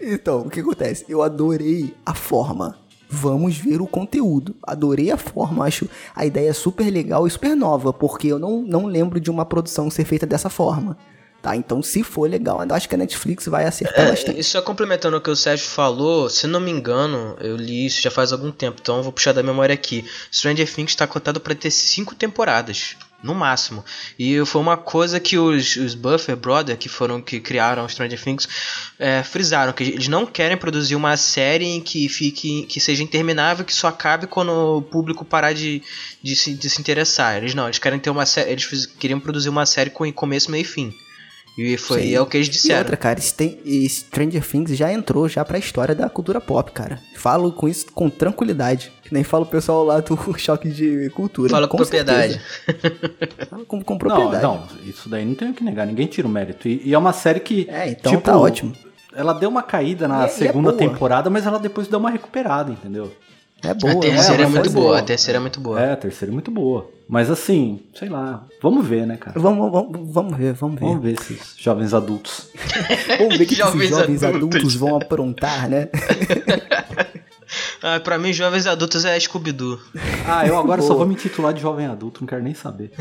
Então, 0.00 0.42
o 0.42 0.50
que 0.50 0.60
acontece? 0.60 1.04
Eu 1.08 1.22
adorei 1.22 1.92
a 2.06 2.14
forma. 2.14 2.78
Vamos 3.08 3.56
ver 3.58 3.80
o 3.80 3.86
conteúdo. 3.86 4.54
Adorei 4.62 5.10
a 5.10 5.16
forma, 5.16 5.64
acho 5.64 5.88
a 6.14 6.24
ideia 6.24 6.54
super 6.54 6.88
legal 6.88 7.26
e 7.26 7.30
super 7.30 7.56
nova, 7.56 7.92
porque 7.92 8.28
eu 8.28 8.38
não, 8.38 8.62
não 8.62 8.86
lembro 8.86 9.18
de 9.18 9.30
uma 9.30 9.44
produção 9.44 9.90
ser 9.90 10.04
feita 10.04 10.24
dessa 10.24 10.48
forma. 10.48 10.96
Tá? 11.42 11.56
Então, 11.56 11.82
se 11.82 12.02
for 12.02 12.28
legal, 12.28 12.62
eu 12.62 12.74
acho 12.74 12.86
que 12.86 12.94
a 12.94 12.98
Netflix 12.98 13.46
vai 13.46 13.64
acertar 13.64 14.06
É, 14.06 14.10
bastante. 14.10 14.38
e 14.38 14.44
só 14.44 14.60
complementando 14.60 15.16
o 15.16 15.20
que 15.22 15.30
o 15.30 15.36
Sérgio 15.36 15.66
falou, 15.66 16.28
se 16.28 16.46
não 16.46 16.60
me 16.60 16.70
engano, 16.70 17.34
eu 17.40 17.56
li 17.56 17.86
isso 17.86 18.02
já 18.02 18.10
faz 18.10 18.30
algum 18.30 18.50
tempo, 18.52 18.78
então 18.82 19.02
vou 19.02 19.10
puxar 19.10 19.32
da 19.32 19.42
memória 19.42 19.72
aqui. 19.72 20.04
Stranger 20.30 20.70
Things 20.70 20.90
está 20.90 21.06
cotado 21.06 21.40
para 21.40 21.54
ter 21.54 21.70
cinco 21.70 22.14
temporadas, 22.14 22.94
no 23.22 23.34
máximo. 23.34 23.82
E 24.18 24.44
foi 24.44 24.60
uma 24.60 24.76
coisa 24.76 25.18
que 25.18 25.38
os, 25.38 25.76
os 25.76 25.94
Buffer 25.94 26.36
Brothers, 26.36 26.78
que 26.78 26.90
foram 26.90 27.22
que 27.22 27.40
criaram 27.40 27.88
Stranger 27.88 28.22
Things, 28.22 28.46
é, 28.98 29.22
frisaram, 29.22 29.72
que 29.72 29.82
eles 29.82 30.08
não 30.08 30.26
querem 30.26 30.58
produzir 30.58 30.94
uma 30.94 31.16
série 31.16 31.64
em 31.64 31.80
que 31.80 32.06
fique 32.10 32.66
que 32.66 32.80
seja 32.80 33.02
interminável, 33.02 33.64
que 33.64 33.74
só 33.74 33.88
acabe 33.88 34.26
quando 34.26 34.52
o 34.52 34.82
público 34.82 35.24
parar 35.24 35.54
de, 35.54 35.82
de, 36.22 36.36
se, 36.36 36.52
de 36.52 36.68
se 36.68 36.80
interessar. 36.82 37.38
Eles 37.38 37.54
não, 37.54 37.64
eles 37.64 37.78
querem 37.78 37.98
ter 37.98 38.10
uma 38.10 38.26
série, 38.26 38.50
eles 38.50 38.84
queriam 38.84 39.18
produzir 39.18 39.48
uma 39.48 39.64
série 39.64 39.88
com 39.88 40.10
começo, 40.12 40.50
meio 40.50 40.62
e 40.62 40.64
fim. 40.64 40.94
E 41.58 41.76
foi 41.76 42.02
Sim. 42.02 42.14
é 42.14 42.20
o 42.20 42.26
que 42.26 42.36
eles 42.38 42.46
E 42.48 42.50
disseram. 42.52 42.78
outra, 42.80 42.96
cara, 42.96 43.18
e 43.64 43.88
Stranger 43.88 44.46
Things 44.46 44.76
já 44.76 44.90
entrou 44.92 45.28
já 45.28 45.44
pra 45.44 45.58
história 45.58 45.94
da 45.94 46.08
cultura 46.08 46.40
pop, 46.40 46.70
cara. 46.72 46.98
Falo 47.16 47.52
com 47.52 47.68
isso 47.68 47.86
com 47.92 48.08
tranquilidade. 48.08 48.92
Que 49.02 49.12
nem 49.12 49.24
falo 49.24 49.44
o 49.44 49.48
pessoal 49.48 49.84
lá 49.84 50.00
do 50.00 50.16
choque 50.38 50.68
de 50.70 51.10
cultura. 51.10 51.50
Fala 51.50 51.66
com, 51.68 51.76
propriedade. 51.76 52.40
Falo 53.48 53.66
com, 53.66 53.82
com 53.82 53.92
Não, 53.94 53.98
propriedade. 53.98 54.42
não, 54.42 54.66
isso 54.86 55.08
daí 55.08 55.24
não 55.24 55.34
tem 55.34 55.50
o 55.50 55.54
que 55.54 55.64
negar, 55.64 55.86
ninguém 55.86 56.06
tira 56.06 56.26
o 56.26 56.30
mérito. 56.30 56.68
E, 56.68 56.80
e 56.84 56.94
é 56.94 56.98
uma 56.98 57.12
série 57.12 57.40
que. 57.40 57.66
É, 57.68 57.88
então 57.90 58.18
tá 58.20 58.38
ótimo. 58.38 58.72
Ela 59.14 59.32
deu 59.32 59.48
uma 59.48 59.62
caída 59.62 60.06
na 60.06 60.20
E 60.20 60.20
é- 60.20 60.22
e 60.22 60.26
é 60.26 60.28
segunda 60.28 60.70
boa. 60.72 60.78
temporada, 60.78 61.28
mas 61.28 61.44
ela 61.44 61.58
depois 61.58 61.88
deu 61.88 61.98
uma 61.98 62.10
recuperada, 62.10 62.70
entendeu? 62.70 63.12
É 63.62 63.74
boa. 63.74 63.92
A 63.92 64.00
terceira 64.00 64.42
é, 64.42 64.46
mas 64.46 64.54
muito 64.54 64.68
é 64.68 64.72
boa, 64.72 64.86
boa. 64.86 64.98
a 64.98 65.02
terceira 65.02 65.36
é 65.38 65.40
muito 65.40 65.60
boa. 65.60 65.80
É, 65.80 65.92
a 65.92 65.96
terceira 65.96 66.32
é 66.32 66.34
muito 66.34 66.50
boa. 66.50 66.88
Mas 67.10 67.28
assim, 67.28 67.80
sei 67.92 68.08
lá, 68.08 68.46
vamos 68.62 68.86
ver, 68.86 69.04
né, 69.04 69.16
cara? 69.16 69.38
Vamos, 69.38 69.72
vamos, 69.72 70.14
vamos 70.14 70.36
ver, 70.38 70.52
vamos 70.52 70.78
ver. 70.78 70.86
Vamos 70.86 71.02
ver 71.02 71.14
esses 71.20 71.54
jovens 71.58 71.92
adultos. 71.92 72.46
Vamos 73.18 73.36
ver 73.36 73.44
o 73.44 73.46
que, 73.48 73.54
que 73.54 73.54
Jovens 73.56 73.82
esses 73.82 73.98
jovens 73.98 74.22
adultos. 74.22 74.56
adultos. 74.58 74.74
vão 74.76 74.96
aprontar, 74.96 75.68
né? 75.68 75.88
Ah, 77.82 77.98
pra 77.98 78.18
mim, 78.18 78.32
jovens 78.32 78.66
adultos 78.66 79.04
é 79.04 79.18
Scooby-Doo. 79.18 79.80
Ah, 80.26 80.46
eu 80.46 80.56
agora 80.56 80.82
só 80.82 80.88
Boa. 80.88 80.98
vou 80.98 81.06
me 81.08 81.14
titular 81.16 81.52
de 81.52 81.62
jovem 81.62 81.86
adulto, 81.86 82.20
não 82.20 82.28
quero 82.28 82.42
nem 82.42 82.54
saber. 82.54 82.92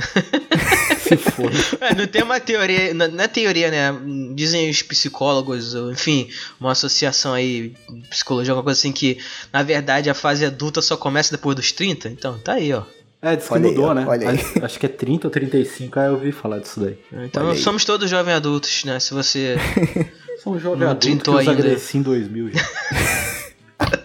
Se 1.01 1.17
for. 1.17 1.51
É, 1.81 1.93
não 1.93 2.07
tem 2.07 2.23
uma 2.23 2.39
teoria, 2.39 2.93
não 2.93 3.07
não 3.09 3.23
é 3.23 3.27
teoria, 3.27 3.69
né? 3.69 3.95
Dizem 4.33 4.69
os 4.69 4.81
psicólogos, 4.81 5.75
ou, 5.75 5.91
enfim, 5.91 6.29
uma 6.59 6.71
associação 6.71 7.33
aí, 7.33 7.75
psicologia, 8.09 8.53
alguma 8.53 8.63
coisa 8.63 8.79
assim, 8.79 8.91
que 8.91 9.19
na 9.51 9.61
verdade 9.61 10.09
a 10.09 10.13
fase 10.13 10.45
adulta 10.45 10.81
só 10.81 10.95
começa 10.97 11.35
depois 11.35 11.55
dos 11.55 11.71
30. 11.71 12.09
Então, 12.09 12.39
tá 12.39 12.53
aí, 12.53 12.73
ó. 12.73 12.83
É, 13.21 13.35
diz 13.35 13.47
que 13.47 13.53
Olha 13.53 13.65
aí, 13.65 13.71
mudou, 13.75 13.89
ó, 13.89 13.93
né? 13.93 14.05
olha 14.07 14.29
aí. 14.29 14.35
Acho- 14.37 14.65
Acho 14.65 14.79
que 14.79 14.85
é 14.85 14.89
30 14.89 15.27
ou 15.27 15.31
35, 15.31 15.99
aí 15.99 16.07
eu 16.07 16.13
ouvi 16.13 16.31
falar 16.31 16.59
disso 16.59 16.79
daí. 16.79 16.97
Então, 17.25 17.43
Olha 17.43 17.53
aí. 17.53 17.59
somos 17.61 17.83
todos 17.83 18.09
jovens 18.09 18.33
adultos, 18.35 18.83
né? 18.85 18.97
Se 18.99 19.13
você. 19.13 19.57
Sou 20.41 20.53
um 20.53 20.59
jovem 20.59 20.79
Não 20.79 20.91
adulto 20.91 21.33
que 21.33 21.37
ainda. 21.39 21.53
Grecia 21.53 21.99
em 21.99 22.03
2000 22.03 22.51
já. 22.53 22.59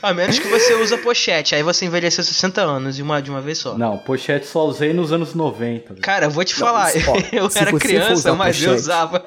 A 0.00 0.14
menos 0.14 0.38
que 0.38 0.46
você 0.48 0.74
usa 0.74 0.96
pochete, 0.96 1.54
aí 1.56 1.62
você 1.62 1.84
envelheceu 1.84 2.22
60 2.22 2.62
anos 2.62 2.94
de 2.96 3.02
uma, 3.02 3.20
de 3.20 3.30
uma 3.30 3.40
vez 3.40 3.58
só. 3.58 3.76
Não, 3.76 3.98
pochete 3.98 4.46
só 4.46 4.64
usei 4.64 4.92
nos 4.92 5.12
anos 5.12 5.34
90. 5.34 5.88
velho. 5.88 6.00
Cara, 6.00 6.26
eu 6.26 6.30
vou 6.30 6.44
te 6.44 6.54
falar, 6.54 6.92
Ó, 7.08 7.16
eu 7.36 7.50
se 7.50 7.58
era 7.58 7.72
criança, 7.72 8.32
mas 8.34 8.62
eu 8.62 8.68
pochete- 8.70 8.80
usava. 8.80 9.26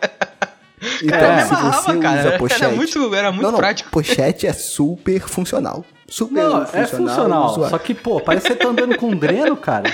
Então, 1.04 1.20
eu 1.20 1.36
me 1.36 1.42
amarrava, 1.42 1.98
cara. 2.00 2.20
usa 2.20 2.30
Era 2.30 2.38
pochete... 2.40 2.76
muito, 2.76 3.14
era 3.14 3.32
muito 3.32 3.44
não, 3.44 3.52
não, 3.52 3.60
prático. 3.60 3.90
pochete 3.92 4.48
é 4.48 4.54
super 4.54 5.22
funcional. 5.28 5.86
Super 6.12 6.44
Não, 6.44 6.66
funcional. 6.66 6.84
é 6.84 6.88
funcional. 6.88 7.70
Só 7.70 7.78
que, 7.78 7.94
pô, 7.94 8.20
parece 8.20 8.48
que 8.48 8.54
você 8.54 8.60
tá 8.60 8.68
andando 8.68 8.98
com 8.98 9.08
um 9.08 9.16
dreno, 9.18 9.56
cara. 9.56 9.90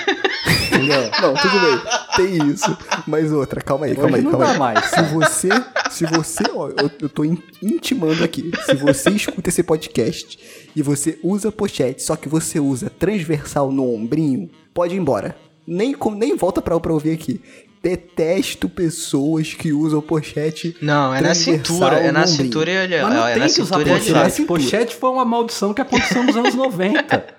Entendeu? 0.66 1.10
Não, 1.22 1.34
tudo 1.34 1.60
bem, 1.60 1.80
tem 2.16 2.48
isso. 2.48 2.76
Mas 3.06 3.32
outra, 3.32 3.60
calma 3.60 3.86
aí, 3.86 3.94
calma 3.94 4.08
Hoje 4.10 4.16
aí, 4.16 4.22
não 4.22 4.30
calma 4.32 4.46
dá 4.46 4.52
aí. 4.52 4.58
mais. 4.58 4.84
Se 4.86 5.02
você, 5.14 5.48
se 5.90 6.06
você, 6.06 6.44
ó, 6.54 6.68
eu, 6.70 6.90
eu 7.02 7.08
tô 7.08 7.24
in- 7.24 7.40
intimando 7.62 8.24
aqui. 8.24 8.50
Se 8.66 8.74
você 8.74 9.10
escuta 9.10 9.48
esse 9.48 9.62
podcast 9.62 10.38
e 10.74 10.82
você 10.82 11.18
usa 11.22 11.52
pochete, 11.52 12.02
só 12.02 12.16
que 12.16 12.28
você 12.28 12.58
usa 12.58 12.90
transversal 12.90 13.70
no 13.70 13.94
ombrinho, 13.94 14.50
pode 14.74 14.94
ir 14.94 14.98
embora. 14.98 15.36
Nem, 15.66 15.92
com- 15.94 16.10
nem 16.14 16.34
volta 16.36 16.60
pra, 16.60 16.78
pra 16.80 16.92
ouvir 16.92 17.12
aqui. 17.12 17.40
Detesto 17.82 18.68
pessoas 18.68 19.54
que 19.54 19.72
usam 19.72 20.00
pochete. 20.00 20.76
Não, 20.80 21.14
é 21.14 21.20
na 21.20 21.34
cintura. 21.34 21.98
É 21.98 22.12
na 22.12 22.26
cintura 22.26 22.70
e 22.70 22.78
olha. 22.78 23.02
Mas 23.02 23.14
não 23.14 23.26
é 23.26 23.32
tem 23.32 23.42
na 23.42 23.48
que 23.48 23.60
usar 23.62 23.78
cintura 23.78 23.98
pochete. 23.98 24.42
Pochete 24.42 24.96
foi 24.96 25.10
uma 25.10 25.24
maldição 25.24 25.72
que 25.72 25.80
aconteceu 25.80 26.22
nos 26.22 26.36
anos 26.36 26.54
90. 26.54 27.38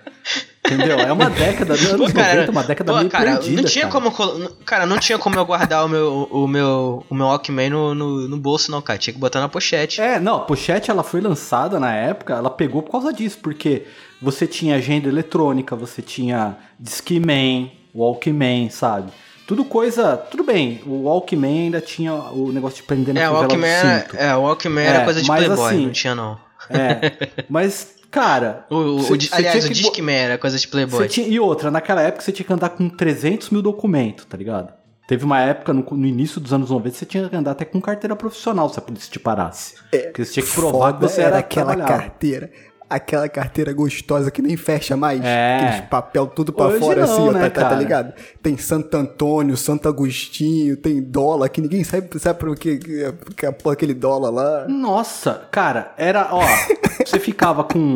Entendeu? 0.64 1.00
É 1.00 1.10
uma 1.10 1.30
década, 1.30 1.74
dos 1.74 1.86
anos 1.86 2.12
Pô, 2.12 2.18
cara, 2.18 2.34
90, 2.34 2.52
uma 2.52 2.62
década 2.62 2.92
pô, 2.92 2.98
meio 2.98 3.10
cara, 3.10 3.32
perdida. 3.32 3.62
não 3.62 3.68
tinha 3.68 3.88
cara. 3.88 4.10
como 4.10 4.54
cara, 4.64 4.86
não 4.86 4.98
tinha 4.98 5.18
como 5.18 5.36
eu 5.36 5.44
guardar 5.44 5.84
o 5.84 5.88
meu 5.88 6.28
o 6.30 6.46
meu 6.46 7.04
o 7.08 7.14
meu 7.14 7.26
Walkman 7.26 7.70
no, 7.70 7.94
no, 7.94 8.28
no 8.28 8.36
bolso 8.36 8.70
não, 8.70 8.82
cara. 8.82 8.98
Tinha 8.98 9.14
que 9.14 9.18
botar 9.18 9.40
na 9.40 9.48
pochete. 9.48 10.00
É, 10.00 10.20
não, 10.20 10.36
a 10.36 10.40
pochete 10.40 10.90
ela 10.90 11.02
foi 11.02 11.20
lançada 11.20 11.80
na 11.80 11.94
época, 11.94 12.34
ela 12.34 12.50
pegou 12.50 12.82
por 12.82 12.92
causa 12.92 13.12
disso, 13.12 13.38
porque 13.42 13.84
você 14.20 14.46
tinha 14.46 14.76
agenda 14.76 15.08
eletrônica, 15.08 15.74
você 15.74 16.02
tinha 16.02 16.56
Discman, 16.78 17.72
Walkman, 17.94 18.68
sabe? 18.68 19.10
Tudo 19.50 19.64
coisa. 19.64 20.16
Tudo 20.16 20.44
bem, 20.44 20.80
o 20.86 21.02
Walkman 21.06 21.64
ainda 21.64 21.80
tinha 21.80 22.14
o 22.14 22.52
negócio 22.52 22.76
de 22.76 22.82
prender 22.84 23.12
na 23.12 23.20
É, 23.20 23.28
o 23.28 23.32
fivela 23.32 23.48
do 23.48 23.50
Walkman 23.54 23.68
era, 23.70 24.00
cinto. 24.00 24.16
é, 24.16 24.36
o 24.36 24.42
Walkman 24.42 24.84
É, 24.84 24.86
era 24.86 25.04
coisa 25.04 25.20
de 25.20 25.26
mas 25.28 25.44
playboy, 25.44 25.66
assim, 25.74 25.84
não 25.86 25.92
tinha 25.92 26.14
não. 26.14 26.38
É, 26.70 27.28
mas, 27.50 27.94
cara. 28.12 28.64
O, 28.70 28.76
o- 28.76 28.98
você- 29.02 29.12
o 29.12 29.34
aliás, 29.36 29.58
tinha 29.64 29.70
o 29.70 29.74
Discman 29.74 30.14
era 30.14 30.38
coisa 30.38 30.56
de 30.56 30.68
playboy. 30.68 31.08
tinha- 31.08 31.26
e 31.26 31.40
outra, 31.40 31.68
naquela 31.68 32.00
época 32.00 32.22
você 32.22 32.30
tinha 32.30 32.46
que 32.46 32.52
andar 32.52 32.68
com 32.68 32.88
300 32.88 33.50
mil 33.50 33.60
documentos, 33.60 34.24
tá 34.24 34.36
ligado? 34.36 34.72
Teve 35.08 35.24
uma 35.24 35.40
época, 35.40 35.72
no, 35.72 35.82
no 35.90 36.06
início 36.06 36.40
dos 36.40 36.52
anos 36.52 36.70
90, 36.70 36.96
você 36.96 37.04
tinha 37.04 37.28
que 37.28 37.34
andar 37.34 37.50
até 37.50 37.64
com 37.64 37.80
carteira 37.80 38.14
profissional 38.14 38.68
se 38.68 38.78
a 38.78 38.82
polícia 38.82 39.10
te 39.10 39.18
parasse. 39.18 39.74
Porque 39.90 40.24
você 40.24 40.34
tinha 40.34 40.46
que 40.46 40.52
provar 40.52 40.92
que 40.92 41.00
você 41.00 41.22
era, 41.22 41.38
aquela 41.38 41.74
trabalhava. 41.74 42.02
carteira. 42.02 42.52
Aquela 42.90 43.28
carteira 43.28 43.72
gostosa 43.72 44.32
que 44.32 44.42
nem 44.42 44.56
fecha 44.56 44.96
mais. 44.96 45.20
É. 45.24 45.58
Aqueles 45.60 45.88
papel 45.88 46.26
tudo 46.26 46.52
pra 46.52 46.66
Hoje 46.66 46.80
fora 46.80 47.06
não, 47.06 47.12
assim, 47.14 47.28
ó, 47.28 47.32
né, 47.32 47.40
tá, 47.42 47.50
tá- 47.50 47.60
tá 47.62 47.68
cara? 47.68 47.80
ligado? 47.80 48.12
Tem 48.42 48.56
Santo 48.58 48.96
Antônio, 48.96 49.56
Santo 49.56 49.88
Agostinho, 49.88 50.76
tem 50.76 51.00
dólar, 51.00 51.48
que 51.50 51.60
ninguém 51.60 51.84
sabe, 51.84 52.08
sabe 52.18 52.40
por 52.40 52.56
que, 52.56 52.78
que, 52.78 53.04
é 53.46 53.70
aquele 53.70 53.94
dólar 53.94 54.30
lá. 54.30 54.66
Nossa, 54.68 55.42
cara, 55.52 55.94
era, 55.96 56.30
ó, 56.32 56.42
você 57.06 57.20
ficava 57.20 57.62
com. 57.62 57.94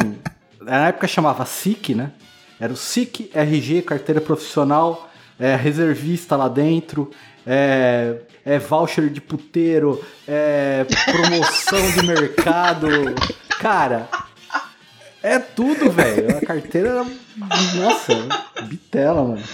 Na 0.60 0.88
época 0.88 1.08
chamava 1.08 1.44
SIC, 1.44 1.94
né? 1.94 2.12
Era 2.60 2.72
o 2.72 2.76
SIC, 2.76 3.30
RG, 3.34 3.82
carteira 3.82 4.20
profissional, 4.20 5.10
é, 5.40 5.56
reservista 5.56 6.36
lá 6.36 6.46
dentro, 6.48 7.10
é, 7.44 8.18
é 8.44 8.58
voucher 8.60 9.08
de 9.10 9.20
puteiro, 9.20 10.00
é 10.26 10.86
promoção 11.10 11.90
de 11.90 12.06
mercado. 12.06 12.86
Cara, 13.58 14.08
é 15.24 15.38
tudo, 15.38 15.90
velho. 15.90 16.36
A 16.36 16.40
carteira 16.44 16.90
era. 16.90 17.06
Nossa, 17.76 18.14
bitela, 18.64 19.24
mano. 19.24 19.42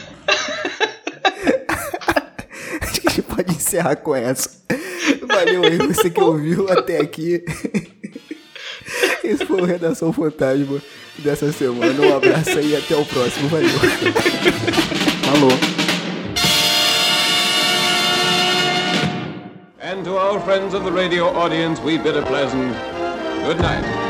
Acho 2.82 3.00
que 3.00 3.06
a 3.06 3.10
gente 3.10 3.22
pode 3.22 3.52
encerrar 3.54 3.94
com 3.96 4.16
essa. 4.16 4.50
Valeu 5.22 5.62
aí 5.62 5.78
você 5.78 6.10
que 6.10 6.20
ouviu 6.20 6.68
até 6.70 7.00
aqui. 7.00 7.44
Esse 9.22 9.46
foi 9.46 9.60
o 9.60 9.64
Redação 9.64 10.12
Fantasma 10.12 10.82
dessa 11.18 11.52
semana. 11.52 12.02
Um 12.02 12.16
abraço 12.16 12.58
aí 12.58 12.70
e 12.70 12.76
até 12.76 12.96
o 12.96 13.04
próximo. 13.04 13.48
Valeu. 13.48 13.70
Falou. 15.22 15.52
And 19.80 20.02
to 20.04 20.18
our 20.18 20.40
friends 20.40 20.74
of 20.74 20.84
the 20.84 20.90
radio 20.90 21.26
audience, 21.26 21.80
we 21.80 21.96
bid 21.96 22.16
a 22.16 22.22
pleasant 22.22 22.74
good 23.44 23.60
night. 23.60 24.09